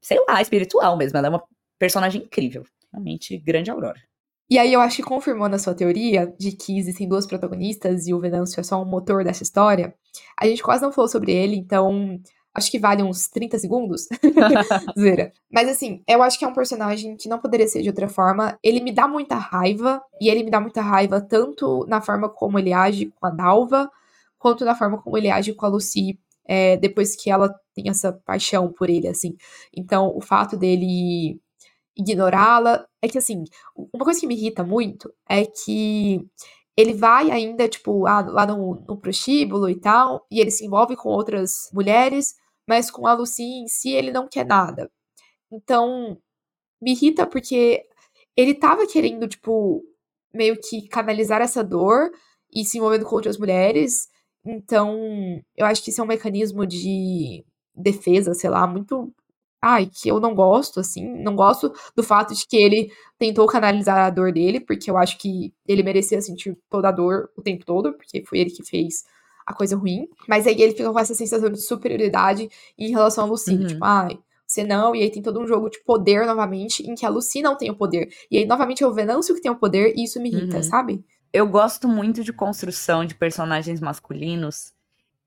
sei 0.00 0.18
lá, 0.28 0.42
espiritual 0.42 0.96
mesmo, 0.96 1.16
ela 1.18 1.28
é 1.28 1.30
uma 1.30 1.42
personagem 1.78 2.22
incrível. 2.22 2.64
Realmente, 2.92 3.38
grande 3.38 3.70
Aurora. 3.70 4.00
E 4.48 4.58
aí 4.58 4.72
eu 4.72 4.80
acho 4.80 4.96
que 4.96 5.02
confirmando 5.02 5.56
a 5.56 5.58
sua 5.58 5.74
teoria 5.74 6.32
de 6.38 6.52
que 6.52 6.78
existem 6.78 7.08
duas 7.08 7.26
protagonistas 7.26 8.06
e 8.06 8.14
o 8.14 8.20
Venâncio 8.20 8.60
é 8.60 8.62
só 8.62 8.80
um 8.80 8.84
motor 8.84 9.24
dessa 9.24 9.42
história, 9.42 9.94
a 10.40 10.46
gente 10.46 10.62
quase 10.62 10.82
não 10.82 10.92
falou 10.92 11.08
sobre 11.08 11.32
ele, 11.32 11.56
então 11.56 12.20
acho 12.54 12.70
que 12.70 12.78
vale 12.78 13.02
uns 13.02 13.28
30 13.28 13.58
segundos. 13.58 14.06
Zoeira. 14.98 15.32
Mas 15.52 15.68
assim, 15.68 16.02
eu 16.08 16.22
acho 16.22 16.38
que 16.38 16.44
é 16.44 16.48
um 16.48 16.54
personagem 16.54 17.16
que 17.16 17.28
não 17.28 17.38
poderia 17.38 17.66
ser 17.66 17.82
de 17.82 17.88
outra 17.88 18.08
forma. 18.08 18.58
Ele 18.62 18.80
me 18.80 18.92
dá 18.92 19.06
muita 19.06 19.34
raiva, 19.34 20.00
e 20.20 20.30
ele 20.30 20.44
me 20.44 20.50
dá 20.50 20.60
muita 20.60 20.80
raiva 20.80 21.20
tanto 21.20 21.84
na 21.86 22.00
forma 22.00 22.28
como 22.28 22.58
ele 22.58 22.72
age 22.72 23.12
com 23.20 23.26
a 23.26 23.30
Dalva, 23.30 23.90
quanto 24.38 24.64
na 24.64 24.74
forma 24.74 25.02
como 25.02 25.18
ele 25.18 25.30
age 25.30 25.52
com 25.54 25.66
a 25.66 25.68
Lucy, 25.68 26.18
é, 26.46 26.76
depois 26.76 27.16
que 27.16 27.30
ela 27.30 27.52
tem 27.74 27.90
essa 27.90 28.12
paixão 28.12 28.72
por 28.72 28.88
ele, 28.88 29.08
assim. 29.08 29.36
Então, 29.74 30.12
o 30.16 30.20
fato 30.20 30.56
dele 30.56 31.40
ignorá-la. 31.96 32.86
É 33.02 33.08
que, 33.08 33.18
assim, 33.18 33.44
uma 33.76 34.04
coisa 34.04 34.20
que 34.20 34.26
me 34.26 34.34
irrita 34.34 34.64
muito 34.64 35.12
é 35.28 35.44
que 35.44 36.20
ele 36.76 36.92
vai 36.92 37.30
ainda, 37.30 37.68
tipo, 37.68 38.02
lá 38.02 38.46
no, 38.46 38.84
no 38.86 38.98
prostíbulo 38.98 39.68
e 39.68 39.80
tal, 39.80 40.26
e 40.30 40.40
ele 40.40 40.50
se 40.50 40.64
envolve 40.64 40.94
com 40.96 41.08
outras 41.08 41.70
mulheres, 41.72 42.34
mas 42.68 42.90
com 42.90 43.06
a 43.06 43.14
Lucy 43.14 43.42
em 43.42 43.68
si 43.68 43.90
ele 43.92 44.12
não 44.12 44.28
quer 44.28 44.44
nada. 44.44 44.90
Então, 45.50 46.18
me 46.80 46.92
irrita 46.92 47.26
porque 47.26 47.82
ele 48.36 48.54
tava 48.54 48.86
querendo, 48.86 49.26
tipo, 49.26 49.82
meio 50.34 50.56
que 50.60 50.86
canalizar 50.88 51.40
essa 51.40 51.64
dor 51.64 52.10
e 52.52 52.64
se 52.64 52.78
envolvendo 52.78 53.06
com 53.06 53.16
outras 53.16 53.38
mulheres. 53.38 54.08
Então, 54.44 54.98
eu 55.56 55.66
acho 55.66 55.82
que 55.82 55.90
isso 55.90 56.00
é 56.00 56.04
um 56.04 56.06
mecanismo 56.06 56.66
de 56.66 57.44
defesa, 57.74 58.34
sei 58.34 58.50
lá, 58.50 58.66
muito. 58.66 59.12
Ai, 59.68 59.86
que 59.92 60.08
eu 60.08 60.20
não 60.20 60.32
gosto, 60.32 60.78
assim. 60.78 61.04
Não 61.24 61.34
gosto 61.34 61.72
do 61.96 62.02
fato 62.04 62.32
de 62.34 62.46
que 62.46 62.56
ele 62.56 62.92
tentou 63.18 63.46
canalizar 63.48 63.98
a 63.98 64.10
dor 64.10 64.32
dele, 64.32 64.60
porque 64.60 64.88
eu 64.88 64.96
acho 64.96 65.18
que 65.18 65.52
ele 65.66 65.82
merecia 65.82 66.20
sentir 66.22 66.56
toda 66.70 66.88
a 66.88 66.92
dor 66.92 67.30
o 67.36 67.42
tempo 67.42 67.64
todo, 67.66 67.92
porque 67.94 68.24
foi 68.24 68.38
ele 68.38 68.50
que 68.50 68.62
fez 68.62 69.04
a 69.44 69.52
coisa 69.52 69.76
ruim. 69.76 70.06
Mas 70.28 70.46
aí 70.46 70.60
ele 70.62 70.72
fica 70.72 70.92
com 70.92 70.98
essa 71.00 71.14
sensação 71.14 71.50
de 71.50 71.60
superioridade 71.60 72.48
em 72.78 72.90
relação 72.90 73.24
a 73.24 73.26
Lucy. 73.26 73.54
Uhum. 73.56 73.66
Tipo, 73.66 73.84
ai, 73.84 74.16
você 74.46 74.62
não, 74.62 74.94
e 74.94 75.02
aí 75.02 75.10
tem 75.10 75.20
todo 75.20 75.40
um 75.40 75.46
jogo 75.48 75.68
de 75.68 75.82
poder 75.82 76.24
novamente, 76.26 76.88
em 76.88 76.94
que 76.94 77.04
a 77.04 77.08
Lucy 77.08 77.42
não 77.42 77.56
tem 77.56 77.68
o 77.68 77.74
poder. 77.76 78.08
E 78.30 78.38
aí, 78.38 78.46
novamente, 78.46 78.84
é 78.84 78.86
o 78.86 78.94
Venâncio 78.94 79.34
que 79.34 79.40
tem 79.40 79.50
o 79.50 79.56
poder, 79.56 79.94
e 79.96 80.04
isso 80.04 80.20
me 80.22 80.30
irrita, 80.30 80.58
Uhum. 80.58 80.62
sabe? 80.62 81.04
Eu 81.32 81.48
gosto 81.48 81.88
muito 81.88 82.22
de 82.22 82.32
construção 82.32 83.04
de 83.04 83.16
personagens 83.16 83.80
masculinos 83.80 84.72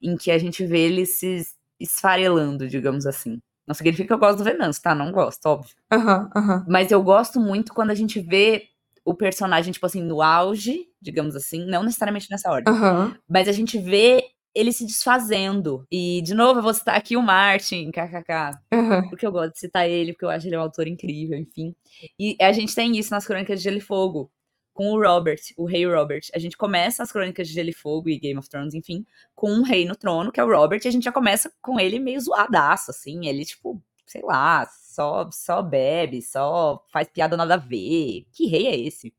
em 0.02 0.16
que 0.16 0.32
a 0.32 0.38
gente 0.38 0.66
vê 0.66 0.80
eles 0.86 1.18
se 1.20 1.46
esfarelando, 1.78 2.70
digamos 2.70 3.06
assim. 3.06 3.42
Não 3.70 3.76
significa 3.76 4.08
que 4.08 4.14
eu 4.14 4.18
gosto 4.18 4.40
do 4.40 4.44
Venâncio, 4.44 4.82
tá? 4.82 4.96
Não 4.96 5.12
gosto, 5.12 5.46
óbvio. 5.46 5.76
Aham, 5.94 6.28
aham. 6.36 6.66
Mas 6.68 6.90
eu 6.92 7.04
gosto 7.04 7.40
muito 7.40 7.72
quando 7.72 7.92
a 7.92 7.96
gente 7.96 8.20
vê 8.20 8.64
o 9.06 9.14
personagem, 9.14 9.72
tipo 9.72 9.86
assim, 9.86 10.02
no 10.02 10.24
auge, 10.24 10.88
digamos 11.00 11.36
assim, 11.36 11.68
não 11.68 11.84
necessariamente 11.84 12.26
nessa 12.32 12.50
ordem, 12.50 12.74
Aham. 12.74 13.16
mas 13.30 13.48
a 13.48 13.52
gente 13.52 13.78
vê 13.78 14.24
ele 14.56 14.72
se 14.74 14.84
desfazendo. 14.88 15.86
E, 15.92 16.20
de 16.24 16.34
novo, 16.34 16.58
eu 16.60 16.64
vou 16.64 16.74
citar 16.74 16.96
aqui 16.98 17.16
o 17.16 17.22
Martin, 17.22 17.92
kkk. 17.92 18.58
Aham. 18.74 19.08
Porque 19.08 19.28
eu 19.28 19.32
gosto 19.32 19.54
de 19.54 19.60
citar 19.60 19.88
ele, 19.88 20.14
porque 20.14 20.26
eu 20.26 20.32
acho 20.32 20.48
ele 20.48 20.58
um 20.58 20.62
autor 20.62 20.88
incrível, 20.88 21.38
enfim. 21.38 21.76
E 22.20 22.36
a 22.42 22.52
gente 22.52 22.74
tem 22.74 22.98
isso 22.98 23.12
nas 23.12 23.28
Crônicas 23.28 23.60
de 23.60 23.66
Gelo 23.66 23.78
e 23.78 23.82
Fogo, 23.82 24.32
com 24.80 24.94
o 24.94 25.02
Robert, 25.02 25.42
o 25.58 25.66
rei 25.66 25.86
Robert. 25.86 26.22
A 26.34 26.40
gente 26.40 26.56
começa 26.56 27.04
as 27.04 27.12
Crônicas 27.12 27.50
de 27.50 27.54
Gelo 27.54 27.68
e 27.68 27.74
Fogo 27.74 28.08
e 28.08 28.18
Game 28.18 28.40
of 28.40 28.48
Thrones, 28.48 28.74
enfim, 28.74 29.06
com 29.36 29.52
um 29.52 29.62
rei 29.62 29.84
no 29.84 29.94
trono, 29.94 30.32
que 30.32 30.40
é 30.40 30.44
o 30.44 30.48
Robert, 30.50 30.80
e 30.86 30.88
a 30.88 30.92
gente 30.92 31.04
já 31.04 31.12
começa 31.12 31.52
com 31.62 31.78
ele 31.78 32.00
meio 32.00 32.18
zoadaço, 32.22 32.90
assim. 32.92 33.28
Ele, 33.28 33.44
tipo, 33.44 33.84
sei 34.06 34.22
lá, 34.22 34.66
só, 34.82 35.30
só 35.34 35.62
bebe, 35.62 36.22
só 36.22 36.82
faz 36.94 37.10
piada 37.10 37.36
nada 37.36 37.56
a 37.56 37.58
ver. 37.58 38.26
Que 38.32 38.46
rei 38.48 38.68
é 38.68 38.80
esse? 38.80 39.14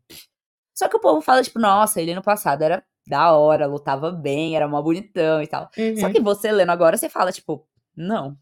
Só 0.74 0.88
que 0.88 0.96
o 0.96 1.00
povo 1.00 1.20
fala, 1.20 1.42
tipo, 1.42 1.58
nossa, 1.58 2.00
ele 2.00 2.14
no 2.14 2.22
passado 2.22 2.62
era 2.62 2.82
da 3.06 3.30
hora, 3.36 3.66
lutava 3.66 4.10
bem, 4.10 4.56
era 4.56 4.66
mó 4.66 4.80
bonitão 4.80 5.42
e 5.42 5.46
tal. 5.46 5.68
Só 5.98 6.06
Uhum. 6.06 6.12
que 6.14 6.20
você 6.22 6.50
lendo 6.50 6.70
agora, 6.70 6.96
você 6.96 7.10
fala, 7.10 7.30
tipo, 7.32 7.68
não, 7.94 8.34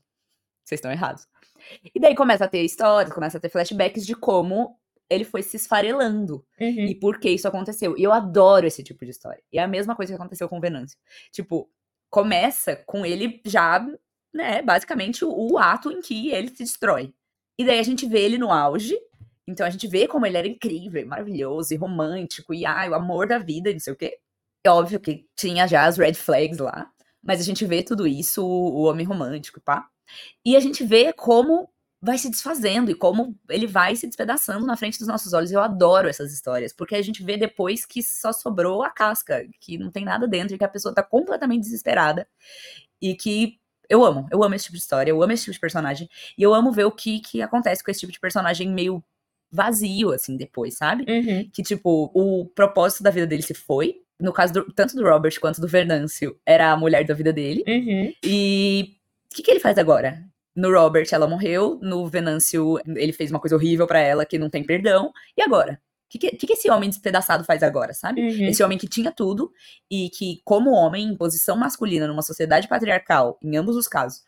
vocês 0.65 0.79
estão 0.79 0.93
errados. 0.93 1.27
E 1.93 1.99
daí 1.99 2.15
começa 2.15 2.45
a 2.45 2.49
ter 2.49 2.63
histórias, 2.63 3.13
começa 3.13 3.39
a 3.39 3.41
ter 3.41 3.49
flashbacks 3.49 4.07
de 4.07 4.15
como 4.15 4.79
ele 5.11 5.25
foi 5.25 5.43
se 5.43 5.57
esfarelando 5.57 6.45
Uhum. 6.61 6.87
e 6.87 6.95
por 6.95 7.19
que 7.19 7.31
isso 7.31 7.49
aconteceu. 7.49 7.97
E 7.97 8.03
eu 8.03 8.13
adoro 8.13 8.67
esse 8.67 8.83
tipo 8.83 9.05
de 9.05 9.11
história. 9.11 9.43
E 9.53 9.59
é 9.59 9.63
a 9.63 9.69
mesma 9.69 9.97
coisa 9.97 10.13
que 10.13 10.17
aconteceu 10.17 10.49
com 10.49 10.59
o 10.59 10.61
Venâncio. 10.61 10.99
Tipo, 11.33 11.69
começa 12.11 12.77
com 12.87 13.05
ele 13.07 13.41
já, 13.45 13.87
né, 14.33 14.63
basicamente 14.63 15.25
o, 15.25 15.31
o 15.31 15.59
ato 15.59 15.91
em 15.91 16.01
que 16.01 16.31
ele 16.31 16.49
se 16.49 16.63
destrói. 16.65 17.13
E 17.59 17.65
daí 17.65 17.79
a 17.79 17.83
gente 17.83 18.07
vê 18.07 18.21
ele 18.21 18.39
no 18.39 18.53
auge. 18.53 18.97
Então 19.47 19.67
a 19.67 19.71
gente 19.71 19.87
vê 19.89 20.07
como 20.07 20.27
ele 20.27 20.37
era 20.37 20.47
incrível, 20.47 21.07
maravilhoso 21.07 21.73
e 21.73 21.77
romântico, 21.77 22.53
e 22.53 22.67
ai, 22.67 22.89
o 22.91 22.95
amor 22.95 23.27
da 23.27 23.39
vida, 23.39 23.71
e 23.71 23.73
não 23.73 23.81
sei 23.81 23.93
o 23.95 23.97
quê. 23.97 24.19
É 24.65 24.71
óbvio 24.71 25.01
que 25.01 25.25
tinha 25.35 25.67
já 25.67 25.87
as 25.87 25.97
red 25.97 26.13
flags 26.15 26.59
lá, 26.59 26.91
mas 27.23 27.41
a 27.41 27.45
gente 27.45 27.65
vê 27.65 27.83
tudo 27.83 28.07
isso, 28.07 28.45
o, 28.45 28.81
o 28.81 28.83
homem 28.85 29.07
romântico, 29.07 29.59
pá. 29.61 29.89
E 30.45 30.55
a 30.55 30.61
gente 30.61 30.85
vê 30.85 31.13
como 31.15 31.71
vai 32.01 32.17
se 32.17 32.31
desfazendo 32.31 32.91
e 32.91 32.95
como 32.95 33.37
ele 33.49 33.67
vai 33.67 33.97
se 33.97 34.07
despedaçando 34.07 34.65
na 34.65 34.77
frente 34.77 34.99
dos 34.99 35.09
nossos 35.09 35.33
olhos. 35.33 35.51
Eu 35.51 35.61
adoro 35.61 36.09
essas 36.09 36.33
histórias, 36.33 36.73
porque 36.73 36.95
a 36.95 37.03
gente 37.03 37.23
vê 37.25 37.37
depois 37.37 37.85
que 37.85 38.03
só 38.03 38.33
sobrou 38.33 38.83
a 38.83 38.91
casca, 38.91 39.45
que 39.61 39.77
não 39.79 39.91
tem 39.91 40.05
nada 40.05 40.27
dentro 40.29 40.55
e 40.55 40.59
que 40.59 40.65
a 40.65 40.69
pessoa 40.69 40.95
tá 40.95 41.03
completamente 41.03 41.63
desesperada 41.63 42.27
e 43.03 43.15
que 43.17 43.59
eu 43.89 44.05
amo, 44.05 44.29
eu 44.31 44.45
amo 44.45 44.55
esse 44.55 44.67
tipo 44.67 44.77
de 44.77 44.83
história, 44.83 45.11
eu 45.11 45.23
amo 45.23 45.33
esse 45.33 45.45
tipo 45.45 45.55
de 45.55 45.61
personagem 45.61 46.09
e 46.37 46.43
eu 46.43 46.55
amo 46.55 46.71
ver 46.71 46.85
o 46.85 46.93
que 46.93 47.21
que 47.21 47.41
acontece 47.43 47.83
com 47.83 47.91
esse 47.91 48.01
tipo 48.01 48.13
de 48.13 48.21
personagem 48.21 48.69
meio 48.71 49.03
vazio 49.51 50.13
assim 50.13 50.37
depois, 50.37 50.77
sabe? 50.77 51.05
Uhum. 51.11 51.51
Que 51.53 51.63
tipo, 51.63 52.11
o 52.15 52.47
propósito 52.55 53.03
da 53.03 53.11
vida 53.11 53.27
dele 53.27 53.43
se 53.43 53.55
foi. 53.55 54.03
No 54.21 54.33
caso 54.33 54.53
do- 54.53 54.73
tanto 54.73 54.95
do 54.95 55.03
Robert 55.03 55.39
quanto 55.41 55.61
do 55.61 55.67
Venâncio, 55.69 56.39
era 56.45 56.71
a 56.71 56.77
mulher 56.77 57.05
da 57.07 57.15
vida 57.15 57.33
dele. 57.33 57.65
Uhum. 57.67 58.13
E 58.23 58.97
o 59.33 59.35
que, 59.35 59.43
que 59.43 59.51
ele 59.51 59.61
faz 59.61 59.79
agora? 59.79 60.23
No 60.59 60.73
Robert, 60.73 61.07
ela 61.13 61.29
morreu. 61.29 61.79
No 61.81 62.05
Venâncio, 62.09 62.81
ele 62.85 63.13
fez 63.13 63.31
uma 63.31 63.39
coisa 63.39 63.55
horrível 63.55 63.87
pra 63.87 64.01
ela 64.01 64.27
que 64.27 64.37
não 64.37 64.51
tem 64.51 64.65
perdão. 64.65 65.13
E 65.37 65.41
agora? 65.41 65.75
O 65.75 66.11
que, 66.11 66.19
que, 66.19 66.47
que 66.49 66.53
esse 66.53 66.69
homem 66.69 66.91
despedaçado 66.91 67.45
faz 67.45 67.63
agora, 67.63 67.95
sabe? 67.95 68.23
Uhum. 68.23 68.49
Esse 68.49 68.61
homem 68.65 68.77
que 68.77 68.89
tinha 68.89 69.13
tudo 69.13 69.53
e 69.89 70.11
que, 70.11 70.41
como 70.45 70.73
homem, 70.73 71.07
em 71.07 71.17
posição 71.17 71.57
masculina, 71.57 72.09
numa 72.09 72.23
sociedade 72.23 72.67
patriarcal, 72.67 73.39
em 73.41 73.57
ambos 73.57 73.77
os 73.77 73.87
casos, 73.87 74.25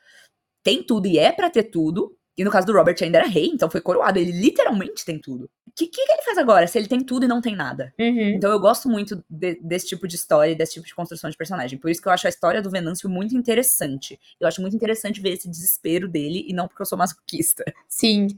tem 0.62 0.84
tudo 0.84 1.08
e 1.08 1.18
é 1.18 1.32
pra 1.32 1.50
ter 1.50 1.64
tudo. 1.64 2.16
E 2.40 2.44
no 2.44 2.50
caso 2.50 2.66
do 2.66 2.72
Robert 2.72 2.96
ainda 3.02 3.18
era 3.18 3.26
rei, 3.26 3.50
então 3.52 3.68
foi 3.68 3.82
coroado. 3.82 4.18
Ele 4.18 4.32
literalmente 4.32 5.04
tem 5.04 5.18
tudo. 5.18 5.44
O 5.44 5.72
que, 5.76 5.86
que, 5.86 6.00
ele 6.00 6.22
faz 6.22 6.38
agora 6.38 6.66
se 6.66 6.78
ele 6.78 6.88
tem 6.88 7.04
tudo 7.04 7.26
e 7.26 7.28
não 7.28 7.38
tem 7.38 7.54
nada? 7.54 7.92
Uhum. 8.00 8.30
Então 8.30 8.50
eu 8.50 8.58
gosto 8.58 8.88
muito 8.88 9.22
de- 9.28 9.60
desse 9.60 9.88
tipo 9.88 10.08
de 10.08 10.16
história 10.16 10.52
e 10.52 10.54
desse 10.54 10.72
tipo 10.72 10.86
de 10.86 10.94
construção 10.94 11.28
de 11.28 11.36
personagem. 11.36 11.78
Por 11.78 11.90
isso 11.90 12.00
que 12.00 12.08
eu 12.08 12.12
acho 12.12 12.26
a 12.26 12.30
história 12.30 12.62
do 12.62 12.70
Venâncio 12.70 13.10
muito 13.10 13.36
interessante. 13.36 14.18
Eu 14.40 14.48
acho 14.48 14.62
muito 14.62 14.74
interessante 14.74 15.20
ver 15.20 15.34
esse 15.34 15.50
desespero 15.50 16.08
dele 16.08 16.46
e 16.48 16.54
não 16.54 16.66
porque 16.66 16.80
eu 16.80 16.86
sou 16.86 16.96
masoquista. 16.96 17.62
Sim, 17.86 18.28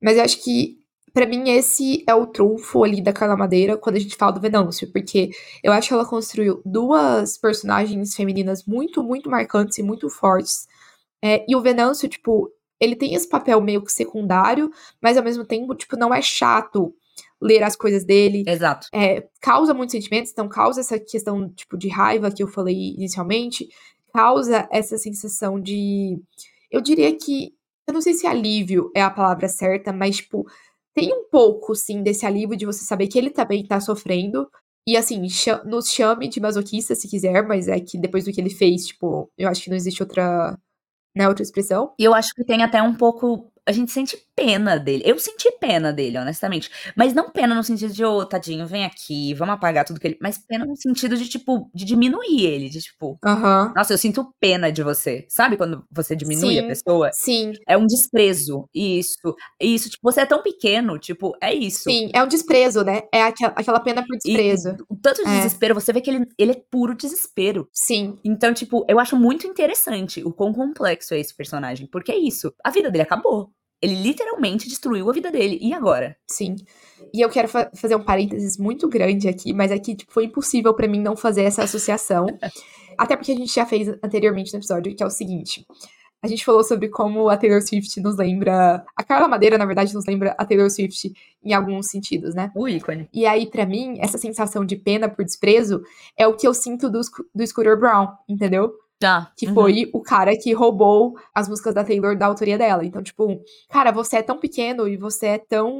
mas 0.00 0.16
eu 0.16 0.24
acho 0.24 0.42
que 0.42 0.78
pra 1.12 1.26
mim 1.26 1.50
esse 1.50 2.02
é 2.08 2.14
o 2.14 2.28
trunfo 2.28 2.82
ali 2.82 3.02
da 3.02 3.12
Carla 3.12 3.36
Madeira 3.36 3.76
quando 3.76 3.96
a 3.96 4.00
gente 4.00 4.16
fala 4.16 4.32
do 4.32 4.40
Venâncio, 4.40 4.90
porque 4.90 5.28
eu 5.62 5.70
acho 5.70 5.88
que 5.88 5.92
ela 5.92 6.06
construiu 6.06 6.62
duas 6.64 7.36
personagens 7.36 8.14
femininas 8.14 8.64
muito, 8.64 9.02
muito 9.02 9.28
marcantes 9.28 9.76
e 9.76 9.82
muito 9.82 10.08
fortes. 10.08 10.66
É, 11.22 11.44
e 11.46 11.54
o 11.54 11.60
Venâncio, 11.60 12.08
tipo, 12.08 12.50
ele 12.80 12.96
tem 12.96 13.14
esse 13.14 13.28
papel 13.28 13.60
meio 13.60 13.82
que 13.84 13.92
secundário, 13.92 14.70
mas 15.00 15.16
ao 15.16 15.24
mesmo 15.24 15.44
tempo, 15.44 15.74
tipo, 15.74 15.96
não 15.96 16.14
é 16.14 16.22
chato 16.22 16.94
ler 17.40 17.62
as 17.62 17.76
coisas 17.76 18.04
dele. 18.04 18.44
Exato. 18.46 18.88
É, 18.92 19.26
causa 19.40 19.74
muitos 19.74 19.92
sentimentos, 19.92 20.30
então 20.30 20.48
causa 20.48 20.80
essa 20.80 20.98
questão, 20.98 21.48
tipo, 21.48 21.76
de 21.76 21.88
raiva 21.88 22.30
que 22.30 22.42
eu 22.42 22.48
falei 22.48 22.94
inicialmente, 22.94 23.68
causa 24.12 24.68
essa 24.70 24.98
sensação 24.98 25.60
de. 25.60 26.20
Eu 26.70 26.80
diria 26.80 27.16
que. 27.16 27.54
Eu 27.86 27.94
não 27.94 28.00
sei 28.00 28.14
se 28.14 28.26
alívio 28.26 28.90
é 28.94 29.02
a 29.02 29.10
palavra 29.10 29.48
certa, 29.48 29.92
mas, 29.92 30.18
tipo, 30.18 30.46
tem 30.94 31.12
um 31.12 31.24
pouco, 31.30 31.74
sim, 31.74 32.02
desse 32.02 32.24
alívio 32.24 32.56
de 32.56 32.66
você 32.66 32.84
saber 32.84 33.08
que 33.08 33.18
ele 33.18 33.30
também 33.30 33.66
tá 33.66 33.80
sofrendo. 33.80 34.48
E, 34.86 34.96
assim, 34.96 35.22
nos 35.66 35.90
chame 35.90 36.28
de 36.28 36.40
masoquista 36.40 36.94
se 36.94 37.08
quiser, 37.08 37.46
mas 37.46 37.68
é 37.68 37.78
que 37.80 37.98
depois 37.98 38.24
do 38.24 38.32
que 38.32 38.40
ele 38.40 38.50
fez, 38.50 38.86
tipo, 38.86 39.30
eu 39.36 39.48
acho 39.48 39.62
que 39.62 39.70
não 39.70 39.76
existe 39.76 40.02
outra. 40.02 40.56
Né, 41.14 41.26
outra 41.28 41.42
expressão. 41.42 41.92
E 41.98 42.04
eu 42.04 42.14
acho 42.14 42.32
que 42.34 42.44
tem 42.44 42.62
até 42.62 42.80
um 42.82 42.94
pouco. 42.94 43.50
A 43.66 43.72
gente 43.72 43.92
sente 43.92 44.16
pena 44.34 44.78
dele. 44.78 45.02
Eu 45.06 45.18
senti 45.18 45.50
pena 45.60 45.92
dele, 45.92 46.18
honestamente. 46.18 46.70
Mas 46.96 47.12
não 47.14 47.30
pena 47.30 47.54
no 47.54 47.62
sentido 47.62 47.92
de, 47.92 48.04
ô, 48.04 48.24
tadinho, 48.24 48.66
vem 48.66 48.84
aqui, 48.84 49.34
vamos 49.34 49.54
apagar 49.54 49.84
tudo 49.84 50.00
que 50.00 50.06
ele. 50.08 50.18
Mas 50.20 50.38
pena 50.38 50.64
no 50.64 50.76
sentido 50.76 51.16
de, 51.16 51.28
tipo, 51.28 51.70
de 51.74 51.84
diminuir 51.84 52.44
ele. 52.46 52.68
De 52.68 52.80
tipo, 52.80 53.18
nossa, 53.76 53.92
eu 53.92 53.98
sinto 53.98 54.34
pena 54.40 54.72
de 54.72 54.82
você. 54.82 55.26
Sabe 55.28 55.56
quando 55.56 55.84
você 55.90 56.16
diminui 56.16 56.58
a 56.58 56.62
Sim. 56.62 56.68
pessoa? 56.68 57.10
Sim, 57.12 57.52
É 57.68 57.76
um 57.76 57.86
desprezo. 57.86 58.68
Isso. 58.74 59.34
Isso. 59.60 59.90
Tipo, 59.90 60.10
você 60.10 60.22
é 60.22 60.26
tão 60.26 60.42
pequeno. 60.42 60.98
Tipo, 60.98 61.36
é 61.42 61.54
isso. 61.54 61.84
sim. 61.84 62.10
É 62.14 62.22
um 62.22 62.28
desprezo, 62.28 62.82
né? 62.82 63.02
É 63.12 63.22
aquela, 63.22 63.52
aquela 63.56 63.80
pena 63.80 64.02
por 64.06 64.16
E 64.16 64.18
desprezo. 64.18 64.76
o 64.88 64.96
tanto 64.96 65.22
de 65.22 65.28
É. 65.30 65.36
desespero, 65.36 65.74
você 65.74 65.92
vê 65.92 66.00
que 66.00 66.10
ele, 66.10 66.26
ele 66.38 66.52
é 66.52 66.62
puro 66.70 66.94
desespero. 66.94 67.68
Sim. 67.72 68.18
Então, 68.24 68.52
tipo, 68.54 68.84
eu 68.88 68.98
acho 68.98 69.16
muito 69.16 69.46
interessante 69.46 70.22
o 70.24 70.32
quão 70.32 70.52
complexo 70.52 71.14
é 71.14 71.20
esse 71.20 71.34
personagem. 71.36 71.86
Porque 71.86 72.10
é 72.12 72.18
isso. 72.18 72.52
A 72.64 72.70
vida 72.70 72.90
dele 72.90 73.02
acabou. 73.02 73.50
Ele 73.82 73.94
literalmente 73.94 74.68
destruiu 74.68 75.08
a 75.08 75.12
vida 75.12 75.30
dele. 75.30 75.58
E 75.60 75.72
agora? 75.72 76.16
Sim. 76.26 76.56
E 77.14 77.20
eu 77.20 77.28
quero 77.30 77.48
fa- 77.48 77.70
fazer 77.74 77.96
um 77.96 78.02
parênteses 78.04 78.58
muito 78.58 78.88
grande 78.88 79.28
aqui, 79.28 79.52
mas 79.52 79.72
aqui 79.72 79.94
tipo, 79.96 80.12
foi 80.12 80.24
impossível 80.24 80.74
pra 80.74 80.86
mim 80.88 81.00
não 81.00 81.16
fazer 81.16 81.42
essa 81.42 81.62
associação. 81.64 82.26
Até 82.98 83.16
porque 83.16 83.32
a 83.32 83.36
gente 83.36 83.54
já 83.54 83.64
fez 83.64 83.88
anteriormente 84.02 84.52
no 84.52 84.58
episódio, 84.58 84.94
que 84.94 85.02
é 85.02 85.06
o 85.06 85.10
seguinte. 85.10 85.66
A 86.22 86.28
gente 86.28 86.44
falou 86.44 86.62
sobre 86.62 86.90
como 86.90 87.30
a 87.30 87.36
Taylor 87.38 87.62
Swift 87.62 87.98
nos 88.00 88.18
lembra. 88.18 88.84
A 88.94 89.02
Carla 89.02 89.26
Madeira, 89.26 89.56
na 89.56 89.64
verdade, 89.64 89.94
nos 89.94 90.04
lembra 90.04 90.34
a 90.36 90.44
Taylor 90.44 90.68
Swift 90.68 91.10
em 91.42 91.54
alguns 91.54 91.86
sentidos, 91.88 92.34
né? 92.34 92.52
O 92.54 92.68
ícone. 92.68 93.08
E 93.10 93.24
aí, 93.24 93.46
pra 93.46 93.64
mim, 93.64 93.94
essa 94.00 94.18
sensação 94.18 94.62
de 94.62 94.76
pena 94.76 95.08
por 95.08 95.24
desprezo 95.24 95.80
é 96.18 96.26
o 96.26 96.36
que 96.36 96.46
eu 96.46 96.52
sinto 96.52 96.90
do, 96.90 97.00
do 97.34 97.46
Scooter 97.46 97.80
Brown, 97.80 98.08
entendeu? 98.28 98.70
Já. 99.02 99.30
Que 99.36 99.46
Uhum. 99.48 99.54
foi 99.54 99.90
o 99.94 100.00
cara 100.02 100.36
que 100.36 100.52
roubou 100.52 101.14
as 101.34 101.48
músicas 101.48 101.74
da 101.74 101.82
Taylor 101.84 102.16
da 102.16 102.26
autoria 102.26 102.58
dela. 102.58 102.84
Então, 102.84 103.02
tipo, 103.02 103.40
cara, 103.70 103.90
você 103.90 104.16
é 104.16 104.22
tão 104.22 104.38
pequeno 104.38 104.86
e 104.86 104.96
você 104.96 105.26
é 105.26 105.38
tão 105.38 105.70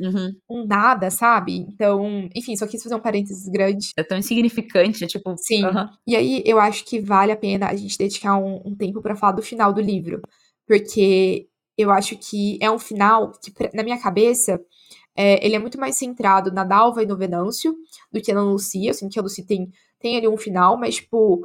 Uhum. 0.00 0.32
um 0.48 0.66
nada, 0.66 1.10
sabe? 1.10 1.56
Então, 1.58 2.28
enfim, 2.34 2.56
só 2.56 2.66
quis 2.66 2.82
fazer 2.82 2.94
um 2.94 3.00
parênteses 3.00 3.48
grande. 3.48 3.92
É 3.96 4.02
tão 4.04 4.18
insignificante. 4.18 5.06
Tipo. 5.06 5.34
Sim. 5.36 5.64
aham. 5.64 5.90
E 6.06 6.14
aí, 6.14 6.42
eu 6.46 6.60
acho 6.60 6.84
que 6.84 7.00
vale 7.00 7.32
a 7.32 7.36
pena 7.36 7.68
a 7.68 7.74
gente 7.76 7.98
dedicar 7.98 8.36
um, 8.36 8.60
um 8.64 8.76
tempo 8.76 9.02
pra 9.02 9.16
falar 9.16 9.32
do 9.32 9.42
final 9.42 9.72
do 9.72 9.80
livro. 9.80 10.20
Porque 10.66 11.48
eu 11.76 11.90
acho 11.90 12.16
que 12.16 12.58
é 12.60 12.70
um 12.70 12.78
final 12.78 13.32
que, 13.32 13.52
na 13.74 13.82
minha 13.82 13.98
cabeça, 14.00 14.60
é, 15.16 15.44
ele 15.44 15.56
é 15.56 15.58
muito 15.58 15.78
mais 15.80 15.96
centrado 15.96 16.52
na 16.52 16.64
Dalva 16.64 17.02
e 17.02 17.06
no 17.06 17.16
Venâncio 17.16 17.74
do 18.12 18.20
que 18.20 18.32
na 18.32 18.42
Lucia. 18.42 18.92
Assim, 18.92 19.08
que 19.08 19.18
a 19.18 19.22
Lucia 19.22 19.44
tem, 19.46 19.70
tem 19.98 20.16
ali 20.16 20.28
um 20.28 20.36
final, 20.36 20.76
mas, 20.78 20.96
tipo, 20.96 21.44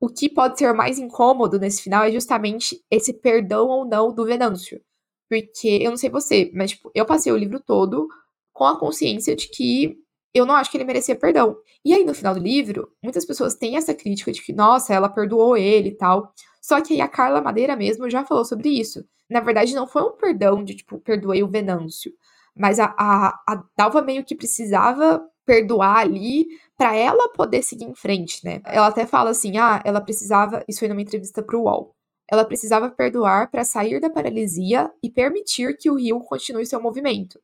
o 0.00 0.08
que 0.08 0.28
pode 0.28 0.58
ser 0.58 0.72
mais 0.74 0.98
incômodo 0.98 1.58
nesse 1.58 1.82
final 1.82 2.04
é 2.04 2.12
justamente 2.12 2.82
esse 2.90 3.12
perdão 3.12 3.68
ou 3.68 3.84
não 3.84 4.12
do 4.12 4.24
Venâncio. 4.24 4.80
Porque, 5.28 5.80
eu 5.82 5.90
não 5.90 5.96
sei 5.96 6.10
você, 6.10 6.50
mas, 6.54 6.72
tipo, 6.72 6.90
eu 6.94 7.04
passei 7.04 7.32
o 7.32 7.36
livro 7.36 7.60
todo 7.60 8.08
com 8.52 8.64
a 8.64 8.78
consciência 8.78 9.34
de 9.34 9.48
que 9.48 9.96
eu 10.32 10.46
não 10.46 10.54
acho 10.54 10.70
que 10.70 10.76
ele 10.76 10.84
merecia 10.84 11.16
perdão. 11.16 11.56
E 11.84 11.94
aí, 11.94 12.04
no 12.04 12.14
final 12.14 12.34
do 12.34 12.40
livro, 12.40 12.90
muitas 13.02 13.24
pessoas 13.24 13.54
têm 13.54 13.76
essa 13.76 13.94
crítica 13.94 14.30
de 14.30 14.42
que, 14.42 14.52
nossa, 14.52 14.92
ela 14.94 15.08
perdoou 15.08 15.56
ele 15.56 15.88
e 15.90 15.96
tal. 15.96 16.32
Só 16.60 16.80
que 16.80 16.94
aí 16.94 17.00
a 17.00 17.08
Carla 17.08 17.40
Madeira 17.40 17.74
mesmo 17.74 18.08
já 18.10 18.24
falou 18.24 18.44
sobre 18.44 18.68
isso. 18.68 19.04
Na 19.30 19.40
verdade, 19.40 19.74
não 19.74 19.86
foi 19.86 20.02
um 20.02 20.12
perdão 20.16 20.62
de, 20.62 20.76
tipo, 20.76 20.98
perdoei 21.00 21.42
o 21.42 21.48
Venâncio. 21.48 22.12
Mas 22.54 22.78
a, 22.78 22.94
a, 22.98 23.28
a 23.48 23.64
Dalva 23.76 24.02
meio 24.02 24.24
que 24.24 24.34
precisava 24.34 25.22
perdoar 25.46 25.98
ali 25.98 26.46
pra 26.76 26.94
ela 26.94 27.32
poder 27.32 27.62
seguir 27.62 27.84
em 27.84 27.94
frente, 27.94 28.44
né? 28.44 28.60
Ela 28.66 28.88
até 28.88 29.06
fala 29.06 29.30
assim, 29.30 29.56
ah, 29.56 29.80
ela 29.84 30.00
precisava, 30.00 30.62
isso 30.68 30.80
foi 30.80 30.88
numa 30.88 31.00
entrevista 31.00 31.42
pro 31.42 31.62
UOL. 31.62 31.94
Ela 32.30 32.44
precisava 32.44 32.90
perdoar 32.90 33.50
pra 33.50 33.64
sair 33.64 34.00
da 34.00 34.10
paralisia 34.10 34.90
e 35.02 35.08
permitir 35.08 35.76
que 35.78 35.88
o 35.88 35.94
rio 35.94 36.20
continue 36.20 36.66
seu 36.66 36.82
movimento. 36.82 37.40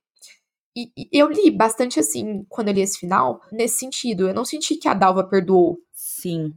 E, 0.77 0.91
e 0.97 1.09
eu 1.13 1.29
li 1.29 1.51
bastante 1.51 2.01
assim, 2.01 2.45
quando 2.49 2.69
eu 2.69 2.75
li 2.75 2.81
esse 2.81 2.99
final, 2.99 3.41
nesse 3.53 3.79
sentido. 3.79 4.29
Eu 4.29 4.35
não 4.35 4.45
senti 4.45 4.75
que 4.75 4.89
a 4.89 4.95
Dalva 4.95 5.23
perdoou. 5.23 5.79
Sim. 5.93 6.53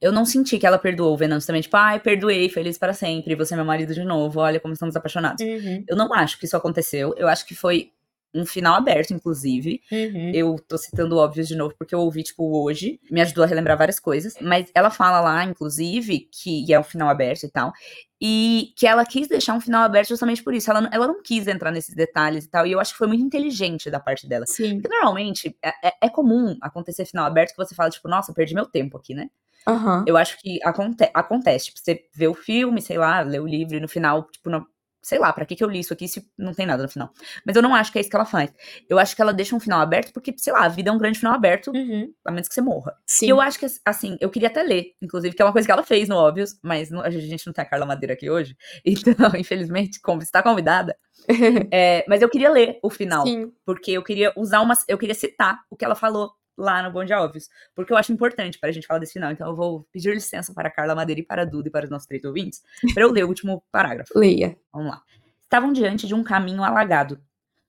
Eu 0.00 0.12
não 0.12 0.24
senti 0.24 0.58
que 0.58 0.66
ela 0.66 0.78
perdoou 0.78 1.14
o 1.14 1.16
Venâncio 1.16 1.46
também. 1.46 1.62
Tipo, 1.62 1.76
ai, 1.76 2.00
perdoei, 2.00 2.48
feliz 2.48 2.76
para 2.76 2.92
sempre. 2.92 3.36
Você 3.36 3.54
é 3.54 3.56
meu 3.56 3.64
marido 3.64 3.94
de 3.94 4.04
novo. 4.04 4.40
Olha 4.40 4.58
como 4.58 4.74
estamos 4.74 4.96
apaixonados. 4.96 5.44
Uhum, 5.44 5.84
Eu 5.88 5.96
não 5.96 6.12
acho 6.12 6.38
que 6.38 6.44
isso 6.44 6.56
aconteceu. 6.56 7.14
Eu 7.16 7.28
acho 7.28 7.46
que 7.46 7.54
foi 7.54 7.92
um 8.34 8.44
final 8.44 8.74
aberto, 8.74 9.12
inclusive. 9.12 9.80
uhum. 9.92 10.30
Eu 10.34 10.56
tô 10.68 10.76
citando 10.76 11.16
óbvios 11.16 11.46
de 11.46 11.54
novo 11.54 11.74
porque 11.78 11.94
eu 11.94 12.00
ouvi, 12.00 12.22
tipo, 12.22 12.62
hoje. 12.62 12.98
Me 13.10 13.20
ajudou 13.20 13.44
a 13.44 13.46
relembrar 13.46 13.78
várias 13.78 14.00
coisas. 14.00 14.34
Mas 14.40 14.70
ela 14.74 14.90
fala 14.90 15.20
lá, 15.20 15.44
inclusive, 15.44 16.28
que 16.32 16.72
é 16.72 16.78
um 16.78 16.82
final 16.82 17.08
aberto 17.08 17.44
e 17.44 17.48
tal. 17.50 17.72
E 18.20 18.72
que 18.76 18.86
ela 18.86 19.04
quis 19.04 19.28
deixar 19.28 19.54
um 19.54 19.60
final 19.60 19.82
aberto 19.82 20.08
justamente 20.08 20.42
por 20.42 20.54
isso. 20.54 20.70
Ela, 20.70 20.80
não- 20.80 20.90
ela 20.92 21.06
não 21.06 21.22
quis 21.22 21.46
entrar 21.46 21.70
nesses 21.70 21.94
detalhes 21.94 22.44
e 22.44 22.48
tal. 22.48 22.66
E 22.66 22.72
eu 22.72 22.80
acho 22.80 22.92
que 22.92 22.98
foi 22.98 23.06
muito 23.06 23.22
inteligente 23.24 23.90
da 23.90 24.00
parte 24.00 24.26
dela. 24.26 24.46
Sim. 24.46 24.80
Porque 24.80 24.88
normalmente 24.96 25.56
é, 25.62 25.88
é- 25.88 25.94
é 26.02 26.08
comum 26.08 26.56
acontecer 26.60 27.04
final 27.04 27.26
aberto 27.26 27.50
que 27.50 27.56
você 27.56 27.74
fala, 27.74 27.90
tipo, 27.90 28.08
nossa, 28.08 28.32
perdi 28.32 28.54
meu 28.54 28.66
tempo 28.66 28.96
aqui, 28.96 29.14
né? 29.14 29.28
Aham. 29.66 30.04
Eu 30.06 30.16
acho 30.16 30.38
que 30.40 30.58
aconte 30.62 31.08
acontece. 31.14 31.66
Tipo, 31.66 31.78
você 31.80 32.04
vê 32.14 32.28
o 32.28 32.34
filme, 32.34 32.80
sei 32.82 32.98
lá, 32.98 33.20
lê 33.20 33.38
o 33.38 33.46
livro 33.46 33.76
e 33.76 33.80
no 33.80 33.88
final, 33.88 34.24
tipo, 34.30 34.48
não- 34.50 34.66
sei 35.04 35.18
lá, 35.18 35.30
pra 35.32 35.44
que, 35.44 35.54
que 35.54 35.62
eu 35.62 35.68
li 35.68 35.80
isso 35.80 35.92
aqui 35.92 36.08
se 36.08 36.26
não 36.36 36.54
tem 36.54 36.64
nada 36.66 36.82
no 36.82 36.88
final? 36.88 37.10
Mas 37.46 37.54
eu 37.54 37.62
não 37.62 37.74
acho 37.74 37.92
que 37.92 37.98
é 37.98 38.00
isso 38.00 38.08
que 38.08 38.16
ela 38.16 38.24
faz. 38.24 38.50
Eu 38.88 38.98
acho 38.98 39.14
que 39.14 39.20
ela 39.20 39.32
deixa 39.34 39.54
um 39.54 39.60
final 39.60 39.80
aberto 39.80 40.12
porque, 40.14 40.34
sei 40.38 40.52
lá, 40.52 40.64
a 40.64 40.68
vida 40.68 40.88
é 40.88 40.92
um 40.92 40.98
grande 40.98 41.18
final 41.18 41.34
aberto, 41.34 41.70
Uhum. 41.72 42.10
a 42.24 42.30
menos 42.32 42.48
que 42.48 42.54
você 42.54 42.62
morra. 42.62 42.96
Sim. 43.06 43.26
E 43.26 43.28
eu 43.28 43.40
acho 43.40 43.58
que, 43.58 43.66
assim, 43.84 44.16
eu 44.20 44.30
queria 44.30 44.48
até 44.48 44.62
ler, 44.62 44.92
inclusive, 45.02 45.36
que 45.36 45.42
é 45.42 45.44
uma 45.44 45.52
coisa 45.52 45.66
que 45.68 45.72
ela 45.72 45.82
fez 45.82 46.08
no 46.08 46.16
Óbvios, 46.16 46.58
mas 46.62 46.90
não- 46.90 47.02
a 47.02 47.10
gente 47.10 47.46
não 47.46 47.52
tem 47.52 47.62
a 47.62 47.68
Carla 47.68 47.84
Madeira 47.86 48.14
aqui 48.14 48.30
hoje, 48.30 48.56
então, 49.30 49.36
infelizmente, 49.36 50.00
como 50.00 50.22
está 50.22 50.42
convidada, 50.42 50.96
é, 51.70 52.04
mas 52.08 52.22
eu 52.22 52.28
queria 52.30 52.50
ler 52.50 52.78
o 52.82 52.88
final, 52.90 53.26
Sim. 53.26 53.52
porque 53.64 53.92
eu 53.92 54.02
queria 54.02 54.32
usar 54.36 54.60
uma, 54.60 54.74
eu 54.88 54.96
queria 54.98 55.14
citar 55.14 55.60
o 55.70 55.76
que 55.76 55.84
ela 55.84 55.94
falou 55.94 56.32
lá 56.56 56.82
no 56.82 56.92
Bom 56.92 57.04
Dia 57.04 57.20
Óbvios, 57.20 57.48
porque 57.74 57.92
eu 57.92 57.96
acho 57.96 58.12
importante 58.12 58.58
para 58.58 58.68
a 58.68 58.72
gente 58.72 58.86
falar 58.86 59.00
desse 59.00 59.14
final, 59.14 59.32
então 59.32 59.48
eu 59.48 59.56
vou 59.56 59.86
pedir 59.92 60.14
licença 60.14 60.52
para 60.54 60.70
Carla 60.70 60.94
Madeira 60.94 61.20
e 61.20 61.24
para 61.24 61.44
Duda 61.44 61.68
e 61.68 61.70
para 61.70 61.84
os 61.84 61.90
nossos 61.90 62.06
três 62.06 62.24
ouvintes, 62.24 62.62
para 62.92 63.02
eu 63.02 63.10
ler 63.10 63.24
o 63.24 63.28
último 63.28 63.62
parágrafo. 63.70 64.18
Leia. 64.18 64.56
Vamos 64.72 64.90
lá. 64.90 65.02
Estavam 65.42 65.72
diante 65.72 66.06
de 66.06 66.14
um 66.14 66.24
caminho 66.24 66.62
alagado. 66.62 67.20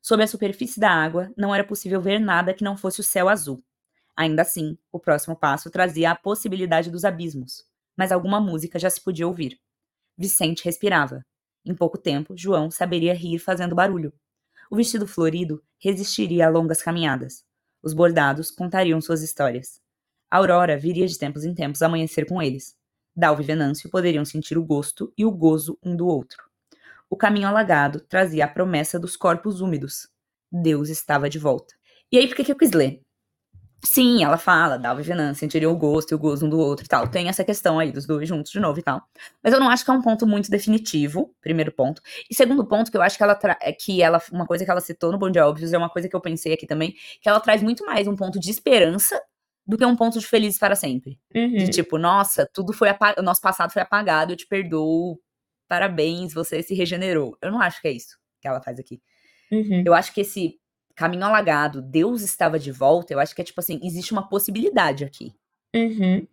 Sob 0.02 0.24
a 0.24 0.28
superfície 0.28 0.80
da 0.80 0.92
água, 0.92 1.32
não 1.36 1.54
era 1.54 1.64
possível 1.64 2.02
ver 2.02 2.20
nada 2.20 2.54
que 2.54 2.64
não 2.64 2.78
fosse 2.78 3.00
o 3.00 3.04
céu 3.04 3.30
azul. 3.30 3.64
Ainda 4.16 4.44
assim, 4.44 4.78
o 4.92 5.00
próximo 5.00 5.36
passo 5.36 5.70
trazia 5.70 6.12
a 6.12 6.16
possibilidade 6.16 6.90
dos 6.90 7.04
abismos. 7.04 7.64
Mas 7.98 8.12
alguma 8.12 8.40
música 8.40 8.80
já 8.80 8.90
se 8.90 9.02
podia 9.02 9.28
ouvir. 9.28 9.60
Vicente 10.18 10.64
respirava. 10.64 11.26
Em 11.66 11.76
pouco 11.76 11.98
tempo, 11.98 12.36
João 12.38 12.72
saberia 12.72 13.14
rir 13.14 13.40
fazendo 13.40 13.76
barulho. 13.76 14.14
O 14.70 14.76
vestido 14.76 15.06
florido 15.06 15.64
resistiria 15.80 16.48
a 16.48 16.50
longas 16.50 16.82
caminhadas. 16.82 17.45
Os 17.86 17.94
bordados 17.94 18.50
contariam 18.50 19.00
suas 19.00 19.22
histórias. 19.22 19.80
A 20.32 20.38
Aurora 20.38 20.76
viria 20.76 21.06
de 21.06 21.20
tempos 21.20 21.46
em 21.46 21.54
tempos 21.54 21.84
amanhecer 21.84 22.26
com 22.26 22.42
eles. 22.42 22.76
Dalva 23.16 23.44
e 23.44 23.46
Venâncio 23.46 23.92
poderiam 23.92 24.26
sentir 24.26 24.58
o 24.58 24.64
gosto 24.64 25.14
e 25.16 25.24
o 25.24 25.30
gozo 25.30 25.78
um 25.84 25.96
do 25.96 26.08
outro. 26.08 26.44
O 27.08 27.16
caminho 27.16 27.48
alagado 27.48 28.00
trazia 28.00 28.46
a 28.46 28.48
promessa 28.48 29.00
dos 29.00 29.16
corpos 29.16 29.62
úmidos. 29.62 30.10
Deus 30.52 30.90
estava 30.90 31.30
de 31.30 31.38
volta. 31.38 31.76
E 32.12 32.18
aí, 32.18 32.28
por 32.28 32.36
que, 32.38 32.46
que 32.46 32.52
eu 32.52 32.58
quis 32.58 32.72
ler? 32.72 33.05
Sim, 33.86 34.24
ela 34.24 34.38
fala, 34.38 34.78
Dalva 34.78 35.02
e 35.02 35.04
Venâncio 35.04 35.40
sentiriam 35.42 35.72
o 35.72 35.76
gosto 35.78 36.12
e 36.12 36.16
o 36.16 36.18
gozo 36.18 36.46
um 36.46 36.50
do 36.50 36.60
outro 36.60 36.86
e 36.86 36.88
tal. 36.88 37.08
Tem 37.08 37.30
essa 37.30 37.44
questão 37.44 37.78
aí 37.78 37.92
dos 37.92 38.06
dois 38.06 38.28
juntos 38.28 38.52
de 38.52 38.60
novo 38.60 38.80
e 38.80 38.84
tal. 38.84 39.02
Mas 39.44 39.54
eu 39.54 39.60
não 39.60 39.70
acho 39.70 39.86
que 39.86 39.92
é 39.92 39.94
um 39.94 40.02
ponto 40.02 40.26
muito 40.26 40.50
definitivo, 40.50 41.34
primeiro 41.40 41.72
ponto. 41.72 42.02
E 42.30 42.34
segundo 42.34 42.66
ponto, 42.66 42.90
que 42.90 42.98
eu 42.98 43.02
acho 43.02 43.16
que 43.16 43.24
ela, 43.24 43.36
tra- 43.36 43.58
é 43.62 43.72
que 43.72 44.02
ela 44.02 44.22
uma 44.32 44.46
coisa 44.46 44.66
que 44.66 44.72
ela 44.72 44.82
citou 44.82 45.12
no 45.12 45.18
Bom 45.18 45.30
Dia 45.30 45.48
Óbvios, 45.48 45.72
é 45.72 45.78
uma 45.78 45.90
coisa 45.90 46.10
que 46.10 46.16
eu 46.16 46.22
pensei 46.22 46.54
aqui 46.54 46.66
também, 46.66 46.96
que 47.22 47.30
ela 47.30 47.40
traz 47.40 47.62
muito 47.62 47.86
mais 47.86 48.08
um 48.08 48.16
ponto 48.16 48.40
de 48.40 48.50
esperança 48.50 49.22
do 49.68 49.78
que 49.78 49.86
um 49.86 49.96
ponto 49.96 50.20
de 50.20 50.26
felizes 50.26 50.60
para 50.60 50.76
sempre. 50.76 51.20
Uhum. 51.34 51.58
De 51.58 51.70
tipo, 51.70 51.98
nossa, 51.98 52.50
tudo 52.54 52.74
foi 52.74 52.90
apagado, 52.90 53.22
o 53.22 53.24
nosso 53.24 53.42
passado 53.42 53.72
foi 53.72 53.82
apagado, 53.82 54.34
eu 54.34 54.38
te 54.38 54.48
perdoo, 54.48 55.20
parabéns, 55.68 56.34
você 56.34 56.62
se 56.62 56.74
regenerou. 56.74 57.38
Eu 57.42 57.52
não 57.52 57.62
acho 57.62 57.82
que 57.82 57.88
é 57.88 57.92
isso 57.92 58.18
que 58.42 58.48
ela 58.48 58.62
faz 58.62 58.80
aqui. 58.80 59.02
Uhum. 59.52 59.84
Eu 59.86 59.94
acho 59.94 60.14
que 60.14 60.22
esse 60.22 60.60
caminho 60.96 61.26
alagado, 61.26 61.82
Deus 61.82 62.22
estava 62.22 62.58
de 62.58 62.72
volta, 62.72 63.14
eu 63.14 63.20
acho 63.20 63.36
que 63.36 63.42
é 63.42 63.46
tipo 63.46 63.60
assim, 63.60 63.80
existe 63.84 64.12
uma 64.14 64.28
possibilidade 64.28 65.04
aqui. 65.04 65.34
Uhum. 65.76 66.26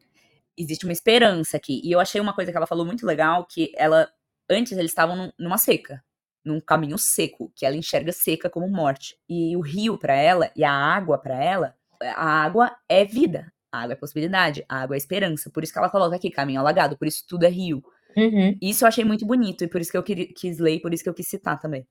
Existe 0.56 0.84
uma 0.84 0.92
esperança 0.92 1.56
aqui. 1.56 1.80
E 1.82 1.90
eu 1.90 1.98
achei 1.98 2.20
uma 2.20 2.34
coisa 2.34 2.50
que 2.50 2.56
ela 2.56 2.66
falou 2.66 2.84
muito 2.86 3.04
legal, 3.06 3.46
que 3.46 3.72
ela, 3.76 4.08
antes 4.48 4.72
eles 4.72 4.90
estavam 4.90 5.16
num- 5.16 5.32
numa 5.38 5.58
seca, 5.58 6.02
num 6.44 6.60
caminho 6.60 6.98
seco, 6.98 7.50
que 7.56 7.64
ela 7.66 7.76
enxerga 7.76 8.12
seca 8.12 8.48
como 8.50 8.68
morte. 8.68 9.16
E 9.28 9.56
o 9.56 9.60
rio 9.60 9.98
pra 9.98 10.14
ela, 10.14 10.50
e 10.54 10.62
a 10.62 10.72
água 10.72 11.18
pra 11.18 11.42
ela, 11.42 11.74
a 12.00 12.42
água 12.44 12.76
é 12.88 13.04
vida. 13.04 13.52
A 13.72 13.80
água 13.80 13.94
é 13.94 13.96
possibilidade, 13.96 14.64
a 14.68 14.82
água 14.82 14.94
é 14.94 14.98
esperança. 14.98 15.48
Por 15.50 15.64
isso 15.64 15.72
que 15.72 15.78
ela 15.78 15.88
coloca 15.88 16.14
aqui, 16.16 16.30
caminho 16.30 16.60
alagado, 16.60 16.96
por 16.98 17.08
isso 17.08 17.24
tudo 17.26 17.44
é 17.44 17.48
rio. 17.48 17.82
Uhum. 18.14 18.56
Isso 18.60 18.84
eu 18.84 18.88
achei 18.88 19.04
muito 19.04 19.24
bonito, 19.24 19.64
e 19.64 19.68
por 19.68 19.80
isso 19.80 19.90
que 19.90 19.96
eu 19.96 20.02
quis 20.02 20.58
ler, 20.58 20.74
e 20.74 20.80
por 20.80 20.92
isso 20.92 21.02
que 21.02 21.08
eu 21.08 21.14
quis 21.14 21.26
citar 21.26 21.58
também. 21.58 21.86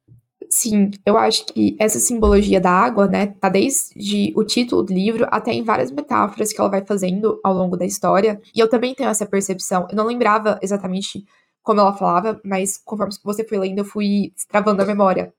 Sim, 0.54 0.92
eu 1.06 1.18
acho 1.18 1.46
que 1.46 1.78
essa 1.80 1.98
simbologia 1.98 2.60
da 2.60 2.72
água, 2.72 3.08
né, 3.08 3.28
tá 3.28 3.48
desde 3.48 4.34
o 4.36 4.44
título 4.44 4.84
do 4.84 4.94
livro 4.94 5.26
até 5.32 5.54
em 5.54 5.64
várias 5.64 5.90
metáforas 5.92 6.52
que 6.52 6.60
ela 6.60 6.70
vai 6.70 6.86
fazendo 6.86 7.40
ao 7.42 7.54
longo 7.54 7.78
da 7.78 7.86
história. 7.86 8.42
E 8.54 8.60
eu 8.60 8.70
também 8.70 8.94
tenho 8.94 9.10
essa 9.10 9.26
percepção. 9.26 9.88
Eu 9.90 9.96
não 9.96 10.06
lembrava 10.06 10.60
exatamente 10.62 11.26
como 11.64 11.80
ela 11.80 11.94
falava, 11.94 12.42
mas 12.44 12.78
conforme 12.78 13.14
você 13.24 13.46
foi 13.46 13.60
lendo, 13.60 13.80
eu 13.80 13.86
fui 13.86 14.34
travando 14.50 14.82
a 14.82 14.86
memória. 14.86 15.34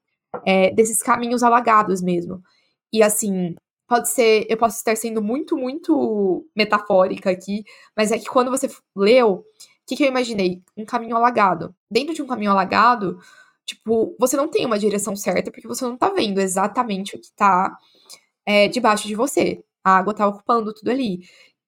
É, 0.46 0.70
desses 0.70 1.02
caminhos 1.02 1.42
alagados 1.42 2.00
mesmo. 2.00 2.42
E 2.92 3.02
assim, 3.02 3.54
pode 3.86 4.08
ser, 4.10 4.46
eu 4.48 4.56
posso 4.56 4.78
estar 4.78 4.96
sendo 4.96 5.20
muito, 5.22 5.58
muito 5.58 6.46
metafórica 6.56 7.30
aqui, 7.30 7.64
mas 7.96 8.10
é 8.12 8.18
que 8.18 8.26
quando 8.26 8.50
você 8.50 8.70
leu, 8.96 9.30
o 9.32 9.44
que, 9.86 9.96
que 9.96 10.04
eu 10.04 10.08
imaginei? 10.08 10.62
Um 10.76 10.86
caminho 10.86 11.16
alagado. 11.16 11.74
Dentro 11.90 12.14
de 12.14 12.22
um 12.22 12.26
caminho 12.26 12.52
alagado, 12.52 13.18
Tipo, 13.66 14.16
você 14.18 14.36
não 14.36 14.48
tem 14.48 14.66
uma 14.66 14.78
direção 14.78 15.14
certa 15.16 15.50
porque 15.50 15.68
você 15.68 15.84
não 15.84 15.96
tá 15.96 16.10
vendo 16.10 16.40
exatamente 16.40 17.16
o 17.16 17.20
que 17.20 17.32
tá 17.34 17.76
é, 18.46 18.68
debaixo 18.68 19.06
de 19.06 19.14
você. 19.14 19.64
A 19.84 19.98
água 19.98 20.14
tá 20.14 20.26
ocupando 20.26 20.72
tudo 20.74 20.90
ali. 20.90 21.20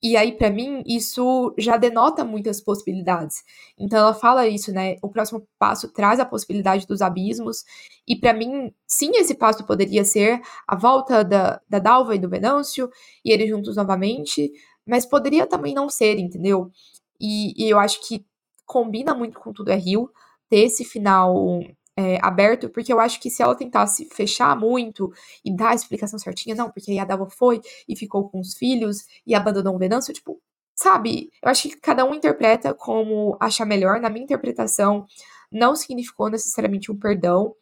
E 0.02 0.18
aí, 0.18 0.32
pra 0.32 0.50
mim, 0.50 0.82
isso 0.86 1.54
já 1.56 1.78
denota 1.78 2.24
muitas 2.24 2.60
possibilidades. 2.60 3.36
Então, 3.78 3.98
ela 3.98 4.12
fala 4.12 4.46
isso, 4.46 4.70
né? 4.70 4.96
O 5.02 5.08
próximo 5.08 5.48
passo 5.58 5.88
traz 5.90 6.20
a 6.20 6.26
possibilidade 6.26 6.86
dos 6.86 7.00
abismos. 7.00 7.64
E 8.06 8.14
pra 8.14 8.34
mim, 8.34 8.70
sim, 8.86 9.12
esse 9.14 9.34
passo 9.34 9.64
poderia 9.64 10.04
ser 10.04 10.42
a 10.68 10.76
volta 10.76 11.24
da, 11.24 11.58
da 11.66 11.78
Dalva 11.78 12.14
e 12.14 12.18
do 12.18 12.28
Venâncio, 12.28 12.90
e 13.24 13.32
eles 13.32 13.48
juntos 13.48 13.76
novamente. 13.76 14.52
Mas 14.86 15.06
poderia 15.06 15.46
também 15.46 15.72
não 15.72 15.88
ser, 15.88 16.18
entendeu? 16.18 16.70
E, 17.18 17.54
e 17.64 17.70
eu 17.70 17.78
acho 17.78 18.06
que 18.06 18.26
combina 18.66 19.14
muito 19.14 19.40
com 19.40 19.54
Tudo 19.54 19.70
é 19.70 19.76
Rio 19.76 20.10
ter 20.50 20.64
esse 20.64 20.84
final 20.84 21.60
é, 21.96 22.18
aberto, 22.22 22.68
porque 22.68 22.92
eu 22.92 23.00
acho 23.00 23.20
que 23.20 23.30
se 23.30 23.42
ela 23.42 23.54
tentasse 23.54 24.06
fechar 24.06 24.58
muito 24.58 25.12
e 25.44 25.54
dar 25.54 25.70
a 25.70 25.74
explicação 25.74 26.18
certinha, 26.18 26.54
não, 26.54 26.70
porque 26.70 26.90
aí 26.90 26.98
a 26.98 27.04
Dalva 27.04 27.28
foi 27.30 27.60
e 27.88 27.96
ficou 27.96 28.28
com 28.28 28.40
os 28.40 28.54
filhos 28.54 29.04
e 29.26 29.34
abandonou 29.34 29.74
o 29.74 29.78
Venâncio, 29.78 30.12
tipo, 30.12 30.40
sabe? 30.74 31.30
Eu 31.42 31.50
acho 31.50 31.68
que 31.68 31.76
cada 31.76 32.04
um 32.04 32.14
interpreta 32.14 32.74
como 32.74 33.36
achar 33.40 33.64
melhor. 33.64 34.00
Na 34.00 34.10
minha 34.10 34.24
interpretação, 34.24 35.06
não 35.52 35.76
significou 35.76 36.28
necessariamente 36.28 36.90
um 36.90 36.98
perdão, 36.98 37.54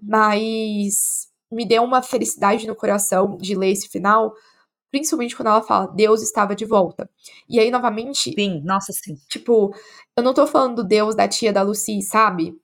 mas 0.00 1.28
me 1.50 1.66
deu 1.66 1.82
uma 1.82 2.02
felicidade 2.02 2.66
no 2.66 2.76
coração 2.76 3.36
de 3.38 3.54
ler 3.54 3.70
esse 3.70 3.88
final, 3.88 4.34
principalmente 4.90 5.36
quando 5.36 5.48
ela 5.48 5.62
fala 5.62 5.86
Deus 5.88 6.22
estava 6.22 6.54
de 6.54 6.64
volta. 6.66 7.10
E 7.48 7.58
aí, 7.58 7.70
novamente, 7.70 8.32
Sim, 8.34 8.60
nossa, 8.64 8.92
sim. 8.92 9.16
tipo, 9.28 9.74
eu 10.16 10.22
não 10.22 10.34
tô 10.34 10.46
falando 10.46 10.76
do 10.76 10.84
Deus 10.84 11.14
da 11.14 11.28
tia 11.28 11.52
da 11.52 11.62
Lucy, 11.62 12.02
sabe? 12.02 12.54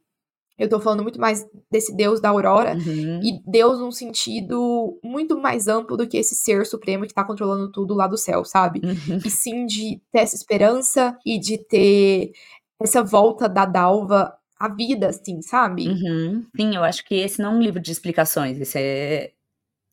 Eu 0.59 0.69
tô 0.69 0.79
falando 0.79 1.03
muito 1.03 1.21
mais 1.21 1.45
desse 1.71 1.95
Deus 1.95 2.21
da 2.21 2.29
Aurora. 2.29 2.75
Uhum. 2.75 3.21
E 3.23 3.41
Deus 3.45 3.81
num 3.81 3.91
sentido 3.91 4.99
muito 5.03 5.39
mais 5.39 5.67
amplo 5.67 5.97
do 5.97 6.07
que 6.07 6.17
esse 6.17 6.35
ser 6.35 6.65
supremo 6.65 7.07
que 7.07 7.15
tá 7.15 7.25
controlando 7.25 7.71
tudo 7.73 7.95
lá 7.95 8.07
do 8.07 8.17
céu, 8.17 8.45
sabe? 8.45 8.81
Uhum. 8.85 9.19
E 9.25 9.31
sim 9.31 9.67
de 9.67 10.01
ter 10.13 10.21
essa 10.21 10.37
esperança 10.37 11.19
e 11.27 11.39
de 11.39 11.59
ter 11.59 12.33
essa 12.81 13.03
volta 13.03 13.49
da 13.49 13.65
Dalva 13.65 14.33
à 14.59 14.69
vida, 14.69 15.09
assim, 15.09 15.43
sabe? 15.43 15.89
Uhum. 15.89 16.47
Sim, 16.57 16.77
eu 16.77 16.85
acho 16.85 17.05
que 17.05 17.17
esse 17.17 17.43
não 17.43 17.53
é 17.53 17.55
um 17.57 17.61
livro 17.61 17.81
de 17.81 17.91
explicações, 17.91 18.61
esse 18.61 18.79
é, 18.79 19.33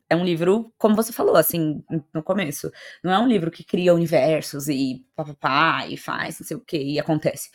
é 0.10 0.16
um 0.16 0.24
livro, 0.24 0.72
como 0.78 0.96
você 0.96 1.12
falou, 1.12 1.36
assim, 1.36 1.84
no 2.14 2.22
começo, 2.22 2.72
não 3.04 3.12
é 3.12 3.20
um 3.20 3.28
livro 3.28 3.50
que 3.50 3.64
cria 3.64 3.94
universos 3.94 4.68
e 4.68 5.06
papapá, 5.16 5.88
e 5.88 5.98
faz 5.98 6.40
não 6.40 6.48
sei 6.48 6.58
o 6.58 6.60
que, 6.60 6.78
e 6.78 7.00
acontece. 7.00 7.50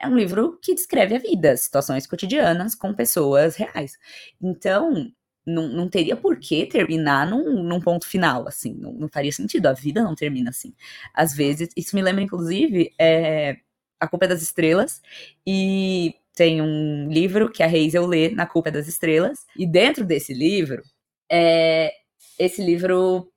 É 0.00 0.08
um 0.08 0.16
livro 0.16 0.58
que 0.62 0.74
descreve 0.74 1.14
a 1.14 1.18
vida, 1.18 1.56
situações 1.56 2.06
cotidianas 2.06 2.74
com 2.74 2.94
pessoas 2.94 3.56
reais. 3.56 3.98
Então, 4.40 5.12
não, 5.44 5.68
não 5.68 5.88
teria 5.88 6.16
por 6.16 6.38
que 6.38 6.66
terminar 6.66 7.28
num, 7.28 7.62
num 7.62 7.80
ponto 7.80 8.06
final, 8.06 8.48
assim, 8.48 8.74
não, 8.74 8.92
não 8.92 9.08
faria 9.08 9.32
sentido, 9.32 9.66
a 9.66 9.72
vida 9.72 10.02
não 10.02 10.14
termina 10.14 10.50
assim. 10.50 10.74
Às 11.14 11.34
vezes, 11.34 11.68
isso 11.76 11.94
me 11.96 12.02
lembra, 12.02 12.22
inclusive, 12.22 12.94
é, 12.98 13.58
A 13.98 14.08
Culpa 14.08 14.24
é 14.26 14.28
das 14.28 14.42
Estrelas, 14.42 15.02
e 15.46 16.14
tem 16.34 16.62
um 16.62 17.08
livro 17.10 17.50
que 17.50 17.62
a 17.62 17.66
Hazel 17.66 18.06
lê 18.06 18.30
na 18.30 18.46
Culpa 18.46 18.70
das 18.70 18.88
Estrelas, 18.88 19.46
e 19.56 19.66
dentro 19.66 20.04
desse 20.04 20.32
livro, 20.32 20.82
é, 21.30 21.92
esse 22.38 22.62
livro 22.64 23.30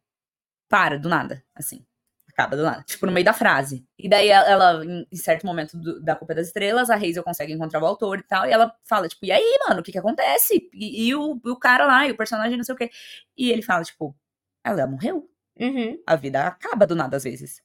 para 0.70 0.98
do 0.98 1.10
nada, 1.10 1.44
assim. 1.56 1.86
Acaba 2.34 2.58
do 2.58 2.64
nada, 2.64 2.82
tipo, 2.84 3.06
no 3.06 3.12
meio 3.12 3.24
da 3.26 3.32
frase. 3.34 3.86
E 3.98 4.10
daí 4.10 4.28
ela, 4.30 4.84
em 4.86 5.16
certo 5.16 5.46
momento 5.46 5.78
do- 5.78 6.02
da 6.02 6.16
Culpa 6.16 6.34
das 6.34 6.48
Estrelas, 6.48 6.90
a 6.90 6.96
Hazel 6.96 7.24
consegue 7.24 7.54
encontrar 7.54 7.80
o 7.82 7.86
autor 7.86 8.18
e 8.20 8.24
tal, 8.24 8.46
e 8.48 8.52
ela 8.52 8.76
fala, 8.84 9.08
tipo, 9.08 9.24
e 9.26 9.32
aí, 9.32 9.60
mano, 9.68 9.82
o 9.82 9.84
que 9.84 9.92
que 9.92 10.00
acontece? 10.00 10.68
E, 10.74 11.08
e 11.10 11.16
o, 11.16 11.40
o 11.46 11.56
cara 11.58 11.86
lá, 11.86 12.08
e 12.08 12.12
o 12.12 12.18
personagem, 12.18 12.58
não 12.58 12.64
sei 12.64 12.74
o 12.74 12.78
quê. 12.78 12.90
E 13.38 13.52
ele 13.52 13.62
fala, 13.62 13.84
tipo, 13.84 14.16
ela 14.64 14.88
morreu. 14.88 15.30
Uhum. 15.60 16.02
A 16.08 16.16
vida 16.16 16.48
acaba 16.48 16.88
do 16.88 16.96
nada 16.96 17.18
às 17.18 17.24
vezes. 17.24 17.62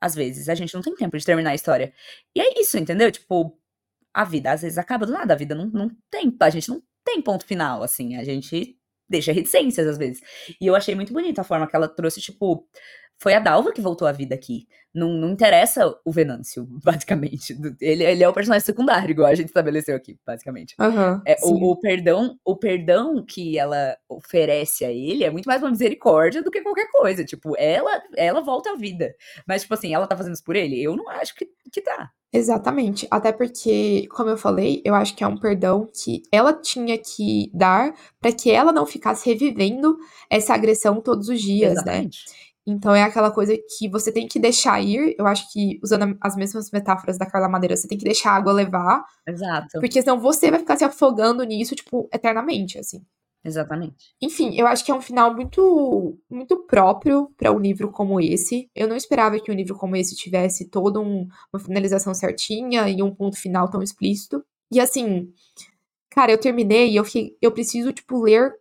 Às 0.00 0.14
vezes 0.14 0.48
a 0.48 0.54
gente 0.54 0.74
não 0.74 0.80
tem 0.80 0.94
tempo 0.94 1.18
de 1.18 1.24
terminar 1.24 1.50
a 1.50 1.54
história. 1.54 1.92
E 2.34 2.40
é 2.40 2.60
isso, 2.60 2.78
entendeu? 2.78 3.10
Tipo, 3.12 3.58
a 4.14 4.24
vida 4.24 4.52
às 4.52 4.62
vezes 4.62 4.78
acaba 4.78 5.04
do 5.04 5.12
nada. 5.12 5.34
A 5.34 5.36
vida 5.36 5.54
não, 5.54 5.66
não 5.66 5.90
tem. 6.10 6.34
A 6.40 6.50
gente 6.50 6.68
não 6.70 6.82
tem 7.04 7.20
ponto 7.20 7.44
final, 7.44 7.82
assim. 7.82 8.16
A 8.16 8.24
gente 8.24 8.78
deixa 9.08 9.32
reticências 9.32 9.86
às 9.86 9.98
vezes. 9.98 10.22
E 10.60 10.66
eu 10.66 10.74
achei 10.76 10.94
muito 10.94 11.12
bonita 11.12 11.40
a 11.40 11.44
forma 11.44 11.66
que 11.66 11.74
ela 11.76 11.88
trouxe, 11.88 12.20
tipo, 12.20 12.66
foi 13.18 13.34
a 13.34 13.40
Dalva 13.40 13.72
que 13.72 13.80
voltou 13.80 14.06
à 14.06 14.12
vida 14.12 14.34
aqui. 14.34 14.66
Não, 14.94 15.08
não 15.10 15.30
interessa 15.30 15.94
o 16.04 16.12
Venâncio, 16.12 16.66
basicamente. 16.82 17.56
Ele, 17.80 18.04
ele 18.04 18.22
é 18.22 18.28
o 18.28 18.32
personagem 18.32 18.64
secundário, 18.64 19.10
igual 19.10 19.28
a 19.28 19.34
gente 19.34 19.48
estabeleceu 19.48 19.96
aqui, 19.96 20.18
basicamente. 20.26 20.74
Uhum, 20.80 21.20
é, 21.26 21.36
o, 21.42 21.72
o, 21.72 21.76
perdão, 21.80 22.38
o 22.44 22.56
perdão 22.56 23.24
que 23.24 23.58
ela 23.58 23.96
oferece 24.08 24.84
a 24.84 24.90
ele 24.90 25.24
é 25.24 25.30
muito 25.30 25.46
mais 25.46 25.62
uma 25.62 25.70
misericórdia 25.70 26.42
do 26.42 26.50
que 26.50 26.62
qualquer 26.62 26.88
coisa. 26.90 27.24
Tipo, 27.24 27.54
ela, 27.58 28.02
ela 28.16 28.40
volta 28.40 28.70
à 28.70 28.76
vida. 28.76 29.14
Mas, 29.46 29.62
tipo 29.62 29.74
assim, 29.74 29.92
ela 29.92 30.06
tá 30.06 30.16
fazendo 30.16 30.34
isso 30.34 30.44
por 30.44 30.56
ele? 30.56 30.80
Eu 30.80 30.96
não 30.96 31.08
acho 31.08 31.34
que, 31.34 31.48
que 31.72 31.80
tá. 31.80 32.10
Exatamente. 32.32 33.06
Até 33.10 33.32
porque, 33.32 34.06
como 34.10 34.28
eu 34.28 34.36
falei, 34.36 34.82
eu 34.84 34.94
acho 34.94 35.16
que 35.16 35.24
é 35.24 35.26
um 35.26 35.38
perdão 35.38 35.86
que 35.86 36.22
ela 36.30 36.52
tinha 36.52 36.98
que 36.98 37.50
dar 37.54 37.94
para 38.20 38.32
que 38.32 38.50
ela 38.50 38.70
não 38.70 38.84
ficasse 38.84 39.28
revivendo 39.28 39.96
essa 40.30 40.54
agressão 40.54 41.00
todos 41.00 41.28
os 41.28 41.40
dias, 41.40 41.74
né? 41.74 41.80
Exatamente. 41.80 42.26
né? 42.28 42.47
Então 42.70 42.94
é 42.94 43.02
aquela 43.02 43.30
coisa 43.30 43.56
que 43.56 43.88
você 43.88 44.12
tem 44.12 44.28
que 44.28 44.38
deixar 44.38 44.78
ir. 44.78 45.14
Eu 45.18 45.26
acho 45.26 45.50
que, 45.50 45.80
usando 45.82 46.18
as 46.20 46.36
mesmas 46.36 46.70
metáforas 46.70 47.16
da 47.16 47.24
Carla 47.24 47.48
Madeira, 47.48 47.74
você 47.74 47.88
tem 47.88 47.96
que 47.96 48.04
deixar 48.04 48.32
a 48.32 48.36
água 48.36 48.52
levar. 48.52 49.02
Exato. 49.26 49.80
Porque 49.80 50.02
senão 50.02 50.20
você 50.20 50.50
vai 50.50 50.60
ficar 50.60 50.76
se 50.76 50.84
afogando 50.84 51.42
nisso, 51.44 51.74
tipo, 51.74 52.06
eternamente, 52.12 52.78
assim. 52.78 53.02
Exatamente. 53.42 54.12
Enfim, 54.20 54.54
eu 54.54 54.66
acho 54.66 54.84
que 54.84 54.90
é 54.90 54.94
um 54.94 55.00
final 55.00 55.34
muito 55.34 56.18
muito 56.28 56.58
próprio 56.66 57.32
para 57.38 57.50
um 57.50 57.58
livro 57.58 57.90
como 57.90 58.20
esse. 58.20 58.68
Eu 58.74 58.86
não 58.86 58.96
esperava 58.96 59.40
que 59.40 59.50
um 59.50 59.54
livro 59.54 59.74
como 59.74 59.96
esse 59.96 60.14
tivesse 60.14 60.68
toda 60.68 61.00
um, 61.00 61.26
uma 61.50 61.60
finalização 61.60 62.12
certinha 62.12 62.86
e 62.86 63.02
um 63.02 63.14
ponto 63.14 63.38
final 63.38 63.70
tão 63.70 63.82
explícito. 63.82 64.44
E 64.70 64.78
assim, 64.78 65.32
cara, 66.10 66.32
eu 66.32 66.38
terminei 66.38 66.90
e 66.90 66.96
eu 66.96 67.04
fiquei, 67.04 67.38
eu 67.40 67.50
preciso 67.50 67.92
tipo 67.94 68.20
ler 68.20 68.52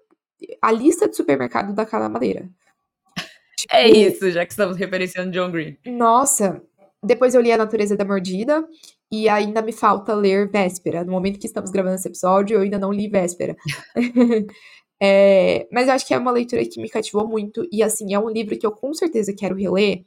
a 0.62 0.72
lista 0.72 1.10
de 1.10 1.16
supermercado 1.18 1.74
da 1.74 1.86
Carla 1.86 2.08
Madeira. 2.08 2.50
É 3.72 3.90
isso, 3.90 4.30
já 4.32 4.46
que 4.46 4.52
estamos 4.52 4.78
referenciando 4.78 5.32
John 5.32 5.52
Green. 5.52 5.78
Nossa, 5.86 6.62
depois 7.04 7.36
eu 7.36 7.42
li 7.42 7.52
A 7.52 7.58
Natureza 7.58 7.96
da 7.96 8.06
Mordida 8.06 8.66
e 9.12 9.30
ainda 9.30 9.62
me 9.62 9.72
falta 9.72 10.14
ler 10.14 10.50
Véspera. 10.50 11.04
No 11.04 11.12
momento 11.12 11.40
que 11.40 11.48
estamos 11.48 11.70
gravando 11.70 11.96
esse 11.96 12.08
episódio, 12.08 12.56
eu 12.56 12.62
ainda 12.62 12.80
não 12.80 12.92
li 12.92 13.08
Véspera. 13.08 13.56
é, 15.02 15.68
mas 15.72 15.88
eu 15.88 15.94
acho 15.94 16.08
que 16.08 16.14
é 16.14 16.18
uma 16.18 16.32
leitura 16.32 16.66
que 16.66 16.82
me 16.82 16.90
cativou 16.90 17.28
muito 17.28 17.68
e 17.72 17.84
assim, 17.84 18.14
é 18.14 18.20
um 18.20 18.30
livro 18.30 18.58
que 18.58 18.66
eu 18.66 18.72
com 18.72 18.94
certeza 18.94 19.34
quero 19.38 19.56
reler. 19.56 20.04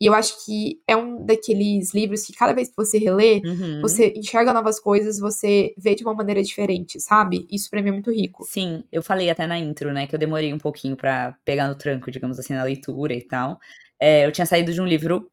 E 0.00 0.06
eu 0.06 0.14
acho 0.14 0.44
que 0.44 0.80
é 0.88 0.96
um 0.96 1.24
daqueles 1.24 1.94
livros 1.94 2.26
que 2.26 2.32
cada 2.32 2.52
vez 2.52 2.68
que 2.68 2.76
você 2.76 2.98
relê, 2.98 3.40
uhum. 3.44 3.80
você 3.80 4.12
enxerga 4.16 4.52
novas 4.52 4.80
coisas, 4.80 5.18
você 5.18 5.72
vê 5.78 5.94
de 5.94 6.02
uma 6.02 6.14
maneira 6.14 6.42
diferente, 6.42 7.00
sabe? 7.00 7.46
Isso 7.50 7.70
pra 7.70 7.80
mim 7.80 7.90
é 7.90 7.92
muito 7.92 8.10
rico. 8.10 8.44
Sim, 8.44 8.84
eu 8.90 9.02
falei 9.02 9.30
até 9.30 9.46
na 9.46 9.58
intro, 9.58 9.92
né, 9.92 10.06
que 10.06 10.14
eu 10.14 10.18
demorei 10.18 10.52
um 10.52 10.58
pouquinho 10.58 10.96
para 10.96 11.36
pegar 11.44 11.68
no 11.68 11.74
tranco, 11.74 12.10
digamos 12.10 12.38
assim, 12.38 12.54
na 12.54 12.64
leitura 12.64 13.14
e 13.14 13.22
tal. 13.22 13.58
É, 14.00 14.26
eu 14.26 14.32
tinha 14.32 14.46
saído 14.46 14.72
de 14.72 14.80
um 14.80 14.86
livro 14.86 15.30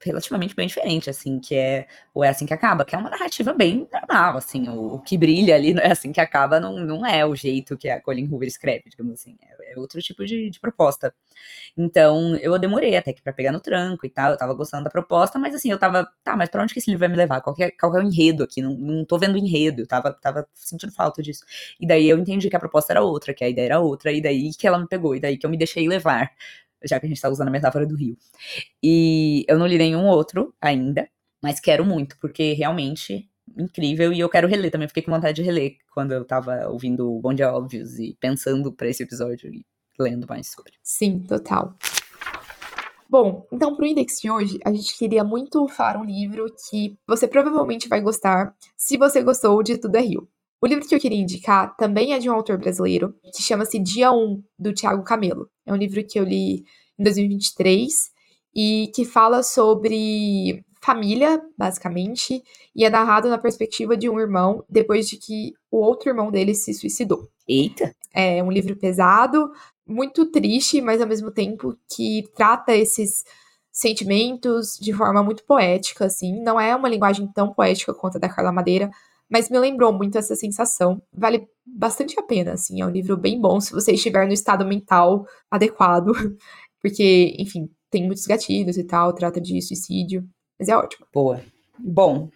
relativamente 0.00 0.54
bem 0.54 0.66
diferente, 0.66 1.10
assim, 1.10 1.38
que 1.38 1.54
é 1.54 1.86
o 2.14 2.22
É 2.22 2.28
Assim 2.28 2.46
Que 2.46 2.54
Acaba, 2.54 2.84
que 2.84 2.94
é 2.94 2.98
uma 2.98 3.10
narrativa 3.10 3.52
bem 3.52 3.88
normal, 3.92 4.36
assim, 4.36 4.68
o, 4.68 4.94
o 4.94 4.98
que 5.00 5.16
brilha 5.18 5.54
ali 5.54 5.72
não 5.74 5.82
é 5.82 5.92
assim 5.92 6.12
que 6.12 6.20
acaba, 6.20 6.60
não, 6.60 6.78
não 6.78 7.06
é 7.06 7.24
o 7.24 7.34
jeito 7.34 7.76
que 7.76 7.88
a 7.88 8.00
Colin 8.00 8.28
Hoover 8.28 8.48
escreve, 8.48 8.84
digamos 8.88 9.14
assim, 9.14 9.36
é, 9.42 9.72
é 9.72 9.78
outro 9.78 10.00
tipo 10.00 10.24
de, 10.24 10.50
de, 10.50 10.60
proposta. 10.60 11.14
Então, 11.76 12.36
eu 12.36 12.58
demorei 12.58 12.96
até 12.96 13.12
que 13.12 13.22
pra 13.22 13.32
pegar 13.32 13.52
no 13.52 13.60
tranco 13.60 14.06
e 14.06 14.10
tal, 14.10 14.32
eu 14.32 14.36
tava 14.36 14.54
gostando 14.54 14.84
da 14.84 14.90
proposta, 14.90 15.38
mas 15.38 15.54
assim, 15.54 15.70
eu 15.70 15.78
tava, 15.78 16.08
tá, 16.22 16.36
mas 16.36 16.48
pra 16.48 16.62
onde 16.62 16.72
que 16.72 16.78
esse 16.78 16.90
livro 16.90 17.00
vai 17.00 17.08
me 17.08 17.16
levar? 17.16 17.40
Qual 17.40 17.54
que 17.54 17.64
é, 17.64 17.70
qual 17.70 17.92
que 17.92 17.98
é 17.98 18.02
o 18.02 18.04
enredo 18.06 18.42
aqui? 18.44 18.60
Não, 18.62 18.74
não 18.74 19.04
tô 19.04 19.18
vendo 19.18 19.36
enredo, 19.38 19.82
eu 19.82 19.86
tava, 19.86 20.12
tava 20.12 20.46
sentindo 20.54 20.92
falta 20.92 21.22
disso. 21.22 21.44
E 21.80 21.86
daí 21.86 22.08
eu 22.08 22.18
entendi 22.18 22.48
que 22.50 22.56
a 22.56 22.60
proposta 22.60 22.92
era 22.92 23.02
outra, 23.02 23.34
que 23.34 23.44
a 23.44 23.48
ideia 23.48 23.66
era 23.66 23.80
outra, 23.80 24.12
e 24.12 24.20
daí 24.20 24.50
que 24.54 24.66
ela 24.66 24.78
me 24.78 24.86
pegou, 24.86 25.16
e 25.16 25.20
daí 25.20 25.36
que 25.38 25.46
eu 25.46 25.50
me 25.50 25.56
deixei 25.56 25.88
levar 25.88 26.30
já 26.84 26.98
que 27.00 27.06
a 27.06 27.08
gente 27.08 27.20
tá 27.20 27.28
usando 27.28 27.48
a 27.48 27.50
metáfora 27.50 27.86
do 27.86 27.96
rio. 27.96 28.16
E 28.82 29.44
eu 29.48 29.58
não 29.58 29.66
li 29.66 29.78
nenhum 29.78 30.06
outro 30.06 30.54
ainda, 30.60 31.08
mas 31.42 31.60
quero 31.60 31.84
muito, 31.84 32.16
porque 32.18 32.52
realmente 32.52 33.28
incrível 33.56 34.12
e 34.12 34.20
eu 34.20 34.28
quero 34.28 34.48
reler 34.48 34.70
também. 34.70 34.88
Fiquei 34.88 35.02
com 35.02 35.12
vontade 35.12 35.36
de 35.36 35.42
reler 35.42 35.76
quando 35.92 36.12
eu 36.12 36.24
tava 36.24 36.68
ouvindo 36.68 37.12
o 37.12 37.20
Bom 37.20 37.34
Dia 37.34 37.52
Óbvios 37.52 37.98
e 37.98 38.16
pensando 38.20 38.72
para 38.72 38.88
esse 38.88 39.02
episódio 39.02 39.52
e 39.52 39.64
lendo 39.98 40.26
mais 40.26 40.48
sobre. 40.50 40.72
Sim, 40.82 41.20
total. 41.20 41.76
Bom, 43.08 43.46
então 43.52 43.76
pro 43.76 43.84
index 43.84 44.20
de 44.22 44.30
hoje, 44.30 44.58
a 44.64 44.72
gente 44.72 44.96
queria 44.96 45.22
muito 45.22 45.68
falar 45.68 46.00
um 46.00 46.04
livro 46.04 46.46
que 46.70 46.96
você 47.06 47.28
provavelmente 47.28 47.88
vai 47.88 48.00
gostar 48.00 48.54
se 48.74 48.96
você 48.96 49.22
gostou 49.22 49.62
de 49.62 49.76
Tudo 49.76 49.96
é 49.96 50.00
Rio. 50.00 50.26
O 50.62 50.66
livro 50.68 50.86
que 50.86 50.94
eu 50.94 51.00
queria 51.00 51.18
indicar 51.18 51.74
também 51.76 52.14
é 52.14 52.20
de 52.20 52.30
um 52.30 52.32
autor 52.32 52.56
brasileiro, 52.56 53.12
que 53.34 53.42
chama-se 53.42 53.80
Dia 53.80 54.12
1, 54.12 54.40
do 54.56 54.72
Tiago 54.72 55.02
Camelo. 55.02 55.50
É 55.66 55.72
um 55.72 55.76
livro 55.76 56.00
que 56.06 56.16
eu 56.16 56.22
li 56.22 56.64
em 56.96 57.02
2023 57.02 57.92
e 58.54 58.88
que 58.94 59.04
fala 59.04 59.42
sobre 59.42 60.64
família, 60.80 61.42
basicamente, 61.58 62.40
e 62.76 62.84
é 62.84 62.90
narrado 62.90 63.28
na 63.28 63.38
perspectiva 63.38 63.96
de 63.96 64.08
um 64.08 64.20
irmão 64.20 64.64
depois 64.70 65.08
de 65.08 65.16
que 65.16 65.52
o 65.68 65.78
outro 65.78 66.08
irmão 66.08 66.30
dele 66.30 66.54
se 66.54 66.72
suicidou. 66.72 67.28
Eita! 67.48 67.92
É 68.14 68.40
um 68.40 68.52
livro 68.52 68.76
pesado, 68.76 69.50
muito 69.84 70.26
triste, 70.26 70.80
mas 70.80 71.00
ao 71.00 71.08
mesmo 71.08 71.32
tempo 71.32 71.76
que 71.92 72.22
trata 72.36 72.72
esses 72.72 73.24
sentimentos 73.72 74.78
de 74.80 74.92
forma 74.92 75.24
muito 75.24 75.44
poética, 75.44 76.04
assim. 76.04 76.40
Não 76.40 76.60
é 76.60 76.76
uma 76.76 76.88
linguagem 76.88 77.26
tão 77.34 77.52
poética 77.52 77.92
quanto 77.92 78.18
a 78.18 78.20
da 78.20 78.28
Carla 78.28 78.52
Madeira, 78.52 78.88
mas 79.32 79.48
me 79.48 79.58
lembrou 79.58 79.94
muito 79.94 80.18
essa 80.18 80.36
sensação. 80.36 81.02
Vale 81.10 81.48
bastante 81.66 82.14
a 82.20 82.22
pena, 82.22 82.52
assim, 82.52 82.82
é 82.82 82.86
um 82.86 82.90
livro 82.90 83.16
bem 83.16 83.40
bom 83.40 83.58
se 83.60 83.72
você 83.72 83.92
estiver 83.92 84.26
no 84.26 84.32
estado 84.34 84.62
mental 84.66 85.24
adequado, 85.50 86.12
porque, 86.82 87.34
enfim, 87.38 87.70
tem 87.90 88.04
muitos 88.04 88.26
gatilhos 88.26 88.76
e 88.76 88.84
tal, 88.84 89.14
trata 89.14 89.40
de 89.40 89.60
suicídio, 89.62 90.22
mas 90.58 90.68
é 90.68 90.76
ótimo. 90.76 91.06
Boa. 91.14 91.40
Bom, 91.78 92.28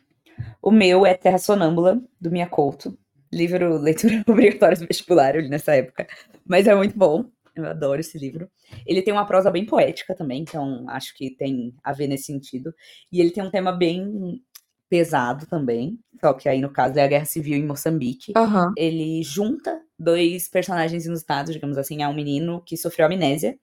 o 0.63 0.71
meu 0.71 1.05
é 1.05 1.13
Terra 1.13 1.37
Sonâmbula, 1.37 2.01
do 2.19 2.31
Mia 2.31 2.47
Couto. 2.47 2.97
Livro, 3.31 3.77
leitura 3.79 4.25
obrigatória 4.27 4.79
do 4.79 4.87
vestibular, 4.87 5.35
nessa 5.43 5.75
época, 5.75 6.07
mas 6.47 6.67
é 6.67 6.75
muito 6.75 6.97
bom. 6.97 7.27
Eu 7.55 7.67
adoro 7.67 8.01
esse 8.01 8.19
livro. 8.19 8.51
Ele 8.87 9.03
tem 9.03 9.13
uma 9.13 9.27
prosa 9.27 9.51
bem 9.51 9.65
poética 9.67 10.15
também, 10.15 10.43
então 10.43 10.85
acho 10.89 11.15
que 11.15 11.35
tem 11.37 11.75
a 11.83 11.93
ver 11.93 12.07
nesse 12.07 12.25
sentido. 12.25 12.73
E 13.11 13.21
ele 13.21 13.31
tem 13.31 13.43
um 13.43 13.51
tema 13.51 13.73
bem 13.73 14.43
pesado 14.89 15.47
também, 15.47 15.99
só 16.21 16.33
que 16.33 16.49
aí 16.49 16.61
no 16.61 16.71
caso 16.71 16.99
é 16.99 17.03
a 17.03 17.09
guerra 17.09 17.25
civil 17.25 17.57
em 17.57 17.67
Moçambique. 17.67 18.33
Uhum. 18.37 18.73
Ele 18.77 19.23
junta 19.23 19.81
dois 19.99 20.49
personagens 20.49 21.07
inusitados, 21.07 21.53
digamos 21.53 21.79
assim, 21.79 22.03
é 22.03 22.09
um 22.09 22.15
menino 22.15 22.63
que 22.65 22.77
sofreu 22.77 23.07
amnésia 23.07 23.59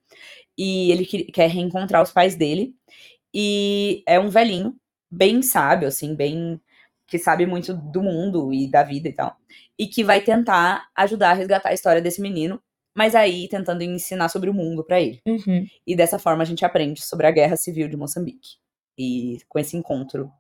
e 0.58 0.92
ele 0.92 1.06
quer 1.06 1.50
reencontrar 1.50 2.04
os 2.04 2.12
pais 2.12 2.36
dele 2.36 2.76
e 3.34 4.04
é 4.08 4.20
um 4.20 4.30
velhinho 4.30 4.76
bem 5.12 5.42
sábio, 5.42 5.88
assim, 5.88 6.16
bem 6.16 6.60
que 7.08 7.20
sabe 7.20 7.46
muito 7.46 7.74
do 7.74 8.02
mundo 8.02 8.54
e 8.54 8.70
da 8.70 8.84
vida 8.84 9.08
e 9.08 9.14
tal, 9.14 9.36
e 9.78 9.88
que 9.88 10.04
vai 10.04 10.22
tentar 10.22 10.88
ajudar 10.96 11.32
a 11.32 11.34
resgatar 11.34 11.70
a 11.70 11.74
história 11.74 12.02
desse 12.02 12.22
menino, 12.22 12.60
mas 12.96 13.14
aí 13.14 13.48
tentando 13.48 13.84
ensinar 13.84 14.30
sobre 14.30 14.50
o 14.50 14.54
mundo 14.54 14.84
para 14.84 15.02
ele. 15.02 15.22
Uhum. 15.28 15.66
E 15.86 15.96
dessa 15.96 16.18
forma 16.18 16.44
a 16.44 16.46
gente 16.46 16.66
aprende 16.66 17.04
sobre 17.04 17.28
a 17.28 17.32
guerra 17.32 17.56
civil 17.56 17.88
de 17.88 17.98
Moçambique. 17.98 18.58
E 18.98 19.40
com 19.50 19.60
esse 19.60 19.76
encontro 19.76 20.32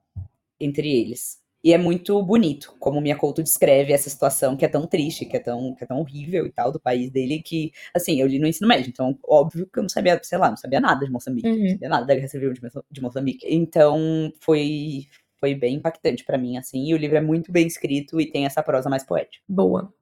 entre 0.64 0.90
eles. 0.92 1.44
E 1.64 1.72
é 1.74 1.78
muito 1.78 2.22
bonito 2.22 2.76
como 2.78 3.00
o 3.00 3.18
Couto 3.18 3.42
descreve 3.42 3.94
essa 3.94 4.10
situação 4.10 4.58
que 4.58 4.66
é 4.66 4.68
tão 4.68 4.86
triste, 4.86 5.26
que 5.26 5.38
é 5.38 5.40
tão, 5.40 5.74
que 5.74 5.84
é 5.84 5.88
tão 5.88 6.00
horrível 6.00 6.46
e 6.46 6.52
tal, 6.52 6.74
do 6.74 6.80
país 6.80 7.10
dele, 7.10 7.42
que, 7.42 7.72
assim, 7.96 8.20
eu 8.20 8.28
li 8.28 8.38
no 8.38 8.48
ensino 8.48 8.68
médio, 8.68 8.90
então, 8.90 9.18
óbvio 9.26 9.66
que 9.72 9.80
eu 9.80 9.84
não 9.84 9.90
sabia, 9.90 10.20
sei 10.22 10.38
lá, 10.38 10.50
não 10.50 10.58
sabia 10.58 10.82
nada 10.82 11.06
de 11.06 11.12
Moçambique, 11.12 11.48
uhum. 11.48 11.64
não 11.64 11.70
sabia 11.70 11.90
nada 11.90 12.06
da 12.06 12.16
Guerra 12.16 12.28
Civil 12.28 12.52
de, 12.52 12.62
de 12.92 13.02
Moçambique. 13.02 13.48
Então, 13.50 14.34
foi, 14.42 15.08
foi 15.40 15.56
bem 15.56 15.76
impactante 15.76 16.26
para 16.26 16.38
mim, 16.38 16.58
assim, 16.58 16.86
e 16.86 16.94
o 16.94 16.98
livro 16.98 17.16
é 17.16 17.22
muito 17.22 17.50
bem 17.50 17.66
escrito 17.66 18.20
e 18.20 18.30
tem 18.30 18.46
essa 18.46 18.62
prosa 18.62 18.90
mais 18.90 19.06
poética. 19.06 19.42
Boa. 19.48 19.94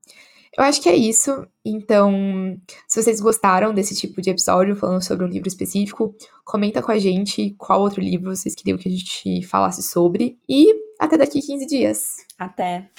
Eu 0.57 0.65
acho 0.65 0.81
que 0.81 0.89
é 0.89 0.95
isso. 0.95 1.47
Então, 1.63 2.57
se 2.87 3.01
vocês 3.01 3.21
gostaram 3.21 3.73
desse 3.73 3.95
tipo 3.95 4.21
de 4.21 4.29
episódio 4.29 4.75
falando 4.75 5.01
sobre 5.01 5.25
um 5.25 5.29
livro 5.29 5.47
específico, 5.47 6.13
comenta 6.43 6.81
com 6.81 6.91
a 6.91 6.99
gente 6.99 7.55
qual 7.57 7.79
outro 7.79 8.01
livro 8.01 8.35
vocês 8.35 8.53
queriam 8.53 8.77
que 8.77 8.89
a 8.89 8.91
gente 8.91 9.41
falasse 9.47 9.81
sobre. 9.81 10.37
E 10.49 10.73
até 10.99 11.17
daqui 11.17 11.41
15 11.41 11.65
dias. 11.65 12.17
Até. 12.37 12.89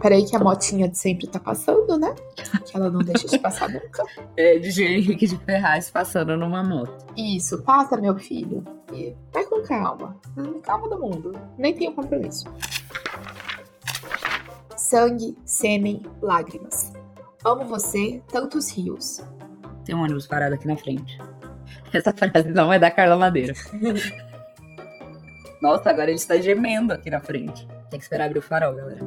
Peraí 0.00 0.24
que 0.24 0.36
a 0.36 0.38
motinha 0.38 0.88
de 0.88 0.96
sempre 0.96 1.26
tá 1.26 1.40
passando, 1.40 1.98
né? 1.98 2.14
Que 2.64 2.76
ela 2.76 2.88
não 2.88 3.00
deixa 3.00 3.26
de 3.26 3.38
passar 3.38 3.68
nunca. 3.68 4.04
É, 4.36 4.58
de 4.58 4.84
Henrique 4.84 5.26
de 5.26 5.36
Ferraz 5.38 5.90
passando 5.90 6.36
numa 6.36 6.62
moto. 6.62 7.04
Isso, 7.16 7.62
passa, 7.62 7.96
meu 7.96 8.16
filho. 8.16 8.64
E 8.92 9.14
vai 9.32 9.44
com 9.44 9.60
calma. 9.62 10.16
Calma 10.62 10.88
do 10.88 11.00
mundo. 11.00 11.32
Nem 11.58 11.74
tenho 11.74 11.92
compromisso 11.92 12.44
sangue, 14.90 15.38
sêmen, 15.44 16.02
lágrimas. 16.20 16.92
Amo 17.44 17.64
você, 17.64 18.20
tantos 18.28 18.76
rios. 18.76 19.22
Tem 19.84 19.94
um 19.94 20.02
ônibus 20.02 20.26
parado 20.26 20.56
aqui 20.56 20.66
na 20.66 20.76
frente. 20.76 21.16
Essa 21.94 22.12
frase 22.12 22.48
não 22.48 22.72
é 22.72 22.78
da 22.78 22.90
Carla 22.90 23.16
Madeira. 23.16 23.54
Nossa, 25.62 25.90
agora 25.90 26.10
ele 26.10 26.16
está 26.16 26.38
gemendo 26.38 26.92
aqui 26.92 27.08
na 27.08 27.20
frente. 27.20 27.68
Tem 27.88 28.00
que 28.00 28.04
esperar 28.04 28.26
abrir 28.26 28.40
o 28.40 28.42
farol, 28.42 28.74
galera. 28.74 29.00